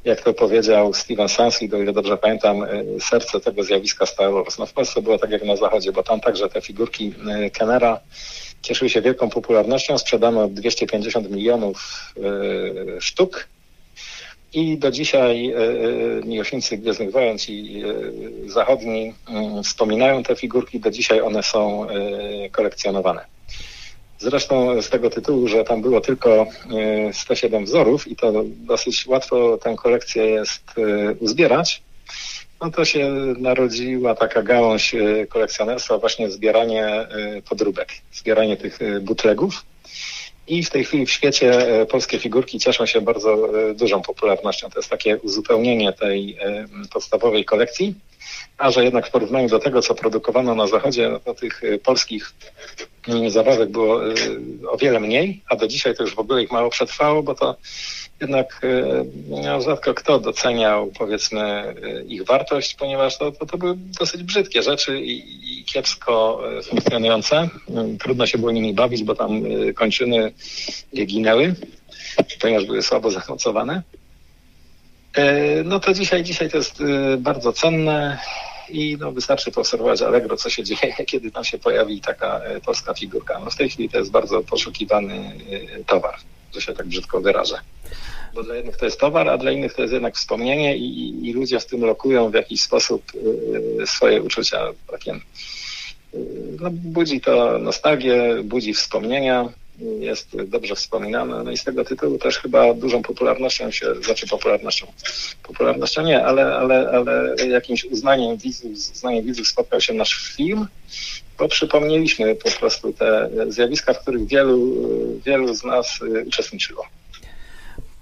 jak 0.06 0.22
to 0.22 0.34
powiedział 0.34 0.94
Steven 0.94 1.30
Sansi, 1.30 1.70
do 1.70 1.78
ile 1.78 1.94
dobrze 1.94 2.18
pamiętam, 2.18 2.64
y, 2.64 2.86
serce 3.00 3.40
tego 3.40 3.64
zjawiska 3.64 4.06
Star 4.06 4.32
Wars. 4.32 4.58
No 4.58 4.66
w 4.66 4.74
Polsce 4.74 5.02
było 5.02 5.18
tak 5.18 5.32
jak 5.32 5.44
na 5.44 5.56
Zachodzie, 5.56 5.92
bo 5.92 6.04
tam 6.04 6.20
także 6.20 6.50
te 6.50 6.62
figurki 6.62 7.14
y, 7.46 7.52
Kennera 7.52 8.00
cieszyły 8.62 8.90
się 8.90 9.02
wielką 9.02 9.30
popularnością. 9.30 9.98
Sprzedano 9.98 10.48
250 10.48 11.32
milionów 11.32 12.06
y, 12.18 13.02
sztuk. 13.02 13.48
I 14.54 14.78
do 14.78 14.92
dzisiaj 14.92 15.54
miłośnicy 16.26 16.78
Gwiezdnych 16.78 17.12
Wojen, 17.12 17.38
ci 17.38 17.84
zachodni, 18.48 19.14
wspominają 19.64 20.24
te 20.24 20.36
figurki. 20.36 20.80
Do 20.80 20.92
dzisiaj 20.92 21.22
one 21.22 21.44
są 21.44 21.88
kolekcjonowane. 22.52 23.31
Zresztą 24.22 24.82
z 24.82 24.90
tego 24.90 25.10
tytułu, 25.10 25.48
że 25.48 25.64
tam 25.64 25.82
było 25.82 26.02
tylko 26.02 26.48
107 27.14 27.62
e, 27.62 27.66
wzorów 27.66 28.08
i 28.08 28.16
to 28.16 28.44
dosyć 28.46 29.08
łatwo 29.08 29.58
tę 29.58 29.76
kolekcję 29.76 30.26
jest 30.26 30.64
e, 30.78 31.14
uzbierać, 31.14 31.82
no 32.62 32.72
to 32.72 32.86
się 32.86 33.10
narodziła 33.38 34.16
taka 34.16 34.44
gałąź 34.44 34.96
e, 34.96 35.28
kolekcjonerstwa, 35.28 35.98
właśnie 35.98 36.32
zbieranie 36.32 37.08
podróbek, 37.50 37.90
zbieranie 38.14 38.58
tych 38.58 38.80
butlegów. 39.02 39.66
I 40.48 40.64
w 40.64 40.70
tej 40.70 40.86
chwili 40.86 41.06
w 41.06 41.12
świecie 41.12 41.52
polskie 41.90 42.20
figurki 42.20 42.60
cieszą 42.60 42.86
się 42.86 43.02
bardzo 43.02 43.50
dużą 43.76 44.02
popularnością. 44.02 44.70
To 44.70 44.80
jest 44.80 44.90
takie 44.90 45.18
uzupełnienie 45.18 45.94
tej 45.94 46.38
podstawowej 46.94 47.46
kolekcji, 47.46 47.96
a 48.62 48.72
że 48.72 48.84
jednak 48.84 49.08
w 49.08 49.12
porównaniu 49.12 49.50
do 49.50 49.60
tego, 49.60 49.82
co 49.82 49.96
produkowano 49.96 50.56
na 50.56 50.68
zachodzie, 50.68 51.12
no 51.28 51.34
tych 51.34 51.62
polskich 51.84 52.34
zabawek 53.28 53.70
było 53.70 54.08
y, 54.08 54.14
o 54.70 54.78
wiele 54.78 55.00
mniej, 55.00 55.42
a 55.50 55.56
do 55.56 55.68
dzisiaj 55.68 55.96
to 55.96 56.04
już 56.04 56.16
w 56.16 56.20
ogóle 56.20 56.44
ich 56.44 56.52
mało 56.52 56.70
przetrwało, 56.70 57.24
bo 57.24 57.36
to 57.36 57.56
jednak 58.22 58.62
no, 59.30 59.62
rzadko 59.62 59.94
kto 59.94 60.20
doceniał, 60.20 60.92
powiedzmy, 61.00 61.76
ich 62.08 62.26
wartość, 62.26 62.76
ponieważ 62.76 63.18
to, 63.18 63.32
to, 63.32 63.46
to 63.46 63.58
były 63.58 63.74
dosyć 63.78 64.24
brzydkie 64.24 64.64
rzeczy 64.64 65.02
i, 65.02 65.60
i 65.60 65.66
kiepsko 65.66 66.44
funkcjonujące. 66.64 67.50
Trudno 68.00 68.28
się 68.28 68.38
było 68.38 68.52
nimi 68.52 68.74
bawić, 68.74 69.04
bo 69.04 69.16
tam 69.16 69.44
kończyny 69.76 70.32
ginęły, 71.06 71.56
ponieważ 72.42 72.66
były 72.66 72.82
słabo 72.82 73.12
zamocowane. 73.12 73.82
No 75.66 75.80
to 75.80 75.94
dzisiaj, 75.94 76.24
dzisiaj 76.24 76.50
to 76.50 76.58
jest 76.58 76.84
bardzo 77.18 77.54
cenne 77.54 78.20
i 78.72 78.98
no, 79.00 79.12
wystarczy 79.12 79.52
poobserwować 79.52 80.02
Allegro, 80.02 80.38
co 80.38 80.50
się 80.50 80.64
dzieje, 80.64 80.94
kiedy 81.12 81.32
tam 81.32 81.44
się 81.44 81.58
pojawi 81.58 82.02
taka 82.02 82.40
e, 82.40 82.62
polska 82.62 82.94
figurka. 82.94 83.40
No, 83.40 83.50
w 83.50 83.56
tej 83.56 83.70
chwili 83.70 83.90
to 83.90 83.98
jest 83.98 84.12
bardzo 84.12 84.42
poszukiwany 84.42 85.16
e, 85.80 85.84
towar, 85.84 86.16
że 86.54 86.62
się 86.62 86.74
tak 86.74 86.88
brzydko 86.88 87.22
wyrażę. 87.22 87.58
Bo 88.34 88.44
dla 88.44 88.56
jednych 88.56 88.78
to 88.78 88.86
jest 88.86 89.00
towar, 89.00 89.30
a 89.30 89.38
dla 89.38 89.52
innych 89.52 89.74
to 89.74 89.82
jest 89.82 89.94
jednak 89.94 90.16
wspomnienie 90.16 90.78
i, 90.78 91.30
i 91.30 91.34
ludzie 91.34 91.60
w 91.60 91.66
tym 91.66 91.82
lokują 91.82 92.30
w 92.30 92.34
jakiś 92.34 92.62
sposób 92.62 93.04
e, 93.82 93.88
swoje 93.88 94.22
uczucia. 94.22 94.60
Takie, 94.92 95.20
no, 96.60 96.70
budzi 96.72 97.22
to 97.22 97.58
nostalgię, 97.60 98.44
budzi 98.44 98.74
wspomnienia 98.74 99.50
jest 100.00 100.44
dobrze 100.44 100.76
wspominane. 100.76 101.44
No 101.44 101.52
i 101.52 101.58
z 101.58 101.64
tego 101.64 101.86
tytułu 101.86 102.18
też 102.18 102.38
chyba 102.38 102.74
dużą 102.74 103.02
popularnością 103.02 103.72
się, 103.72 103.96
znaczy 103.96 104.28
popularnością, 104.28 104.88
popularnością 105.44 106.02
nie, 106.02 106.26
ale, 106.26 106.56
ale, 106.56 106.90
ale 106.90 107.36
jakimś 107.48 107.86
uznaniem 107.86 108.38
widzów, 108.38 108.72
uznaniem 108.94 109.26
widzów 109.26 109.48
spotkał 109.48 109.82
się 109.82 109.94
nasz 109.94 110.34
film, 110.36 110.68
bo 111.38 111.48
przypomnieliśmy 111.48 112.36
po 112.36 112.52
prostu 112.52 112.94
te 112.94 113.30
zjawiska, 113.48 113.94
w 113.94 114.02
których 114.02 114.28
wielu, 114.28 114.78
wielu 115.26 115.54
z 115.54 115.64
nas 115.64 116.00
uczestniczyło. 116.28 116.86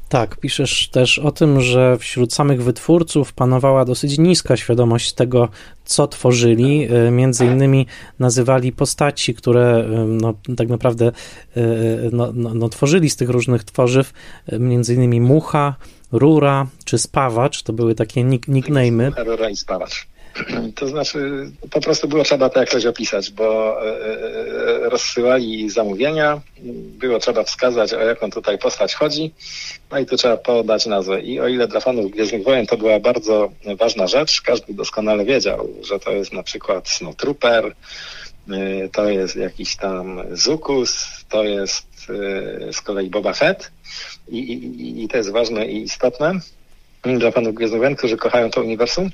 Tak, 0.10 0.38
piszesz 0.38 0.90
też 0.90 1.20
o 1.20 1.32
tym, 1.32 1.62
że 1.62 1.98
wśród 1.98 2.34
samych 2.34 2.64
wytwórców 2.64 3.34
panowała 3.34 3.86
dosyć 3.86 4.18
niska 4.18 4.58
świadomość 4.58 5.14
tego, 5.14 5.50
co 5.86 6.08
tworzyli. 6.08 6.88
E, 7.08 7.12
między 7.12 7.46
innymi 7.46 7.86
nazywali 8.20 8.72
postaci, 8.72 9.34
które 9.34 9.86
e, 9.86 10.06
no, 10.08 10.34
tak 10.58 10.70
naprawdę 10.70 11.06
e, 11.08 11.62
no, 12.12 12.32
no, 12.34 12.54
no, 12.54 12.70
tworzyli 12.70 13.10
z 13.10 13.16
tych 13.16 13.30
różnych 13.30 13.64
tworzyw, 13.64 14.14
między 14.60 14.94
innymi 14.94 15.22
mucha, 15.22 15.76
rura 16.12 16.68
czy 16.86 16.98
spawacz, 16.98 17.64
to 17.64 17.74
były 17.74 17.96
takie 17.96 18.24
nickname'y. 18.24 19.26
Rura 19.26 19.50
i 19.50 19.56
spawacz. 19.56 20.08
To 20.76 20.88
znaczy, 20.88 21.52
po 21.72 21.82
prostu 21.82 22.08
było 22.08 22.24
trzeba 22.24 22.50
to 22.50 22.60
jakoś 22.60 22.86
opisać, 22.86 23.32
bo 23.32 23.78
e, 23.86 23.92
e, 24.86 24.90
rozsyłali 24.90 25.70
zamówienia, 25.70 26.42
było 27.00 27.20
trzeba 27.20 27.44
wskazać, 27.44 27.94
o 27.94 28.02
jaką 28.02 28.32
tutaj 28.32 28.58
postać 28.58 28.96
chodzi, 28.96 29.34
no 29.92 30.00
i 30.00 30.06
tu 30.06 30.18
trzeba 30.18 30.38
podać 30.38 30.86
nazwę. 30.86 31.22
I 31.22 31.40
o 31.40 31.48
ile 31.48 31.68
dla 31.68 31.80
fanów 31.80 32.12
Gwiezdnych 32.12 32.44
Wojen 32.44 32.68
to 32.68 32.78
była 32.78 33.00
bardzo 33.00 33.52
ważna 33.80 34.08
rzecz, 34.08 34.42
każdy 34.42 34.74
doskonale 34.74 35.26
wiedział, 35.26 35.70
że 35.82 36.00
to 36.00 36.12
jest 36.12 36.34
na 36.34 36.44
przykład 36.44 36.90
Snowtrooper, 36.90 37.66
e, 37.66 38.90
to 38.90 39.10
jest 39.10 39.36
jakiś 39.36 39.76
tam 39.76 40.22
Zukus, 40.32 41.06
to 41.30 41.44
jest 41.44 41.90
z 42.72 42.82
kolei 42.82 43.10
Boba 43.10 43.34
Fett. 43.34 43.72
I, 44.28 44.38
i, 44.38 45.04
i 45.04 45.08
to 45.08 45.18
jest 45.18 45.32
ważne 45.32 45.66
i 45.66 45.84
istotne 45.84 46.40
dla 47.04 47.32
fanów 47.32 47.56
Gwiezdnych 47.56 47.82
Wojen, 47.82 47.96
którzy 47.96 48.18
kochają 48.18 48.52
to 48.52 48.62
uniwersum 48.62 49.10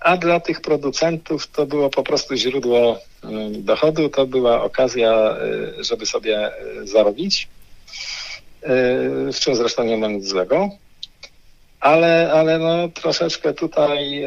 a 0.00 0.16
dla 0.16 0.40
tych 0.40 0.60
producentów 0.60 1.46
to 1.46 1.66
było 1.66 1.90
po 1.90 2.02
prostu 2.02 2.36
źródło 2.36 2.98
mm, 3.24 3.64
dochodu, 3.64 4.08
to 4.08 4.26
była 4.26 4.62
okazja, 4.62 5.36
y, 5.78 5.84
żeby 5.84 6.06
sobie 6.06 6.50
y, 6.82 6.86
zarobić, 6.86 7.48
y, 8.62 8.66
w 9.32 9.36
czym 9.40 9.54
zresztą 9.56 9.84
nie 9.84 9.96
ma 9.96 10.08
nic 10.08 10.26
złego. 10.26 10.68
Ale, 11.80 12.32
ale 12.32 12.58
no, 12.58 12.88
troszeczkę 12.88 13.54
tutaj 13.54 14.24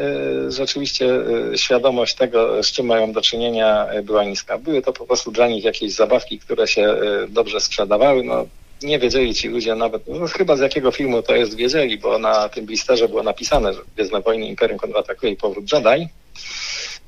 rzeczywiście 0.48 1.08
świadomość 1.56 2.14
tego, 2.14 2.62
z 2.62 2.72
czym 2.72 2.86
mają 2.86 3.12
do 3.12 3.22
czynienia, 3.22 3.86
była 4.02 4.24
niska. 4.24 4.58
Były 4.58 4.82
to 4.82 4.92
po 4.92 5.06
prostu 5.06 5.30
dla 5.30 5.48
nich 5.48 5.64
jakieś 5.64 5.92
zabawki, 5.92 6.38
które 6.38 6.68
się 6.68 6.96
dobrze 7.28 7.60
sprzedawały. 7.60 8.24
No, 8.24 8.46
nie 8.82 8.98
wiedzieli 8.98 9.34
ci 9.34 9.48
ludzie 9.48 9.74
nawet, 9.74 10.02
no 10.08 10.26
chyba 10.26 10.56
z 10.56 10.60
jakiego 10.60 10.90
filmu 10.90 11.22
to 11.22 11.36
jest, 11.36 11.54
wiedzieli, 11.54 11.98
bo 11.98 12.18
na 12.18 12.48
tym 12.48 12.66
blisterze 12.66 13.08
było 13.08 13.22
napisane, 13.22 13.74
że 13.74 13.80
Gwiezdne 13.94 14.20
Wojny 14.20 14.46
Imperium 14.46 14.78
kontratakuje 14.78 15.32
i 15.32 15.36
powrót 15.36 15.72
Jedi. 15.72 16.08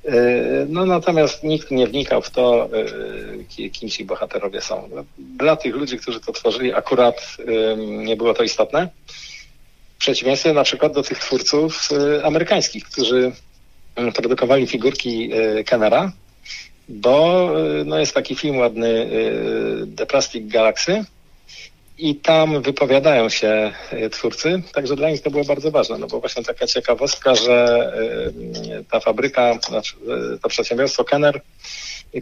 E, 0.04 0.12
no 0.68 0.86
natomiast 0.86 1.42
nikt 1.42 1.70
nie 1.70 1.86
wnikał 1.86 2.22
w 2.22 2.30
to, 2.30 2.68
e, 3.58 3.68
kim 3.68 3.88
ci 3.88 4.04
bohaterowie 4.04 4.60
są. 4.60 4.88
Dla 5.18 5.56
tych 5.56 5.74
ludzi, 5.74 5.98
którzy 5.98 6.20
to 6.20 6.32
tworzyli, 6.32 6.74
akurat 6.74 7.36
nie 7.76 8.16
było 8.16 8.34
to 8.34 8.42
istotne. 8.42 8.88
W 9.96 10.00
przeciwieństwie 10.00 10.52
na 10.52 10.64
przykład 10.64 10.92
do 10.92 11.02
tych 11.02 11.18
twórców 11.18 11.88
e, 11.92 12.24
amerykańskich, 12.24 12.84
którzy 12.84 13.32
produkowali 14.14 14.66
figurki 14.66 15.30
Kennera, 15.66 16.12
bo 16.88 17.50
no, 17.84 17.98
jest 17.98 18.14
taki 18.14 18.34
film 18.34 18.58
ładny 18.58 19.10
The 19.96 20.06
Plastic 20.06 20.52
Galaxy, 20.52 21.04
i 22.00 22.14
tam 22.14 22.62
wypowiadają 22.62 23.28
się 23.28 23.72
e, 23.90 24.10
twórcy, 24.10 24.62
także 24.72 24.96
dla 24.96 25.10
nich 25.10 25.22
to 25.22 25.30
było 25.30 25.44
bardzo 25.44 25.70
ważne, 25.70 25.98
no 25.98 26.06
bo 26.06 26.20
właśnie 26.20 26.42
taka 26.42 26.66
ciekawostka, 26.66 27.34
że 27.34 27.92
e, 28.70 28.84
ta 28.90 29.00
fabryka, 29.00 29.58
znaczy 29.68 29.96
e, 30.34 30.38
to 30.38 30.48
przedsiębiorstwo 30.48 31.04
Kenner, 31.04 31.40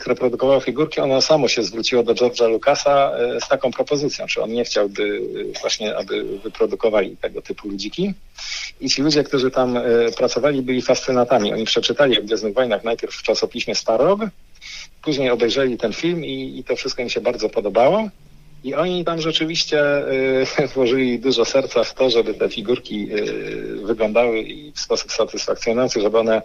które 0.01 0.15
produkowało 0.15 0.61
figurki, 0.61 1.01
ono 1.01 1.21
samo 1.21 1.49
się 1.49 1.63
zwróciło 1.63 2.03
do 2.03 2.15
George'a 2.15 2.51
Lucasa 2.51 3.13
z 3.45 3.49
taką 3.49 3.71
propozycją, 3.71 4.27
czy 4.27 4.43
on 4.43 4.53
nie 4.53 4.65
chciałby 4.65 5.21
właśnie, 5.61 5.97
aby 5.97 6.25
wyprodukowali 6.39 7.17
tego 7.17 7.43
typu 7.43 7.69
ludziki. 7.69 8.15
I 8.81 8.91
ci 8.91 9.03
ludzie, 9.03 9.25
którzy 9.25 9.51
tam 9.51 9.79
pracowali, 10.17 10.63
byli 10.63 10.83
fascynatami. 10.83 11.53
Oni 11.53 11.65
przeczytali 11.65 12.19
o 12.19 12.23
Gwiezdnych 12.23 12.55
Wojnach 12.55 12.85
najpierw 12.85 13.15
w 13.15 13.23
czasopiśmie 13.23 13.75
Starog, 13.75 14.21
później 15.03 15.31
obejrzeli 15.31 15.79
ten 15.79 15.93
film 15.93 16.25
i, 16.25 16.59
i 16.59 16.65
to 16.65 16.77
wszystko 16.77 17.03
im 17.03 17.09
się 17.09 17.21
bardzo 17.21 17.49
podobało. 17.49 18.09
I 18.65 18.75
oni 18.75 19.05
tam 19.05 19.21
rzeczywiście 19.21 19.81
y, 20.63 20.69
włożyli 20.75 21.19
dużo 21.19 21.45
serca 21.45 21.85
w 21.85 21.95
to, 21.95 22.11
żeby 22.11 22.35
te 22.35 22.49
figurki 22.49 23.09
y, 23.13 23.87
wyglądały 23.87 24.45
w 24.75 24.81
sposób 24.81 25.13
satysfakcjonujący, 25.13 26.01
żeby 26.01 26.19
one 26.19 26.43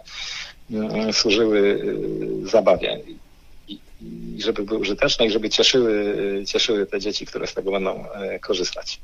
y, 1.08 1.12
służyły 1.12 1.84
zabawie 2.44 3.00
i, 3.68 3.78
i 4.02 4.42
żeby 4.42 4.62
były 4.62 4.80
użyteczne 4.80 5.26
i 5.26 5.30
żeby 5.30 5.50
cieszyły, 5.50 6.14
cieszyły 6.46 6.86
te 6.86 7.00
dzieci, 7.00 7.26
które 7.26 7.46
z 7.46 7.54
tego 7.54 7.72
będą 7.72 8.04
korzystać. 8.40 9.00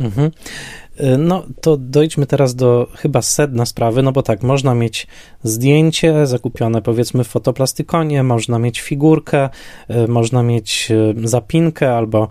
Mhm. 0.00 0.30
Y, 1.00 1.18
no 1.18 1.42
to 1.60 1.76
dojdźmy 1.76 2.26
teraz 2.26 2.54
do 2.54 2.88
chyba 2.96 3.22
sedna 3.22 3.66
sprawy, 3.66 4.02
no 4.02 4.12
bo 4.12 4.22
tak, 4.22 4.42
można 4.42 4.74
mieć 4.74 5.06
zdjęcie 5.42 6.26
zakupione 6.26 6.82
powiedzmy 6.82 7.24
w 7.24 7.28
fotoplastykonie, 7.28 8.22
można 8.22 8.58
mieć 8.58 8.80
figurkę, 8.80 9.48
y, 9.90 10.08
można 10.08 10.42
mieć 10.42 10.88
y, 10.90 11.28
zapinkę 11.28 11.96
albo 11.96 12.28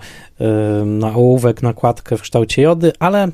na 0.86 1.14
ołówek 1.14 1.64
nakładkę 1.64 2.18
w 2.18 2.22
kształcie 2.22 2.62
jody, 2.62 2.92
ale 3.00 3.28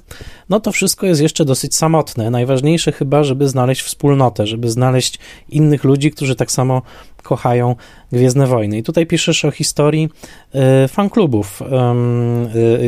no 0.50 0.60
to 0.60 0.72
wszystko 0.72 1.06
jest 1.06 1.22
jeszcze 1.22 1.46
dosyć 1.46 1.76
samotne. 1.76 2.30
Najważniejsze 2.30 2.92
chyba, 2.92 3.24
żeby 3.24 3.48
znaleźć 3.48 3.82
wspólnotę, 3.82 4.48
żeby 4.48 4.70
znaleźć 4.70 5.20
innych 5.50 5.84
ludzi, 5.84 6.12
którzy 6.12 6.36
tak 6.36 6.52
samo 6.52 6.82
kochają 7.24 7.76
Gwiezdne 8.12 8.48
Wojny. 8.48 8.78
I 8.78 8.84
tutaj 8.84 9.06
piszesz 9.06 9.46
o 9.46 9.52
historii 9.52 10.10
fanklubów 10.88 11.62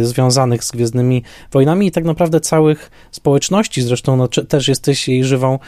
związanych 0.02 0.64
z 0.64 0.72
Gwiezdnymi 0.72 1.24
Wojnami 1.52 1.88
i 1.88 1.92
tak 1.92 2.06
naprawdę 2.06 2.40
całych 2.40 2.92
społeczności, 3.12 3.82
zresztą 3.82 4.18
no, 4.18 4.28
też 4.28 4.68
jesteś 4.68 5.08
jej 5.08 5.24
żywą 5.24 5.60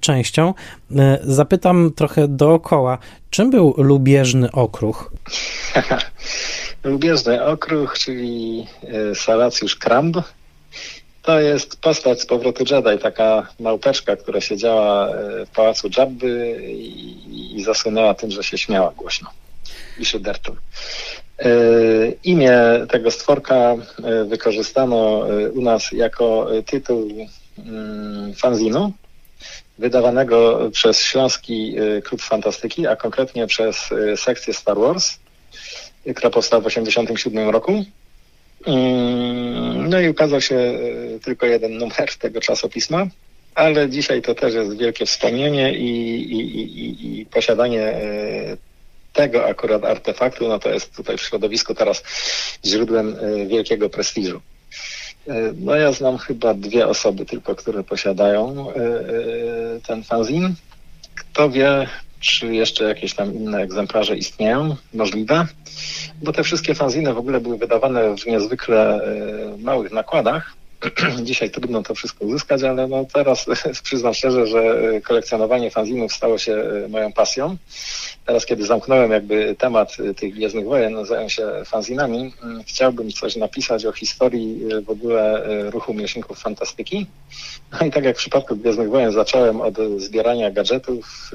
częścią. 0.00 0.54
E, 0.96 1.18
zapytam 1.22 1.92
trochę 1.96 2.28
dookoła, 2.28 2.98
czym 3.30 3.50
był 3.50 3.74
lubieżny 3.76 4.52
okruch? 4.52 5.12
lubieżny 6.84 7.44
okruch, 7.44 7.98
czyli 7.98 8.66
e, 9.10 9.14
Salacjusz 9.14 9.76
Kramb, 9.76 10.16
to 11.22 11.40
jest 11.40 11.80
postać 11.80 12.20
z 12.20 12.26
powrotu 12.26 12.64
Jedi, 12.70 13.02
taka 13.02 13.46
małpeczka, 13.60 14.16
która 14.16 14.40
siedziała 14.40 15.08
w 15.46 15.50
pałacu 15.54 15.88
Jabby 15.98 16.62
i, 16.68 17.56
i 17.56 17.62
zasunęła 17.62 18.14
tym, 18.14 18.30
że 18.30 18.42
się 18.42 18.58
śmiała 18.58 18.92
głośno 18.96 19.30
i 19.98 20.04
szyderczo. 20.04 20.52
E, 21.38 21.52
imię 22.24 22.52
tego 22.88 23.10
stworka 23.10 23.54
e, 23.54 24.24
wykorzystano 24.24 25.26
e, 25.30 25.50
u 25.50 25.62
nas 25.62 25.92
jako 25.92 26.46
tytuł 26.66 27.10
mm, 27.58 28.34
fanzinu 28.34 28.92
wydawanego 29.80 30.68
przez 30.72 31.02
Śląski 31.02 31.74
Klub 32.04 32.22
Fantastyki, 32.22 32.86
a 32.86 32.96
konkretnie 32.96 33.46
przez 33.46 33.76
sekcję 34.16 34.54
Star 34.54 34.76
Wars, 34.78 35.16
która 36.16 36.30
powstała 36.30 36.60
w 36.60 36.64
1987 36.64 37.48
roku. 37.48 37.84
Mm, 38.66 39.88
no 39.88 40.00
i 40.00 40.08
ukazał 40.08 40.40
się 40.40 40.78
tylko 41.24 41.46
jeden 41.46 41.78
numer 41.78 42.16
tego 42.18 42.40
czasopisma, 42.40 43.06
ale 43.54 43.88
dzisiaj 43.88 44.22
to 44.22 44.34
też 44.34 44.54
jest 44.54 44.78
wielkie 44.78 45.06
wspomnienie 45.06 45.74
i, 45.74 45.88
i, 46.32 46.40
i, 46.60 47.20
i 47.20 47.26
posiadanie 47.26 47.94
tego 49.12 49.46
akurat 49.46 49.84
artefaktu, 49.84 50.48
no 50.48 50.58
to 50.58 50.70
jest 50.70 50.96
tutaj 50.96 51.16
w 51.16 51.22
środowisku 51.22 51.74
teraz 51.74 52.02
źródłem 52.64 53.16
y, 53.18 53.46
wielkiego 53.46 53.90
prestiżu. 53.90 54.40
No 55.56 55.74
ja 55.74 55.92
znam 55.92 56.18
chyba 56.18 56.54
dwie 56.54 56.86
osoby 56.86 57.26
tylko, 57.26 57.54
które 57.54 57.84
posiadają 57.84 58.66
ten 59.86 60.02
fanzin. 60.02 60.54
Kto 61.14 61.50
wie, 61.50 61.86
czy 62.20 62.54
jeszcze 62.54 62.84
jakieś 62.84 63.14
tam 63.14 63.34
inne 63.34 63.58
egzemplarze 63.58 64.16
istnieją? 64.16 64.76
Możliwe. 64.94 65.46
Bo 66.22 66.32
te 66.32 66.42
wszystkie 66.42 66.74
fanziny 66.74 67.14
w 67.14 67.18
ogóle 67.18 67.40
były 67.40 67.58
wydawane 67.58 68.16
w 68.16 68.26
niezwykle 68.26 69.00
małych 69.58 69.92
nakładach 69.92 70.59
Dzisiaj 71.22 71.50
trudno 71.50 71.82
to 71.82 71.94
wszystko 71.94 72.24
uzyskać, 72.24 72.62
ale 72.62 72.88
no 72.88 73.06
teraz 73.12 73.46
przyznam 73.82 74.14
szczerze, 74.14 74.46
że 74.46 74.76
kolekcjonowanie 75.00 75.70
fanzinów 75.70 76.12
stało 76.12 76.38
się 76.38 76.54
e, 76.54 76.88
moją 76.88 77.12
pasją. 77.12 77.56
Teraz, 78.26 78.46
kiedy 78.46 78.66
zamknąłem 78.66 79.10
jakby 79.10 79.56
temat 79.58 79.96
e, 80.10 80.14
tych 80.14 80.34
Gwiezdnych 80.34 80.64
Wojen, 80.64 81.06
zająłem 81.06 81.30
się 81.30 81.48
fanzinami, 81.66 82.32
mm, 82.42 82.64
chciałbym 82.64 83.10
coś 83.12 83.36
napisać 83.36 83.86
o 83.86 83.92
historii 83.92 84.60
e, 84.72 84.80
w 84.80 84.90
ogóle 84.90 85.44
ruchu 85.70 85.94
miłośników 85.94 86.38
fantastyki. 86.38 87.06
No 87.80 87.86
i 87.86 87.90
tak 87.90 88.04
jak 88.04 88.16
w 88.16 88.18
przypadku 88.18 88.56
Gwiezdnych 88.56 88.90
Wojen 88.90 89.12
zacząłem 89.12 89.60
od 89.60 89.74
zbierania 89.96 90.50
gadżetów 90.50 91.30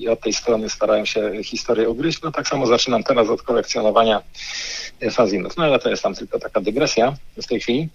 i 0.00 0.08
od 0.08 0.20
tej 0.20 0.32
strony 0.32 0.70
starałem 0.70 1.06
się 1.06 1.44
historię 1.44 1.88
ugryźć, 1.88 2.22
no 2.22 2.32
tak 2.32 2.48
samo 2.48 2.66
zaczynam 2.66 3.02
teraz 3.02 3.28
od 3.28 3.42
kolekcjonowania 3.42 4.22
fanzinów. 5.10 5.56
No 5.56 5.64
ale 5.64 5.78
to 5.78 5.90
jest 5.90 6.02
tam 6.02 6.14
tylko 6.14 6.38
taka 6.38 6.60
dygresja 6.60 7.16
w 7.36 7.46
tej 7.46 7.60
chwili. 7.60 7.88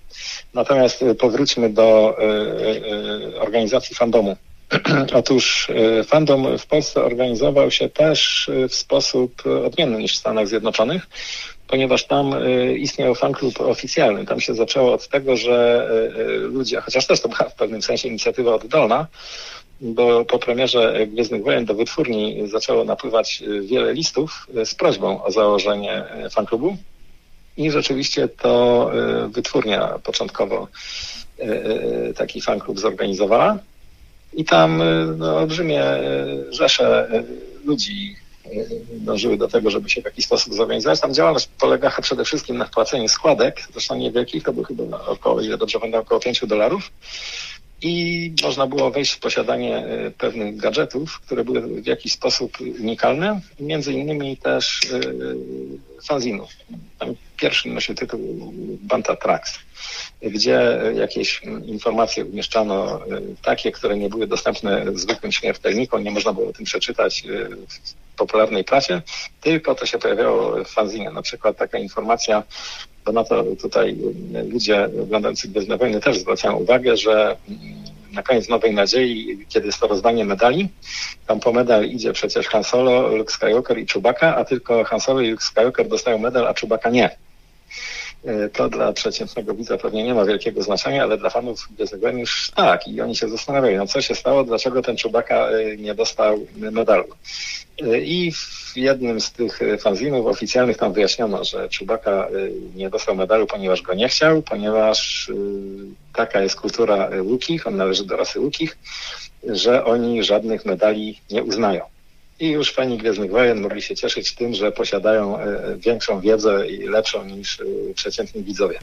Natomiast 0.56 1.01
y, 1.01 1.16
powróćmy 1.16 1.70
do 1.70 2.18
y, 2.20 2.24
y, 3.34 3.39
organizacji 3.39 3.95
fandomu. 3.95 4.38
Otóż 5.20 5.72
fandom 6.06 6.58
w 6.58 6.68
Polsce 6.68 7.03
organizował 7.03 7.72
się 7.72 7.89
też 7.89 8.49
w 8.70 8.76
sposób 8.76 9.43
odmienny 9.66 9.97
niż 9.97 10.14
w 10.14 10.18
Stanach 10.18 10.47
Zjednoczonych, 10.47 11.08
ponieważ 11.68 12.06
tam 12.06 12.36
istniał 12.78 13.16
fanklub 13.16 13.62
oficjalny. 13.62 14.26
Tam 14.26 14.41
się 14.41 14.53
zaczęło 14.53 14.93
od 14.93 15.08
tego, 15.08 15.38
że 15.38 15.88
ludzie, 16.39 16.82
chociaż 16.82 17.08
też 17.08 17.22
to 17.22 17.30
była 17.30 17.49
w 17.49 17.56
pewnym 17.56 17.82
sensie 17.82 18.08
inicjatywa 18.08 18.56
oddolna, 18.56 19.08
bo 19.82 20.26
po 20.26 20.39
premierze 20.39 21.08
Gwiezdnych 21.08 21.43
Wojen 21.43 21.66
do 21.66 21.76
wytwórni 21.76 22.47
zaczęło 22.47 22.84
napływać 22.84 23.43
wiele 23.62 23.93
listów 23.93 24.47
z 24.66 24.76
prośbą 24.76 25.24
o 25.24 25.32
założenie 25.32 26.03
fanklubu. 26.32 26.78
I 27.58 27.72
rzeczywiście 27.72 28.28
to 28.28 28.91
y, 29.26 29.30
wytwórnia 29.30 29.99
początkowo 30.03 30.68
y, 31.39 31.43
y, 32.10 32.14
taki 32.18 32.41
fanklub 32.41 32.80
zorganizowała. 32.80 33.58
I 34.34 34.45
tam 34.45 34.84
no, 35.18 35.38
olbrzymie 35.38 35.84
rzesze 36.49 37.10
ludzi 37.66 38.16
dążyły 38.89 39.38
do 39.38 39.47
tego, 39.47 39.70
żeby 39.70 39.89
się 39.89 40.01
w 40.01 40.06
jakiś 40.06 40.26
sposób 40.26 40.53
zorganizować. 40.53 40.99
Tam 40.99 41.14
działalność 41.14 41.49
polegała 41.60 42.01
przede 42.01 42.26
wszystkim 42.26 42.58
na 42.58 42.66
wpłaceniu 42.66 43.08
składek, 43.08 43.68
zresztą 43.74 43.95
niewielkich, 43.95 44.43
to 44.43 44.53
było 44.53 44.66
chyba 44.66 45.06
około, 45.06 45.41
ile 45.41 45.58
dobrze 45.58 45.80
pamiętam, 45.80 46.01
około 46.01 46.20
5 46.20 46.41
dolarów. 46.47 46.91
I 47.82 48.34
można 48.43 48.68
było 48.68 48.91
wejść 48.91 49.12
w 49.12 49.20
posiadanie 49.20 49.86
pewnych 50.18 50.58
gadżetów, 50.58 51.20
które 51.20 51.43
były 51.43 51.82
w 51.82 51.86
jakiś 51.86 52.14
sposób 52.14 52.58
unikalne, 52.80 53.41
między 53.60 53.93
innymi 53.93 54.38
też 54.38 54.82
fanzinów. 56.06 56.49
Tam 56.99 57.16
pierwszy 57.38 57.70
nosił 57.70 57.95
tytuł 57.95 58.53
Banta 58.82 59.16
Tracks, 59.16 59.60
gdzie 60.22 60.80
jakieś 60.95 61.41
informacje 61.66 62.26
umieszczano 62.26 63.06
e, 63.06 63.22
takie, 63.41 63.72
które 63.72 63.97
nie 63.97 64.10
były 64.10 64.28
dostępne 64.28 64.86
zwykłym 64.93 65.32
śmiertelnikom, 65.32 66.03
nie 66.03 66.12
można 66.12 66.34
było 66.34 66.49
o 66.49 66.53
tym 66.53 66.66
przeczytać 66.66 67.24
e, 67.26 67.49
w 68.16 68.16
popularnej 68.18 68.64
prasie, 68.64 69.01
tylko 69.41 69.76
to 69.76 69.86
się 69.86 69.97
pojawiało 69.97 70.64
w 70.64 70.68
fanzinie. 70.68 71.12
Na 71.12 71.22
przykład 71.22 71.58
taka 71.58 71.78
informacja, 71.78 72.43
bo 73.06 73.12
na 73.12 73.24
to 73.24 73.43
tutaj 73.62 73.97
ludzie 74.49 74.89
oglądający 75.01 75.47
Gwiezdne 75.47 75.78
Wojny 75.78 76.01
też 76.01 76.20
zwracają 76.20 76.56
uwagę, 76.56 76.97
że 76.97 77.38
mm, 77.49 77.94
na 78.16 78.24
koniec 78.24 78.49
Nowej 78.49 78.74
Nadziei, 78.74 79.45
kiedy 79.49 79.66
jest 79.66 79.80
to 79.80 79.88
rozdanie 79.88 80.26
medali, 80.26 80.70
tam 81.28 81.39
po 81.39 81.53
medal 81.53 81.86
idzie 81.86 82.13
przecież 82.13 82.47
Han 82.47 82.63
Solo, 82.63 83.07
Luke 83.07 83.34
Skywalker 83.34 83.78
i 83.78 83.88
Chewbacca, 83.88 84.36
a 84.36 84.45
tylko 84.45 84.84
Han 84.84 84.99
Solo 84.99 85.22
i 85.22 85.30
Luke 85.30 85.43
Skywalker 85.43 85.88
dostają 85.88 86.18
medal, 86.18 86.47
a 86.47 86.53
Chewbacca 86.53 86.89
nie. 86.89 87.18
E, 88.26 88.49
to 88.49 88.70
dla 88.70 88.93
przeciętnego 88.93 89.53
widza 89.53 89.78
pewnie 89.78 90.03
nie 90.03 90.13
ma 90.13 90.26
wielkiego 90.26 90.63
znaczenia, 90.63 91.03
ale 91.03 91.18
dla 91.18 91.30
fanów 91.30 91.68
Gwiezdnych 91.72 92.18
już 92.18 92.51
tak. 92.55 92.88
I 92.88 93.01
oni 93.01 93.16
się 93.16 93.30
zastanawiają, 93.30 93.88
co 93.88 94.01
się 94.01 94.16
stało, 94.16 94.43
dlaczego 94.43 94.82
ten 94.82 94.97
Chewbacca 94.97 95.49
e, 95.49 95.78
nie 95.78 95.95
dostał 95.95 96.47
medalu. 96.55 97.05
E, 97.82 97.99
I 97.99 98.32
w 98.32 98.71
jednym 98.76 99.21
z 99.21 99.32
tych 99.32 99.59
fanzinów 99.80 100.26
oficjalnych 100.26 100.78
tam 100.78 100.93
wyjaśniono, 100.93 101.43
że 101.43 101.69
Chewbacca 101.80 102.28
nie 102.76 102.89
dostał 102.89 103.15
medalu, 103.15 103.47
ponieważ 103.47 103.82
go 103.82 103.93
nie 103.93 104.09
chciał, 104.09 104.41
ponieważ 104.41 105.32
taka 106.13 106.41
jest 106.41 106.55
kultura 106.55 107.09
Łukich, 107.21 107.67
on 107.67 107.76
należy 107.76 108.05
do 108.05 108.17
rasy 108.17 108.39
Łukich, 108.39 108.78
że 109.43 109.86
oni 109.86 110.23
żadnych 110.23 110.65
medali 110.65 111.19
nie 111.32 111.43
uznają. 111.43 111.82
I 112.39 112.49
już 112.49 112.71
fani 112.71 112.97
Gwiezdnych 112.97 113.32
Wojen 113.32 113.61
mogli 113.61 113.82
się 113.82 113.95
cieszyć 113.95 114.36
tym, 114.36 114.53
że 114.53 114.71
posiadają 114.71 115.39
e, 115.39 115.76
większą 115.78 116.19
wiedzę 116.19 116.67
i 116.67 116.88
lepszą 116.88 117.26
niż 117.26 117.59
e, 117.59 117.63
przeciętni 117.95 118.43
widzowie. 118.43 118.80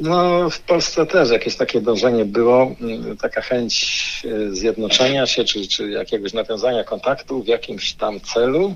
No, 0.00 0.50
w 0.50 0.60
Polsce 0.60 1.06
też 1.06 1.30
jakieś 1.30 1.56
takie 1.56 1.80
dążenie 1.80 2.24
było, 2.24 2.74
mm, 2.80 3.16
taka 3.16 3.40
chęć 3.40 4.22
e, 4.24 4.54
zjednoczenia 4.54 5.26
się, 5.26 5.44
czy, 5.44 5.68
czy 5.68 5.90
jakiegoś 5.90 6.32
nawiązania 6.32 6.84
kontaktu 6.84 7.42
w 7.42 7.46
jakimś 7.46 7.92
tam 7.92 8.20
celu. 8.20 8.74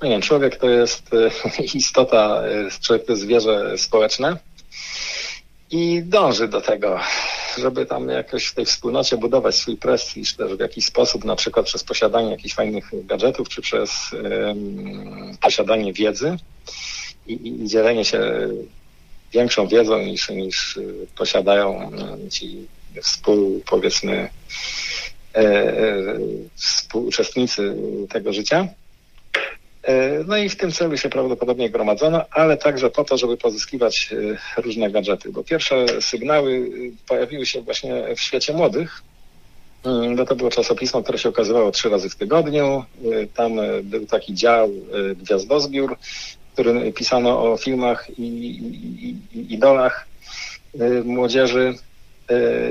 No 0.00 0.08
nie 0.08 0.10
wiem, 0.10 0.22
człowiek 0.22 0.56
to 0.56 0.70
jest 0.70 1.10
istota, 1.74 2.42
człowiek 2.82 3.06
to 3.06 3.12
jest 3.12 3.22
zwierzę 3.22 3.78
społeczne 3.78 4.36
i 5.70 6.02
dąży 6.02 6.48
do 6.48 6.60
tego, 6.60 7.00
żeby 7.58 7.86
tam 7.86 8.08
jakoś 8.08 8.46
w 8.46 8.54
tej 8.54 8.64
wspólnocie 8.64 9.16
budować 9.16 9.54
swój 9.54 9.76
prestiż 9.76 10.34
też 10.34 10.54
w 10.54 10.60
jakiś 10.60 10.84
sposób, 10.84 11.24
na 11.24 11.36
przykład 11.36 11.66
przez 11.66 11.84
posiadanie 11.84 12.30
jakichś 12.30 12.54
fajnych 12.54 13.06
gadżetów, 13.06 13.48
czy 13.48 13.62
przez 13.62 13.90
um, 14.12 15.36
posiadanie 15.40 15.92
wiedzy 15.92 16.36
i, 17.26 17.48
i, 17.48 17.66
dzielenie 17.66 18.04
się 18.04 18.48
większą 19.32 19.66
wiedzą 19.66 19.98
niż, 19.98 20.30
niż 20.30 20.78
posiadają 21.16 21.90
ci 22.30 22.66
współ, 23.02 23.62
powiedzmy, 23.70 24.28
e, 25.34 25.38
e, 25.38 26.04
współuczestnicy 26.56 27.76
tego 28.08 28.32
życia. 28.32 28.68
E, 29.82 30.24
no 30.26 30.36
i 30.36 30.48
w 30.48 30.56
tym 30.56 30.72
celu 30.72 30.96
się 30.96 31.08
prawdopodobnie 31.08 31.70
gromadzono, 31.70 32.24
ale 32.30 32.56
także 32.56 32.90
po 32.90 33.04
to, 33.04 33.18
żeby 33.18 33.36
pozyskiwać 33.36 34.10
różne 34.56 34.90
gadżety, 34.90 35.32
bo 35.32 35.44
pierwsze 35.44 35.86
sygnały 36.00 36.52
e, 36.54 37.08
pojawiły 37.08 37.46
się 37.46 37.60
właśnie 37.60 38.14
w 38.16 38.20
świecie 38.20 38.52
młodych, 38.52 39.02
mm, 39.84 40.16
bo 40.16 40.26
to 40.26 40.36
było 40.36 40.50
czasopismo, 40.50 41.02
które 41.02 41.18
się 41.18 41.28
okazywało 41.28 41.70
trzy 41.70 41.88
razy 41.88 42.10
w 42.10 42.16
tygodniu. 42.16 42.84
Tam 43.34 43.52
był 43.82 44.06
taki 44.06 44.34
dział 44.34 44.70
Gwiazdozbiór, 45.16 45.96
którym 46.58 46.92
pisano 46.92 47.52
o 47.52 47.56
filmach 47.56 48.10
i, 48.18 48.22
i, 48.22 49.16
i 49.38 49.54
idolach 49.54 50.06
młodzieży. 51.04 51.74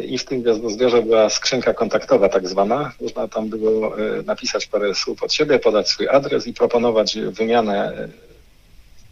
I 0.07 0.17
w 0.17 0.25
tym 0.25 0.41
gwiazdozbiorze 0.41 1.01
była 1.01 1.29
skrzynka 1.29 1.73
kontaktowa 1.73 2.29
tak 2.29 2.47
zwana. 2.47 2.91
Można 3.01 3.27
tam 3.27 3.49
było 3.49 3.99
e, 3.99 4.23
napisać 4.23 4.65
parę 4.65 4.95
słów 4.95 5.23
od 5.23 5.33
siebie, 5.33 5.59
podać 5.59 5.89
swój 5.89 6.09
adres 6.09 6.47
i 6.47 6.53
proponować 6.53 7.17
wymianę 7.17 8.07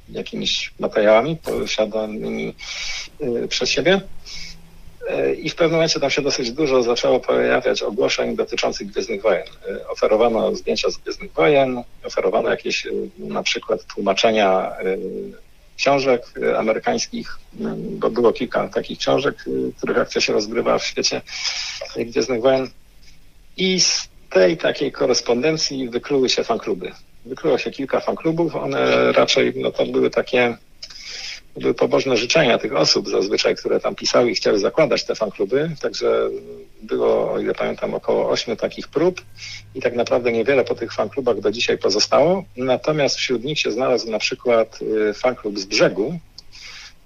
jakimiś 0.10 0.74
materiałami 0.80 1.38
posiadanymi 1.38 2.56
przez 3.50 3.70
siebie. 3.70 4.02
I 5.38 5.50
w 5.50 5.56
pewnym 5.56 5.72
momencie 5.72 6.00
tam 6.00 6.10
się 6.10 6.22
dosyć 6.22 6.52
dużo 6.52 6.84
zaczęło 6.84 7.20
pojawiać 7.20 7.84
ogłoszeń 7.84 8.36
dotyczących 8.36 8.88
Gwiezdnych 8.88 9.22
Wojen. 9.22 9.48
Oferowano 9.90 10.56
zdjęcia 10.56 10.90
z 10.90 10.98
Gwiezdnych 10.98 11.34
Wojen, 11.34 11.84
oferowano 12.04 12.50
jakieś 12.50 12.88
na 13.18 13.44
przykład 13.44 13.84
tłumaczenia 13.84 14.72
książek 15.78 16.22
amerykańskich, 16.58 17.38
bo 18.00 18.10
było 18.10 18.34
kilka 18.34 18.68
takich 18.68 19.00
książek, 19.00 19.36
których 19.78 19.98
akcja 19.98 20.22
się 20.22 20.34
rozgrywa 20.34 20.80
w 20.80 20.86
świecie 20.86 21.22
Gwiezdnych 21.98 22.42
Wojen. 22.42 22.70
I 23.58 23.80
z 23.80 24.10
tej 24.30 24.58
takiej 24.58 24.92
korespondencji 24.92 25.90
wykluły 25.90 26.30
się 26.30 26.44
fankluby. 26.44 26.92
Wykluło 27.26 27.58
się 27.58 27.72
kilka 27.72 28.00
fanklubów, 28.00 28.56
one 28.56 29.12
raczej 29.12 29.54
no 29.56 29.72
to 29.72 29.86
były 29.86 30.10
takie 30.10 30.58
były 31.58 31.74
pobożne 31.74 32.18
życzenia 32.18 32.58
tych 32.58 32.76
osób 32.76 33.10
zazwyczaj, 33.10 33.56
które 33.56 33.80
tam 33.80 33.96
pisały 33.96 34.32
i 34.32 34.36
chciały 34.36 34.60
zakładać 34.60 35.04
te 35.04 35.16
fankluby. 35.16 35.72
Także 35.82 36.30
było, 36.82 37.32
o 37.32 37.40
ile 37.40 37.54
pamiętam, 37.54 37.94
około 37.94 38.30
ośmiu 38.30 38.56
takich 38.56 38.88
prób 38.88 39.22
i 39.76 39.82
tak 39.82 39.96
naprawdę 39.96 40.32
niewiele 40.32 40.64
po 40.64 40.76
tych 40.76 40.94
fanklubach 40.94 41.40
do 41.40 41.52
dzisiaj 41.52 41.78
pozostało. 41.78 42.44
Natomiast 42.58 43.16
wśród 43.16 43.44
nich 43.44 43.60
się 43.60 43.72
znalazł 43.72 44.12
na 44.12 44.20
przykład 44.20 44.80
y, 44.82 45.14
fanklub 45.14 45.60
z 45.60 45.66
brzegu, 45.66 46.20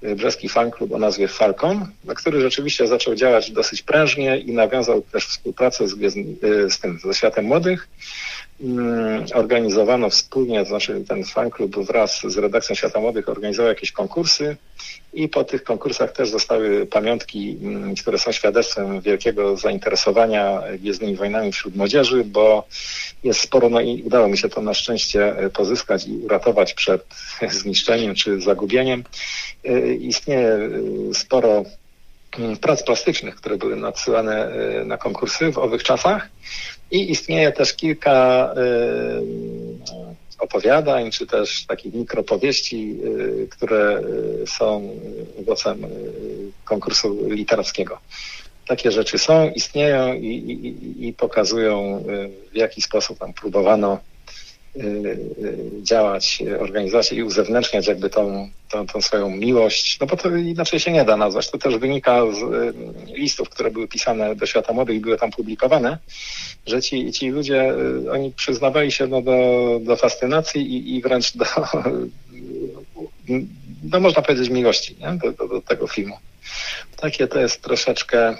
y, 0.04 0.16
brzeski 0.16 0.50
fanklub 0.50 0.92
o 0.92 0.98
nazwie 0.98 1.28
Falcon, 1.28 1.88
który 2.16 2.42
rzeczywiście 2.42 2.88
zaczął 2.88 3.16
działać 3.16 3.52
dosyć 3.52 3.82
prężnie 3.82 4.38
i 4.38 4.54
nawiązał 4.54 5.02
też 5.02 5.26
współpracę 5.26 5.88
z, 5.88 5.94
y, 5.94 6.70
z 6.70 6.80
tym, 6.80 7.00
ze 7.04 7.14
światem 7.14 7.46
młodych. 7.46 7.88
Mm, 8.62 9.26
organizowano 9.34 10.10
wspólnie, 10.10 10.60
to 10.60 10.66
znaczy 10.66 11.04
ten 11.08 11.24
fan 11.24 11.50
klub 11.50 11.86
wraz 11.86 12.22
z 12.28 12.38
redakcją 12.38 12.76
Świata 12.76 13.00
Młodych 13.00 13.30
organizował 13.30 13.70
jakieś 13.70 13.92
konkursy 13.92 14.58
i 15.14 15.30
po 15.30 15.44
tych 15.44 15.64
konkursach 15.64 16.12
też 16.12 16.30
zostały 16.30 16.86
pamiątki, 16.86 17.58
mm, 17.62 17.96
które 17.96 18.18
są 18.18 18.32
świadectwem 18.32 19.02
wielkiego 19.02 19.58
zainteresowania 19.58 20.62
Gwiezdnymi 20.80 21.16
Wojnami 21.16 21.52
wśród 21.52 21.76
młodzieży, 21.76 22.24
bo 22.24 22.68
jest 23.24 23.40
sporo, 23.40 23.70
no 23.70 23.82
i 23.82 24.04
udało 24.04 24.28
mi 24.28 24.38
się 24.38 24.50
to 24.50 24.62
na 24.62 24.74
szczęście 24.74 25.36
pozyskać 25.54 26.08
i 26.08 26.18
uratować 26.18 26.74
przed 26.74 27.06
zniszczeniem 27.62 28.16
czy 28.16 28.42
zagubieniem. 28.42 29.04
Y, 29.66 29.96
istnieje 30.02 30.48
y, 31.12 31.14
sporo 31.14 31.64
mm, 32.40 32.58
prac 32.58 32.84
plastycznych, 32.84 33.36
które 33.36 33.58
były 33.58 33.76
nadsyłane 33.76 34.52
na 34.86 34.98
konkursy 34.98 35.52
w 35.52 35.58
owych 35.58 35.84
czasach 35.84 36.30
i 36.92 37.12
istnieje 37.12 37.52
też 37.52 37.74
kilka 37.74 38.50
opowiadań, 40.40 41.12
czy 41.12 41.28
też 41.28 41.66
takich 41.66 41.94
mikropowieści, 41.94 42.98
które 43.50 44.02
są 44.48 44.90
owocem 45.40 45.86
konkursu 46.66 47.28
literackiego. 47.30 48.00
Takie 48.68 48.92
rzeczy 48.92 49.18
są, 49.18 49.50
istnieją 49.50 50.14
i, 50.14 50.28
i, 50.28 51.08
i 51.08 51.14
pokazują, 51.14 52.04
w 52.52 52.56
jaki 52.56 52.82
sposób 52.82 53.20
tam 53.20 53.34
próbowano 53.34 53.98
Y, 53.98 54.02
y, 54.02 54.09
działać, 55.82 56.44
organizować 56.60 57.12
i 57.12 57.24
uzewnętrzniać 57.24 57.88
jakby 57.88 58.10
tą, 58.10 58.50
tą, 58.70 58.88
tą, 58.88 59.02
swoją 59.02 59.30
miłość, 59.30 60.00
no 60.00 60.08
bo 60.08 60.18
to 60.18 60.36
inaczej 60.36 60.80
się 60.80 60.92
nie 60.92 61.06
da 61.06 61.18
nazwać. 61.18 61.50
To 61.50 61.58
też 61.58 61.78
wynika 61.78 62.22
z 62.32 62.38
y, 62.38 63.14
listów, 63.14 63.50
które 63.50 63.72
były 63.72 63.88
pisane 63.88 64.36
do 64.36 64.46
świata 64.46 64.74
młodych 64.74 64.96
i 64.96 65.00
były 65.00 65.18
tam 65.18 65.32
publikowane, 65.32 65.98
że 66.66 66.82
ci, 66.82 67.12
ci 67.12 67.30
ludzie, 67.30 67.74
oni 68.12 68.32
przyznawali 68.32 68.92
się 68.92 69.08
no, 69.08 69.22
do, 69.22 69.80
do 69.84 69.96
fascynacji 69.96 70.62
i, 70.62 70.96
i 70.96 71.02
wręcz 71.02 71.38
do, 71.38 71.46
no 73.92 74.00
można 74.00 74.22
powiedzieć, 74.22 74.50
miłości 74.50 74.96
nie? 75.00 75.20
Do, 75.24 75.32
do, 75.32 75.48
do 75.48 75.62
tego 75.62 75.88
filmu. 75.88 76.18
Takie 76.96 77.28
to 77.28 77.40
jest 77.40 77.62
troszeczkę 77.62 78.38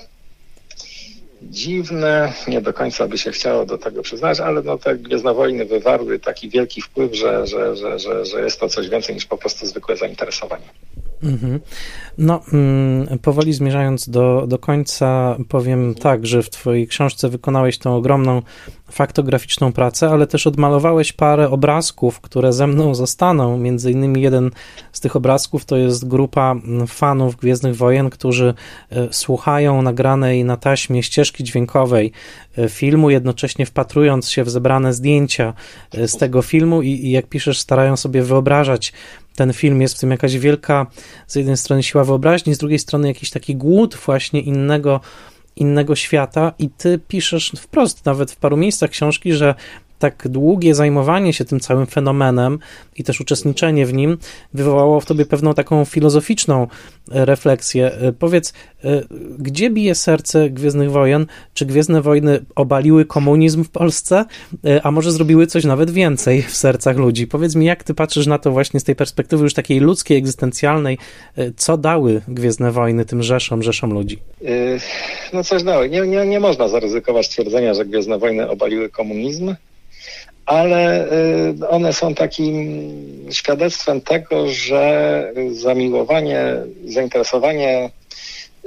dziwne, 1.42 2.34
nie 2.48 2.62
do 2.62 2.74
końca 2.74 3.08
by 3.08 3.18
się 3.18 3.32
chciało 3.32 3.66
do 3.66 3.78
tego 3.78 4.02
przyznać, 4.02 4.40
ale 4.40 4.62
no 4.62 4.78
te 4.78 4.96
Gwiezdne 4.96 5.34
Wojny 5.34 5.66
wywarły 5.66 6.20
taki 6.20 6.50
wielki 6.50 6.82
wpływ, 6.82 7.16
że, 7.16 7.48
że, 7.48 7.76
że, 7.76 8.00
że, 8.00 8.26
że 8.26 8.42
jest 8.42 8.60
to 8.60 8.70
coś 8.70 8.90
więcej 8.90 9.16
niż 9.16 9.26
po 9.26 9.38
prostu 9.38 9.66
zwykłe 9.66 9.98
zainteresowanie. 9.98 10.66
Mhm. 11.24 11.60
No, 12.18 12.42
mm, 12.54 13.20
powoli 13.20 13.54
zmierzając 13.54 14.10
do, 14.10 14.46
do 14.48 14.60
końca, 14.60 15.38
powiem 15.50 15.96
tak, 15.96 16.28
że 16.28 16.44
w 16.44 16.50
Twojej 16.50 16.88
książce 16.88 17.30
wykonałeś 17.30 17.78
tą 17.78 17.96
ogromną 17.96 18.42
faktograficzną 18.92 19.72
pracę, 19.72 20.10
ale 20.10 20.28
też 20.28 20.48
odmalowałeś 20.48 21.14
parę 21.14 21.50
obrazków, 21.50 22.22
które 22.22 22.54
ze 22.54 22.68
mną 22.68 22.96
zostaną. 22.96 23.58
Między 23.58 23.92
innymi 23.92 24.22
jeden 24.22 24.52
z 24.92 25.00
tych 25.00 25.16
obrazków 25.16 25.66
to 25.66 25.78
jest 25.78 26.08
grupa 26.08 26.56
fanów 26.88 27.36
Gwiezdnych 27.36 27.76
Wojen, 27.76 28.10
którzy 28.10 28.54
e, 28.90 29.14
słuchają 29.14 29.82
nagranej 29.82 30.46
na 30.46 30.58
taśmie 30.58 31.04
ścieżki 31.04 31.44
dźwiękowej 31.44 32.12
e, 32.58 32.70
filmu, 32.70 33.10
jednocześnie 33.10 33.66
wpatrując 33.66 34.30
się 34.30 34.44
w 34.44 34.50
zebrane 34.50 34.94
zdjęcia 34.94 35.54
e, 35.94 36.08
z 36.08 36.18
tego 36.18 36.42
filmu 36.42 36.82
i, 36.82 36.88
i 36.90 37.12
jak 37.12 37.28
piszesz, 37.28 37.60
starają 37.60 37.98
sobie 37.98 38.24
wyobrażać 38.24 38.94
ten 39.40 39.54
film, 39.54 39.82
jest 39.82 39.98
w 39.98 40.00
tym 40.00 40.12
jakaś 40.12 40.38
wielka, 40.38 40.88
z 41.28 41.36
jednej 41.36 41.58
strony 41.58 41.84
siła 41.84 42.04
wyobraźni, 42.04 42.56
z 42.56 42.58
drugiej 42.58 42.80
strony 42.80 43.08
jakiś 43.08 43.30
taki 43.30 43.56
głód 43.56 43.96
właśnie 43.96 44.42
innego 44.42 45.00
innego 45.56 45.96
świata. 45.96 46.54
I 46.60 46.70
ty 46.70 47.00
piszesz 47.08 47.52
wprost, 47.58 48.06
nawet 48.06 48.32
w 48.32 48.36
paru 48.36 48.58
miejscach 48.58 48.90
książki, 48.90 49.34
że 49.34 49.56
tak 50.00 50.28
długie 50.28 50.76
zajmowanie 50.76 51.34
się 51.34 51.46
tym 51.46 51.60
całym 51.60 51.86
fenomenem 51.86 52.60
i 52.96 53.04
też 53.04 53.22
uczestniczenie 53.22 53.86
w 53.86 53.94
nim 53.94 54.18
wywołało 54.54 55.00
w 55.00 55.06
tobie 55.06 55.26
pewną 55.26 55.54
taką 55.54 55.86
filozoficzną 55.86 56.68
e, 57.12 57.26
refleksję. 57.26 57.92
E, 57.92 58.12
powiedz, 58.12 58.54
e, 58.84 59.04
gdzie 59.40 59.70
bije 59.70 59.96
serce 59.96 60.50
Gwiezdnych 60.50 60.92
Wojen? 60.92 61.26
Czy 61.54 61.66
Gwiezdne 61.66 62.02
Wojny 62.02 62.46
obaliły 62.56 63.06
komunizm 63.06 63.64
w 63.64 63.70
Polsce, 63.70 64.26
a 64.84 64.92
może 64.92 65.12
zrobiły 65.12 65.48
coś 65.48 65.64
nawet 65.64 65.92
więcej 65.92 66.42
w 66.42 66.56
sercach 66.56 66.98
ludzi? 66.98 67.28
Powiedz 67.28 67.56
mi, 67.56 67.66
jak 67.66 67.84
ty 67.84 67.94
patrzysz 67.94 68.28
na 68.28 68.40
to 68.40 68.52
właśnie 68.52 68.80
z 68.80 68.84
tej 68.84 68.96
perspektywy 68.96 69.44
już 69.44 69.54
takiej 69.54 69.80
ludzkiej, 69.80 70.18
egzystencjalnej, 70.18 70.98
co 71.58 71.78
dały 71.78 72.22
Gwiezdne 72.28 72.72
Wojny 72.72 73.06
tym 73.06 73.24
rzeszom, 73.24 73.64
rzeszom 73.64 73.94
ludzi? 73.94 74.20
No 75.34 75.44
coś 75.44 75.64
dały. 75.64 75.90
Nie, 75.90 76.02
nie, 76.02 76.26
nie 76.26 76.40
można 76.40 76.68
zaryzykować 76.68 77.30
twierdzenia, 77.30 77.74
że 77.74 77.86
Gwiezdne 77.86 78.20
Wojny 78.20 78.50
obaliły 78.50 78.90
komunizm 78.90 79.56
ale 80.50 81.08
y, 81.62 81.70
one 81.70 81.94
są 81.94 82.16
takim 82.16 82.50
świadectwem 83.32 84.02
tego, 84.02 84.48
że 84.48 85.34
zamiłowanie, 85.52 86.44
zainteresowanie 86.86 87.90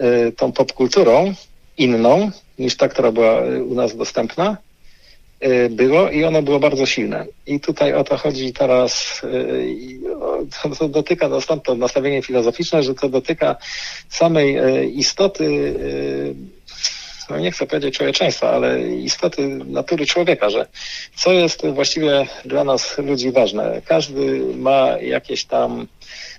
y, 0.02 0.32
tą 0.32 0.52
popkulturą 0.52 1.34
inną 1.78 2.30
niż 2.58 2.76
ta, 2.76 2.88
która 2.88 3.12
była 3.12 3.44
y, 3.44 3.64
u 3.64 3.74
nas 3.74 3.96
dostępna, 3.96 4.56
było 5.70 6.10
i 6.10 6.24
ono 6.24 6.42
było 6.42 6.60
bardzo 6.60 6.86
silne. 6.86 7.26
I 7.46 7.60
tutaj 7.60 7.94
o 7.94 8.04
to 8.04 8.16
chodzi 8.16 8.52
teraz, 8.52 9.22
to, 10.78 10.88
dotyka, 10.88 11.28
no 11.28 11.40
stąd 11.40 11.62
to 11.62 11.74
nastawienie 11.74 12.22
filozoficzne, 12.22 12.82
że 12.82 12.94
to 12.94 13.08
dotyka 13.08 13.56
samej 14.08 14.58
istoty 14.98 15.74
no 17.32 17.38
nie 17.38 17.50
chcę 17.50 17.66
powiedzieć 17.66 17.96
człowieczeństwa, 17.96 18.50
ale 18.50 18.82
istoty 18.82 19.48
natury 19.48 20.06
człowieka, 20.06 20.50
że 20.50 20.66
co 21.16 21.32
jest 21.32 21.66
właściwie 21.66 22.26
dla 22.44 22.64
nas 22.64 22.98
ludzi 22.98 23.32
ważne. 23.32 23.82
Każdy 23.84 24.40
ma 24.56 24.98
jakieś 25.00 25.44
tam 25.44 25.86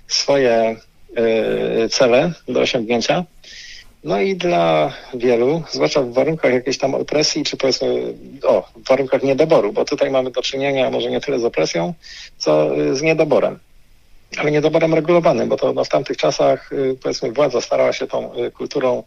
swoje 0.06 0.76
y, 1.84 1.88
cele 1.88 2.32
do 2.48 2.60
osiągnięcia. 2.60 3.24
No 4.04 4.20
i 4.20 4.36
dla 4.36 4.92
wielu, 5.14 5.62
zwłaszcza 5.70 6.02
w 6.02 6.12
warunkach 6.12 6.52
jakiejś 6.52 6.78
tam 6.78 6.94
opresji, 6.94 7.44
czy 7.44 7.56
powiedzmy, 7.56 8.14
o, 8.42 8.68
w 8.76 8.88
warunkach 8.88 9.22
niedoboru, 9.22 9.72
bo 9.72 9.84
tutaj 9.84 10.10
mamy 10.10 10.30
do 10.30 10.42
czynienia 10.42 10.90
może 10.90 11.10
nie 11.10 11.20
tyle 11.20 11.38
z 11.38 11.44
opresją, 11.44 11.94
co 12.38 12.70
z 12.92 13.02
niedoborem. 13.02 13.58
Ale 14.36 14.50
niedoborem 14.50 14.94
regulowanym, 14.94 15.48
bo 15.48 15.56
to 15.56 15.72
no, 15.72 15.84
w 15.84 15.88
tamtych 15.88 16.16
czasach, 16.16 16.72
y, 16.72 16.96
powiedzmy, 17.02 17.32
władza 17.32 17.60
starała 17.60 17.92
się 17.92 18.06
tą 18.06 18.30
kulturą 18.56 19.02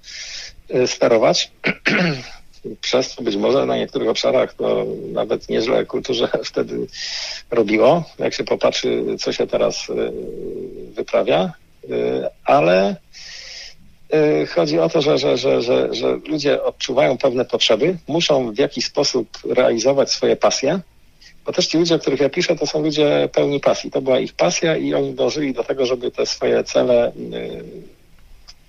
sterować. 0.86 1.52
Przez 2.82 3.16
to 3.16 3.24
być 3.24 3.36
może 3.36 3.66
na 3.66 3.78
niektórych 3.78 4.10
obszarach 4.10 4.54
to 4.54 4.86
nawet 5.12 5.50
nieźle 5.50 5.86
kulturze 5.86 6.30
wtedy 6.46 6.88
robiło, 7.52 8.04
jak 8.20 8.34
się 8.34 8.44
popatrzy, 8.44 9.04
co 9.20 9.34
się 9.34 9.48
teraz 9.48 9.90
y, 9.90 10.12
wyprawia, 10.94 11.54
y, 11.84 11.90
ale 12.46 12.96
chodzi 14.56 14.80
o 14.80 14.90
to, 14.90 15.02
że, 15.02 15.18
że, 15.18 15.38
że, 15.38 15.62
że, 15.62 15.94
że 15.94 16.20
ludzie 16.28 16.64
odczuwają 16.64 17.18
pewne 17.18 17.46
potrzeby, 17.46 17.98
muszą 18.08 18.52
w 18.52 18.58
jakiś 18.58 18.86
sposób 18.86 19.28
realizować 19.50 20.12
swoje 20.12 20.36
pasje, 20.36 20.80
bo 21.46 21.54
też 21.54 21.68
ci 21.68 21.78
ludzie, 21.78 21.96
o 21.96 22.00
których 22.00 22.20
ja 22.20 22.30
piszę, 22.30 22.56
to 22.56 22.68
są 22.68 22.82
ludzie 22.82 23.30
pełni 23.34 23.60
pasji. 23.60 23.92
To 23.92 24.02
była 24.02 24.20
ich 24.20 24.34
pasja 24.34 24.78
i 24.78 24.94
oni 24.94 25.14
dążyli 25.14 25.54
do 25.54 25.64
tego, 25.64 25.86
żeby 25.86 26.12
te 26.12 26.26
swoje 26.26 26.64
cele 26.64 27.12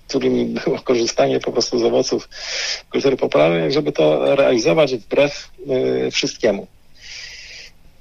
którymi 0.09 0.45
było 0.45 0.79
korzystanie 0.79 1.39
po 1.39 1.51
prostu 1.51 1.79
z 1.79 1.83
owoców 1.83 2.29
kultury 2.91 3.17
popularnej, 3.17 3.71
żeby 3.71 3.91
to 3.91 4.35
realizować 4.35 4.95
wbrew 4.95 5.49
y, 6.07 6.11
wszystkiemu. 6.11 6.67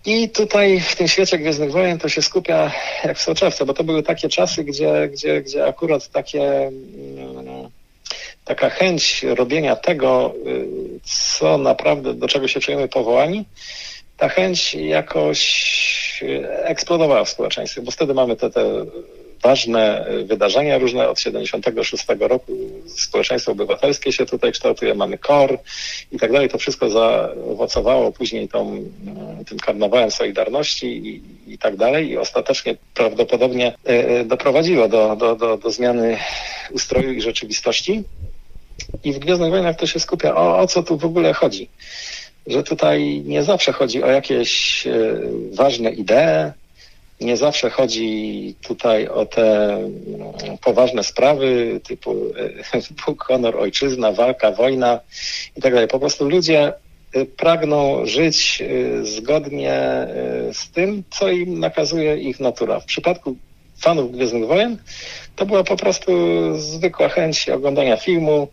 I 0.04 0.28
tutaj 0.28 0.80
w 0.80 0.96
tym 0.96 1.08
świecie 1.08 1.38
Gwiezdnych 1.38 1.72
Wojen 1.72 1.98
to 1.98 2.08
się 2.08 2.22
skupia 2.22 2.72
jak 3.04 3.18
w 3.18 3.22
soczewce, 3.22 3.66
bo 3.66 3.74
to 3.74 3.84
były 3.84 4.02
takie 4.02 4.28
czasy, 4.28 4.64
gdzie, 4.64 5.08
gdzie, 5.12 5.42
gdzie 5.42 5.66
akurat 5.66 6.08
takie, 6.08 6.42
mm, 6.42 7.68
taka 8.44 8.70
chęć 8.70 9.22
robienia 9.22 9.76
tego, 9.76 10.34
y, 10.46 10.66
co 11.36 11.58
naprawdę, 11.58 12.14
do 12.14 12.28
czego 12.28 12.48
się 12.48 12.60
czujemy 12.60 12.88
powołani, 12.88 13.44
ta 14.16 14.28
chęć 14.28 14.74
jakoś 14.74 15.40
y, 16.22 16.48
eksplodowała 16.64 17.24
w 17.24 17.28
społeczeństwie, 17.28 17.82
bo 17.82 17.90
wtedy 17.90 18.14
mamy 18.14 18.36
te, 18.36 18.50
te 18.50 18.84
ważne 19.42 20.06
wydarzenia 20.24 20.78
różne 20.78 21.08
od 21.08 21.20
76 21.20 22.04
roku. 22.20 22.52
Społeczeństwo 22.86 23.52
obywatelskie 23.52 24.12
się 24.12 24.26
tutaj 24.26 24.52
kształtuje, 24.52 24.94
mamy 24.94 25.18
KOR 25.18 25.58
i 26.12 26.18
tak 26.18 26.32
dalej. 26.32 26.48
To 26.48 26.58
wszystko 26.58 26.90
zaowocowało 26.90 28.12
później 28.12 28.48
tą, 28.48 28.84
tym 29.48 29.58
karnawałem 29.58 30.10
Solidarności 30.10 30.86
i, 30.86 31.22
i 31.52 31.58
tak 31.58 31.76
dalej 31.76 32.08
i 32.08 32.18
ostatecznie 32.18 32.76
prawdopodobnie 32.94 33.74
e, 33.86 34.08
e, 34.08 34.24
doprowadziło 34.24 34.88
do, 34.88 35.16
do, 35.16 35.36
do, 35.36 35.56
do 35.56 35.70
zmiany 35.70 36.18
ustroju 36.70 37.12
i 37.12 37.22
rzeczywistości. 37.22 38.04
I 39.04 39.12
w 39.12 39.18
Gwiezdnych 39.18 39.50
Wojnach 39.50 39.76
to 39.76 39.86
się 39.86 40.00
skupia, 40.00 40.34
o, 40.36 40.58
o 40.58 40.66
co 40.66 40.82
tu 40.82 40.98
w 40.98 41.04
ogóle 41.04 41.32
chodzi. 41.32 41.68
Że 42.46 42.62
tutaj 42.62 43.22
nie 43.26 43.42
zawsze 43.42 43.72
chodzi 43.72 44.02
o 44.02 44.06
jakieś 44.06 44.86
e, 44.86 44.90
ważne 45.52 45.90
idee, 45.90 46.52
nie 47.20 47.36
zawsze 47.36 47.70
chodzi 47.70 48.54
tutaj 48.62 49.08
o 49.08 49.26
te 49.26 49.74
mm, 49.74 49.88
poważne 50.64 51.04
sprawy 51.04 51.80
typu 51.84 52.16
Bóg, 53.06 53.24
honor, 53.24 53.56
ojczyzna, 53.56 54.12
walka, 54.12 54.52
wojna 54.52 55.00
i 55.56 55.60
tak. 55.60 55.88
Po 55.88 55.98
prostu 55.98 56.28
ludzie 56.28 56.72
pragną 57.36 58.06
żyć 58.06 58.62
zgodnie 59.02 60.06
z 60.52 60.70
tym, 60.70 61.02
co 61.10 61.28
im 61.28 61.60
nakazuje 61.60 62.16
ich 62.16 62.40
natura. 62.40 62.80
W 62.80 62.84
przypadku 62.84 63.36
fanów 63.78 64.12
Gwiezdnych 64.12 64.46
Wojen 64.46 64.78
to 65.36 65.46
była 65.46 65.64
po 65.64 65.76
prostu 65.76 66.12
zwykła 66.58 67.08
chęć 67.08 67.48
oglądania 67.48 67.96
filmu, 67.96 68.48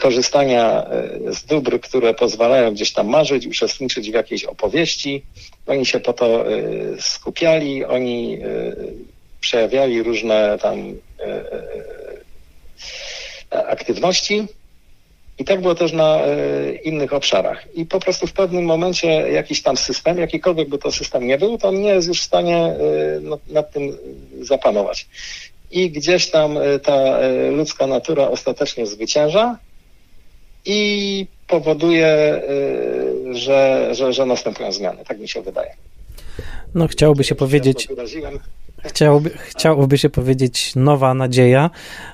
korzystania 0.00 0.86
z 1.26 1.44
dóbr, 1.44 1.80
które 1.80 2.14
pozwalają 2.14 2.72
gdzieś 2.72 2.92
tam 2.92 3.08
marzyć, 3.08 3.46
uczestniczyć 3.46 4.10
w 4.10 4.14
jakiejś 4.14 4.44
opowieści. 4.44 5.22
Oni 5.66 5.86
się 5.86 6.00
po 6.00 6.12
to 6.12 6.44
skupiali, 7.00 7.84
oni 7.84 8.38
przejawiali 9.40 10.02
różne 10.02 10.58
tam 10.62 10.94
aktywności. 13.50 14.46
I 15.38 15.44
tak 15.44 15.60
było 15.60 15.74
też 15.74 15.92
na 15.92 16.20
e, 16.20 16.72
innych 16.74 17.12
obszarach. 17.12 17.64
I 17.74 17.86
po 17.86 18.00
prostu 18.00 18.26
w 18.26 18.32
pewnym 18.32 18.64
momencie 18.64 19.08
jakiś 19.08 19.62
tam 19.62 19.76
system, 19.76 20.18
jakikolwiek 20.18 20.68
by 20.68 20.78
to 20.78 20.92
system 20.92 21.26
nie 21.26 21.38
był, 21.38 21.58
to 21.58 21.68
on 21.68 21.80
nie 21.80 21.88
jest 21.88 22.08
już 22.08 22.20
w 22.20 22.24
stanie 22.24 22.56
e, 22.56 22.76
nad 23.48 23.72
tym 23.72 23.98
zapanować. 24.40 25.06
I 25.70 25.90
gdzieś 25.90 26.30
tam 26.30 26.58
e, 26.58 26.78
ta 26.78 27.18
ludzka 27.50 27.86
natura 27.86 28.28
ostatecznie 28.28 28.86
zwycięża 28.86 29.58
i 30.68 31.26
powoduje, 31.46 32.42
że, 33.30 33.88
że, 33.92 34.12
że 34.12 34.26
następują 34.26 34.72
zmiany. 34.72 35.04
Tak 35.08 35.18
mi 35.18 35.28
się 35.28 35.42
wydaje. 35.42 35.70
No 36.74 36.88
chciałoby 36.88 37.24
się 37.24 37.34
powiedzieć... 37.34 37.88
Chciałoby, 38.84 39.30
chciałoby 39.30 39.98
się 39.98 40.10
powiedzieć 40.10 40.72
nowa 40.76 41.14
nadzieja, 41.14 41.70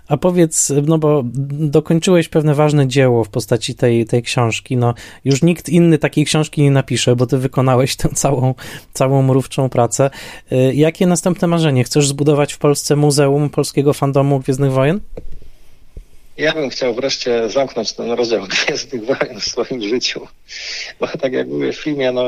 a 0.09 0.17
powiedz, 0.17 0.73
no 0.87 0.99
bo 0.99 1.23
dokończyłeś 1.51 2.29
pewne 2.29 2.55
ważne 2.55 2.87
dzieło 2.87 3.25
w 3.25 3.29
postaci 3.29 3.75
tej, 3.75 4.07
tej 4.07 4.23
książki, 4.23 4.77
no 4.77 4.95
już 5.25 5.43
nikt 5.43 5.69
inny 5.69 5.99
takiej 5.99 6.25
książki 6.25 6.63
nie 6.63 6.71
napisze, 6.71 7.17
bo 7.17 7.27
ty 7.27 7.39
wykonałeś 7.39 7.97
tę 7.97 8.09
całą, 8.09 8.55
całą 8.93 9.23
mrówczą 9.23 9.69
pracę. 9.69 10.11
Y, 10.53 10.75
jakie 10.75 11.07
następne 11.07 11.49
marzenie? 11.49 11.85
Chcesz 11.85 12.09
zbudować 12.09 12.53
w 12.53 12.59
Polsce 12.59 12.97
Muzeum 12.97 13.51
Polskiego 13.51 13.93
Fandomu 13.93 14.41
Gwiezdnych 14.41 14.73
Wojen? 14.73 15.01
Ja 16.37 16.53
bym 16.53 16.71
chciał 16.71 16.95
wreszcie 16.95 17.49
zamknąć 17.49 17.93
ten 17.93 18.11
rozdział 18.11 18.47
Gwiezdnych 18.47 19.05
Wojen 19.05 19.41
w 19.41 19.45
swoim 19.45 19.83
życiu, 19.83 20.27
bo 21.01 21.07
tak 21.07 21.33
jak 21.33 21.49
mówię 21.49 21.73
w 21.73 21.77
filmie, 21.77 22.13
no, 22.13 22.25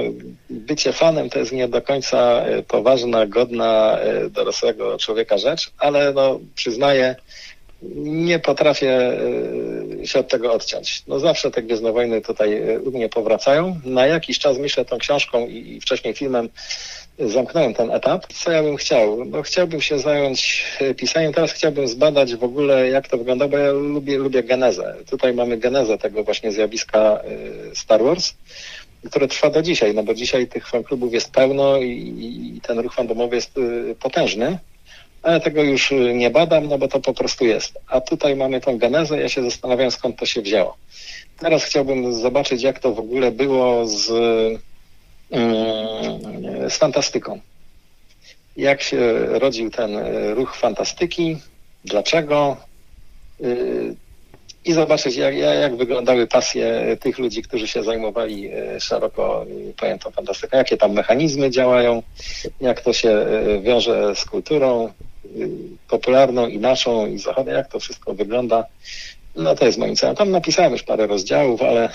bycie 0.51 0.93
fanem 0.93 1.31
to 1.31 1.39
jest 1.39 1.53
nie 1.53 1.69
do 1.69 1.83
końca 1.83 2.19
e, 2.19 2.63
poważna, 2.63 3.27
godna 3.27 3.99
e, 3.99 4.31
dorosłego 4.31 4.99
człowieka 4.99 5.39
rzecz, 5.39 5.71
ale 5.79 6.13
no, 6.13 6.41
przyznaję, 6.55 7.17
nie 7.97 8.39
potrafię 8.39 9.19
e, 10.03 10.07
się 10.07 10.19
od 10.19 10.29
tego 10.29 10.53
odciąć. 10.53 11.03
No 11.07 11.21
zawsze 11.21 11.51
te 11.51 11.63
Gwiezdne 11.63 11.93
Wojny 11.93 12.21
tutaj 12.21 12.79
u 12.79 12.91
mnie 12.91 13.09
powracają. 13.09 13.81
Na 13.85 14.07
jakiś 14.07 14.39
czas 14.39 14.59
myślę 14.59 14.85
tą 14.85 14.99
książką 14.99 15.47
i 15.47 15.81
wcześniej 15.81 16.15
filmem 16.15 16.49
zamknąłem 17.19 17.75
ten 17.75 17.91
etap. 17.91 18.27
Co 18.33 18.51
ja 18.51 18.63
bym 18.63 18.77
chciał? 18.77 19.25
No, 19.25 19.43
chciałbym 19.43 19.81
się 19.81 19.99
zająć 19.99 20.65
e, 20.81 20.95
pisaniem. 20.95 21.33
Teraz 21.33 21.53
chciałbym 21.53 21.89
zbadać 21.89 22.35
w 22.35 22.45
ogóle, 22.45 22.89
jak 22.89 23.09
to 23.09 23.19
wygląda, 23.19 23.49
bo 23.49 23.59
ja 23.59 23.73
lubię, 23.73 24.19
lubię 24.19 24.43
genezę. 24.43 24.97
Tutaj 25.11 25.35
mamy 25.35 25.57
genezę 25.57 25.99
tego 25.99 26.25
właśnie 26.25 26.53
zjawiska 26.53 26.99
e, 26.99 27.21
Star 27.75 28.03
Wars, 28.03 28.35
które 29.11 29.29
trwa 29.29 29.51
do 29.51 29.63
dzisiaj, 29.63 29.95
no 29.95 30.03
bo 30.03 30.15
dzisiaj 30.15 30.47
tych 30.47 30.69
fanklubów 30.69 31.13
jest 31.13 31.31
pełno 31.31 31.77
i, 31.77 32.55
i 32.57 32.61
ten 32.61 32.79
ruch 32.79 32.95
fandomowy 32.95 33.37
jest 33.37 33.59
e, 33.59 33.95
potężny. 33.95 34.59
Ale 35.23 35.41
tego 35.41 35.63
już 35.63 35.93
nie 36.15 36.31
badam, 36.31 36.69
no 36.69 36.79
bo 36.79 36.89
to 36.89 37.01
po 37.01 37.15
prostu 37.15 37.47
jest. 37.47 37.79
A 37.89 38.01
tutaj 38.01 38.37
mamy 38.37 38.61
tą 38.61 38.79
genezę, 38.79 39.21
ja 39.21 39.29
się 39.29 39.43
zastanawiam, 39.43 39.91
skąd 39.91 40.17
to 40.19 40.27
się 40.27 40.43
wzięło. 40.43 40.77
Teraz 41.39 41.65
chciałbym 41.65 42.15
zobaczyć, 42.15 42.63
jak 42.63 42.79
to 42.79 42.93
w 42.93 42.99
ogóle 42.99 43.31
było 43.31 43.87
z 43.87 44.11
z 46.69 46.77
fantastyką. 46.77 47.41
Jak 48.57 48.83
się 48.83 48.99
rodził 49.27 49.71
ten 49.71 49.97
ruch 50.35 50.57
fantastyki, 50.57 51.37
dlaczego? 51.85 52.57
I 54.65 54.73
zobaczyć, 54.73 55.17
jak, 55.17 55.37
jak 55.37 55.77
wyglądały 55.77 56.27
pasje 56.27 56.97
tych 57.01 57.19
ludzi, 57.19 57.43
którzy 57.43 57.69
się 57.69 57.83
zajmowali 57.83 58.51
szeroko 58.79 59.47
pojętą 59.77 60.11
fantastyką, 60.11 60.57
jakie 60.57 60.77
tam 60.77 60.93
mechanizmy 60.93 61.51
działają, 61.51 62.03
jak 62.61 62.81
to 62.81 62.93
się 62.93 63.27
wiąże 63.63 64.15
z 64.15 64.25
kulturą 64.25 64.93
popularną 65.89 66.47
i 66.47 66.59
naszą 66.59 67.07
i 67.07 67.19
zachodnią, 67.19 67.53
jak 67.53 67.69
to 67.69 67.81
wszystko 67.81 68.15
wygląda. 68.15 68.65
No 69.37 69.55
to 69.55 69.67
jest 69.67 69.79
moim 69.79 69.97
celem. 69.97 70.17
Tam 70.17 70.31
napisałem 70.31 70.73
już 70.73 70.83
parę 70.83 71.07
rozdziałów, 71.07 71.63
ale 71.63 71.89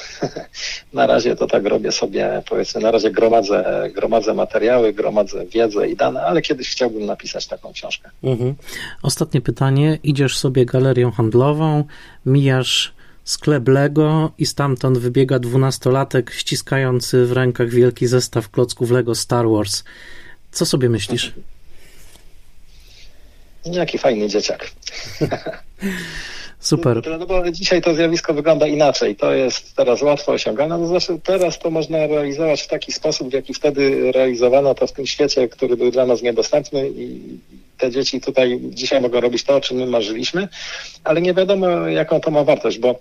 na 0.93 1.07
razie 1.07 1.35
to 1.35 1.47
tak 1.47 1.65
robię 1.65 1.91
sobie, 1.91 2.41
powiedzmy, 2.49 2.81
na 2.81 2.91
razie 2.91 3.11
gromadzę, 3.11 3.89
gromadzę 3.95 4.33
materiały, 4.33 4.93
gromadzę 4.93 5.45
wiedzę 5.45 5.87
i 5.89 5.95
dane, 5.95 6.21
ale 6.21 6.41
kiedyś 6.41 6.69
chciałbym 6.69 7.05
napisać 7.05 7.47
taką 7.47 7.73
książkę. 7.73 8.09
Mhm. 8.23 8.55
Ostatnie 9.03 9.41
pytanie. 9.41 9.99
Idziesz 10.03 10.37
sobie 10.37 10.65
galerią 10.65 11.11
handlową, 11.11 11.83
mijasz 12.25 12.93
sklep 13.23 13.67
Lego 13.67 14.31
i 14.37 14.45
stamtąd 14.45 14.97
wybiega 14.97 15.39
dwunastolatek 15.39 16.31
ściskający 16.31 17.25
w 17.25 17.31
rękach 17.31 17.69
wielki 17.69 18.07
zestaw 18.07 18.49
klocków 18.49 18.91
Lego 18.91 19.15
Star 19.15 19.49
Wars. 19.49 19.83
Co 20.51 20.65
sobie 20.65 20.89
myślisz? 20.89 21.33
Jaki 23.65 23.97
fajny 23.97 24.27
dzieciak. 24.27 24.71
Super. 26.61 27.01
No, 27.09 27.17
no 27.17 27.25
bo 27.25 27.51
dzisiaj 27.51 27.81
to 27.81 27.93
zjawisko 27.93 28.33
wygląda 28.33 28.67
inaczej. 28.67 29.15
To 29.15 29.33
jest 29.33 29.75
teraz 29.75 30.01
łatwo 30.01 30.31
osiągane. 30.31 30.77
No 30.77 30.87
znaczy 30.87 31.19
teraz 31.23 31.59
to 31.59 31.71
można 31.71 32.07
realizować 32.07 32.61
w 32.61 32.67
taki 32.67 32.91
sposób, 32.91 33.29
w 33.29 33.33
jaki 33.33 33.53
wtedy 33.53 34.11
realizowano 34.11 34.75
to 34.75 34.87
w 34.87 34.91
tym 34.91 35.07
świecie, 35.07 35.47
który 35.47 35.77
był 35.77 35.91
dla 35.91 36.05
nas 36.05 36.21
niedostępny 36.21 36.89
i 36.89 37.19
te 37.77 37.91
dzieci 37.91 38.21
tutaj 38.21 38.59
dzisiaj 38.61 39.01
mogą 39.01 39.21
robić 39.21 39.43
to, 39.43 39.55
o 39.55 39.61
czym 39.61 39.77
my 39.77 39.85
marzyliśmy, 39.85 40.47
ale 41.03 41.21
nie 41.21 41.33
wiadomo, 41.33 41.67
jaką 41.87 42.21
to 42.21 42.31
ma 42.31 42.43
wartość, 42.43 42.79
bo 42.79 42.99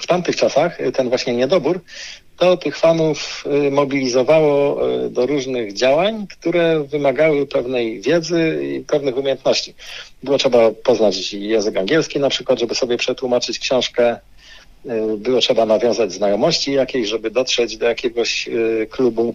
w 0.00 0.06
tamtych 0.06 0.36
czasach 0.36 0.78
ten 0.94 1.08
właśnie 1.08 1.34
niedobór 1.36 1.80
to 2.38 2.56
tych 2.56 2.76
fanów 2.76 3.44
y, 3.66 3.70
mobilizowało 3.70 4.88
y, 5.04 5.10
do 5.10 5.26
różnych 5.26 5.72
działań, 5.72 6.26
które 6.26 6.84
wymagały 6.84 7.46
pewnej 7.46 8.00
wiedzy 8.00 8.60
i 8.76 8.80
pewnych 8.80 9.16
umiejętności. 9.16 9.74
Było 10.22 10.38
trzeba 10.38 10.70
poznać 10.70 11.32
język 11.32 11.76
angielski 11.76 12.20
na 12.20 12.28
przykład, 12.28 12.58
żeby 12.58 12.74
sobie 12.74 12.96
przetłumaczyć 12.96 13.58
książkę. 13.58 14.16
Y, 14.86 15.16
było 15.16 15.40
trzeba 15.40 15.66
nawiązać 15.66 16.12
znajomości 16.12 16.72
jakiejś, 16.72 17.08
żeby 17.08 17.30
dotrzeć 17.30 17.76
do 17.76 17.86
jakiegoś 17.86 18.48
klubu. 18.90 19.34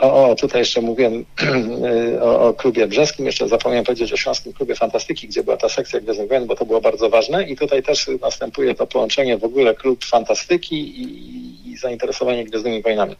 O, 0.00 0.30
o 0.30 0.34
tutaj 0.34 0.60
jeszcze 0.60 0.80
mówiłem 0.80 1.24
o, 2.22 2.40
o, 2.40 2.54
klubie 2.54 2.86
brzeskim, 2.86 3.26
jeszcze 3.26 3.48
zapomniałem 3.48 3.84
powiedzieć 3.84 4.12
o 4.12 4.16
Śląskim 4.16 4.52
Klubie 4.52 4.74
Fantastyki, 4.74 5.28
gdzie 5.28 5.42
była 5.42 5.56
ta 5.56 5.68
sekcja 5.68 6.00
Gwiezdnych 6.00 6.28
Wojen, 6.28 6.46
bo 6.46 6.56
to 6.56 6.66
było 6.66 6.80
bardzo 6.80 7.10
ważne 7.10 7.44
i 7.44 7.56
tutaj 7.56 7.82
też 7.82 8.10
następuje 8.20 8.74
to 8.74 8.86
połączenie 8.86 9.38
w 9.38 9.44
ogóle 9.44 9.74
klub 9.74 10.04
fantastyki 10.04 10.76
i, 10.76 11.72
i 11.72 11.76
zainteresowanie 11.76 12.44
Gwiezdnymi 12.44 12.82
Wojnami. 12.82 13.16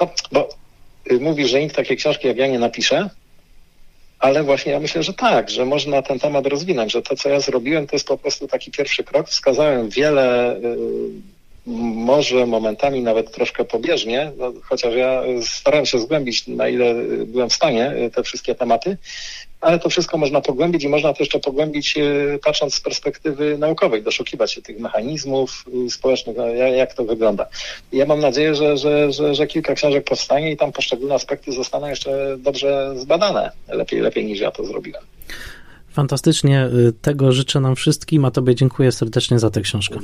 No, 0.00 0.08
bo 0.32 0.48
mówisz, 1.20 1.50
że 1.50 1.60
nikt 1.60 1.76
takiej 1.76 1.96
książki 1.96 2.28
jak 2.28 2.36
ja 2.36 2.46
nie 2.46 2.58
napisze, 2.58 3.10
ale 4.18 4.42
właśnie 4.42 4.72
ja 4.72 4.80
myślę, 4.80 5.02
że 5.02 5.14
tak, 5.14 5.50
że 5.50 5.64
można 5.64 6.02
ten 6.02 6.18
temat 6.18 6.46
rozwinąć, 6.46 6.92
że 6.92 7.02
to, 7.02 7.16
co 7.16 7.28
ja 7.28 7.40
zrobiłem, 7.40 7.86
to 7.86 7.96
jest 7.96 8.06
po 8.06 8.18
prostu 8.18 8.48
taki 8.48 8.70
pierwszy 8.70 9.04
krok. 9.04 9.28
Wskazałem 9.28 9.88
wiele 9.88 10.56
może 11.66 12.46
momentami 12.46 13.02
nawet 13.02 13.32
troszkę 13.32 13.64
pobieżnie, 13.64 14.32
no, 14.36 14.52
chociaż 14.62 14.94
ja 14.94 15.22
starałem 15.42 15.86
się 15.86 15.98
zgłębić, 15.98 16.46
na 16.46 16.68
ile 16.68 16.94
byłem 17.26 17.50
w 17.50 17.52
stanie, 17.52 17.92
y, 17.96 18.10
te 18.10 18.22
wszystkie 18.22 18.54
tematy, 18.54 18.96
ale 19.60 19.78
to 19.78 19.88
wszystko 19.88 20.18
można 20.18 20.40
pogłębić 20.40 20.84
i 20.84 20.88
można 20.88 21.12
to 21.12 21.22
jeszcze 21.22 21.38
pogłębić 21.38 21.94
y, 21.96 22.38
patrząc 22.44 22.74
z 22.74 22.80
perspektywy 22.80 23.58
naukowej, 23.58 24.02
doszukiwać 24.02 24.52
się 24.52 24.62
tych 24.62 24.80
mechanizmów 24.80 25.64
y, 25.86 25.90
społecznych, 25.90 26.36
no, 26.36 26.46
jak 26.48 26.94
to 26.94 27.04
wygląda. 27.04 27.46
Ja 27.92 28.06
mam 28.06 28.20
nadzieję, 28.20 28.54
że, 28.54 28.76
że, 28.76 29.12
że, 29.12 29.34
że 29.34 29.46
kilka 29.46 29.74
książek 29.74 30.04
powstanie 30.04 30.52
i 30.52 30.56
tam 30.56 30.72
poszczególne 30.72 31.14
aspekty 31.14 31.52
zostaną 31.52 31.88
jeszcze 31.88 32.36
dobrze 32.38 32.94
zbadane, 32.96 33.50
lepiej, 33.68 34.00
lepiej 34.00 34.24
niż 34.24 34.40
ja 34.40 34.50
to 34.50 34.64
zrobiłem. 34.64 35.02
Fantastycznie, 35.92 36.68
tego 37.02 37.32
życzę 37.32 37.60
nam 37.60 37.76
wszystkim, 37.76 38.24
a 38.24 38.30
Tobie 38.30 38.54
dziękuję 38.54 38.92
serdecznie 38.92 39.38
za 39.38 39.50
tę 39.50 39.60
książkę. 39.60 40.00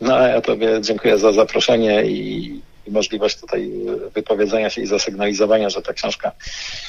No 0.00 0.16
a 0.16 0.28
ja 0.28 0.40
Tobie 0.40 0.80
dziękuję 0.80 1.18
za 1.18 1.32
zaproszenie 1.32 2.04
i, 2.04 2.44
i 2.86 2.90
możliwość 2.90 3.40
tutaj 3.40 3.70
wypowiedzenia 4.14 4.70
się 4.70 4.82
i 4.82 4.86
zasygnalizowania, 4.86 5.70
że 5.70 5.82
ta 5.82 5.92
książka 5.92 6.32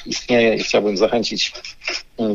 istnieje 0.06 0.56
i 0.56 0.64
chciałbym 0.64 0.98
zachęcić 0.98 1.54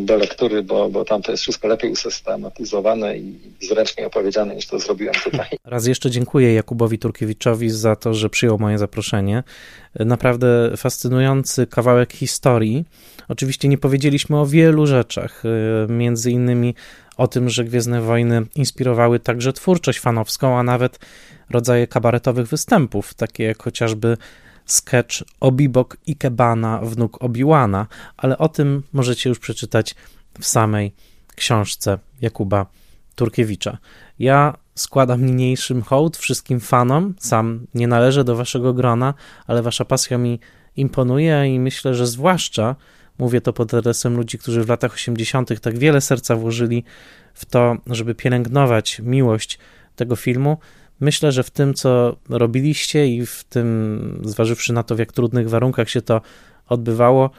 do 0.01 0.17
lektury, 0.17 0.63
bo, 0.63 0.89
bo 0.89 1.05
tam 1.05 1.23
to 1.23 1.31
jest 1.31 1.43
wszystko 1.43 1.69
lepiej 1.69 1.91
usystematyzowane 1.91 3.19
i 3.19 3.39
zręcznie 3.61 4.07
opowiedziane 4.07 4.55
niż 4.55 4.67
to 4.67 4.79
zrobiłem 4.79 5.15
tutaj. 5.25 5.47
Raz 5.65 5.87
jeszcze 5.87 6.11
dziękuję 6.11 6.55
Jakubowi 6.55 6.99
Turkiewiczowi 6.99 7.71
za 7.71 7.97
to, 7.97 8.15
że 8.15 8.31
przyjął 8.31 8.59
moje 8.59 8.79
zaproszenie. 8.79 9.43
Naprawdę 9.95 10.77
fascynujący 10.77 11.67
kawałek 11.67 12.13
historii. 12.13 12.85
Oczywiście 13.29 13.69
nie 13.69 13.79
powiedzieliśmy 13.79 14.41
o 14.41 14.47
wielu 14.47 14.87
rzeczach, 14.87 15.43
między 15.89 16.31
innymi 16.31 16.75
o 17.21 17.29
tym, 17.29 17.49
że 17.49 17.65
Gwiezdne 17.65 18.03
Wojny 18.03 18.47
inspirowały 18.55 19.21
także 19.21 19.53
twórczość 19.53 20.01
fanowską, 20.01 20.59
a 20.59 20.63
nawet 20.63 20.99
rodzaje 21.51 21.87
kabaretowych 21.87 22.47
występów, 22.47 23.15
takie 23.15 23.45
jak 23.45 23.63
chociażby 23.63 24.17
sketch 24.67 25.23
Obibok 25.41 25.97
Ikebana, 26.07 26.81
wnuk 26.83 27.25
Obiłana, 27.25 27.87
ale 28.17 28.39
o 28.39 28.49
tym 28.49 28.83
możecie 28.93 29.29
już 29.29 29.39
przeczytać 29.39 29.95
w 30.41 30.47
samej 30.47 30.93
książce 31.37 31.99
Jakuba 32.21 32.67
Turkiewicza. 33.15 33.79
Ja 34.19 34.57
składam 34.75 35.27
niniejszym 35.27 35.83
hołd 35.83 36.17
wszystkim 36.17 36.61
fanom, 36.61 37.15
sam 37.19 37.67
nie 37.75 37.89
należę 37.89 38.25
do 38.25 38.37
waszego 38.37 38.75
grona, 38.75 39.15
ale 39.47 39.63
wasza 39.63 39.85
pasja 39.85 40.19
mi 40.19 40.41
imponuje 40.77 41.55
i 41.55 41.61
myślę, 41.61 41.95
że 41.95 42.07
zwłaszcza 42.07 42.77
mówię 43.21 43.41
to 43.41 43.53
pod 43.53 43.75
adresem 43.75 44.17
ludzi, 44.17 44.39
którzy 44.39 44.65
w 44.65 44.69
latach 44.69 44.95
80. 44.95 45.61
tak 45.61 45.79
wiele 45.79 46.01
serca 46.01 46.37
włożyli 46.37 46.85
w 47.35 47.45
to, 47.45 47.77
żeby 47.87 48.15
pielęgnować 48.15 49.01
miłość 49.05 49.59
tego 49.97 50.17
filmu. 50.17 50.59
Myślę, 51.01 51.33
że 51.33 51.43
w 51.43 51.51
tym, 51.51 51.75
co 51.75 52.17
robiliście 52.29 53.09
i 53.09 53.27
w 53.27 53.45
tym, 53.45 54.23
zważywszy 54.25 54.73
na 54.73 54.83
to, 54.83 54.97
w 54.97 54.99
jak 54.99 55.13
trudnych 55.13 55.51
warunkach 55.51 55.91
się 55.91 56.03
to 56.03 56.21
odbywało, 56.69 57.31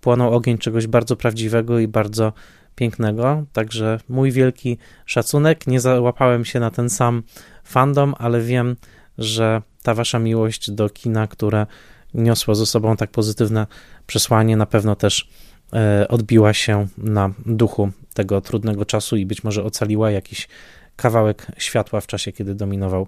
płonął 0.00 0.34
ogień 0.34 0.58
czegoś 0.58 0.86
bardzo 0.86 1.16
prawdziwego 1.16 1.78
i 1.78 1.88
bardzo 1.88 2.32
pięknego. 2.74 3.44
Także 3.52 4.00
mój 4.08 4.32
wielki 4.32 4.78
szacunek. 5.06 5.66
Nie 5.66 5.80
załapałem 5.80 6.44
się 6.44 6.60
na 6.60 6.70
ten 6.70 6.90
sam 6.90 7.22
fandom, 7.64 8.14
ale 8.18 8.40
wiem, 8.40 8.76
że 9.18 9.62
ta 9.82 9.94
wasza 9.94 10.18
miłość 10.18 10.70
do 10.70 10.88
kina, 10.88 11.26
które 11.26 11.66
niosło 12.14 12.54
ze 12.54 12.66
sobą 12.66 12.96
tak 12.96 13.10
pozytywne 13.10 13.66
przesłanie, 14.06 14.56
na 14.56 14.66
pewno 14.66 14.96
też 14.96 15.28
e, 15.72 16.08
odbiła 16.08 16.52
się 16.52 16.86
na 16.98 17.30
duchu 17.46 17.90
tego 18.14 18.40
trudnego 18.40 18.84
czasu 18.84 19.16
i 19.16 19.26
być 19.26 19.44
może 19.44 19.64
ocaliła 19.64 20.10
jakiś 20.10 20.48
kawałek 20.96 21.46
światła 21.58 22.00
w 22.00 22.06
czasie, 22.06 22.32
kiedy 22.32 22.54
dominował 22.54 23.06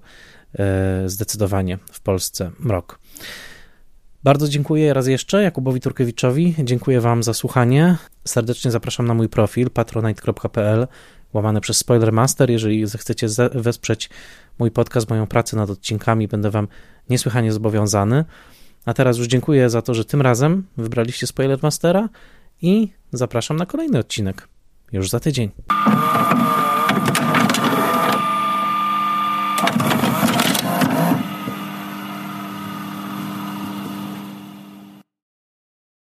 e, 0.59 1.03
zdecydowanie 1.07 1.79
w 1.93 2.01
Polsce 2.01 2.51
mrok. 2.59 2.99
Bardzo 4.25 4.49
dziękuję 4.49 4.95
raz 4.95 5.07
jeszcze 5.07 5.43
Jakubowi 5.43 5.81
Turkiewiczowi. 5.81 6.55
Dziękuję 6.59 7.01
Wam 7.01 7.23
za 7.23 7.35
słuchanie. 7.35 7.97
Serdecznie 8.25 8.71
zapraszam 8.71 9.07
na 9.07 9.15
mój 9.15 9.29
profil 9.29 9.71
patronite.pl 9.71 10.87
łamane 11.33 11.61
przez 11.61 11.77
Spoilermaster. 11.77 12.51
Jeżeli 12.51 12.87
zechcecie 12.87 13.27
wesprzeć 13.55 14.11
mój 14.59 14.71
podcast, 14.71 15.11
moją 15.11 15.27
pracę 15.27 15.57
nad 15.57 15.71
odcinkami, 15.71 16.29
będę 16.29 16.51
Wam 16.51 16.69
niesłychanie 17.11 17.53
zobowiązany. 17.53 18.25
A 18.85 18.95
teraz 18.95 19.19
już 19.19 19.27
dziękuję 19.27 19.71
za 19.71 19.83
to, 19.83 19.95
że 19.95 20.05
tym 20.05 20.23
razem 20.23 20.67
wybraliście 20.77 21.27
Spoilermastera 21.27 22.09
i 22.63 22.89
zapraszam 23.13 23.57
na 23.57 23.67
kolejny 23.67 23.99
odcinek 23.99 24.49
już 24.93 25.11
za 25.11 25.21
tydzień. 25.21 25.51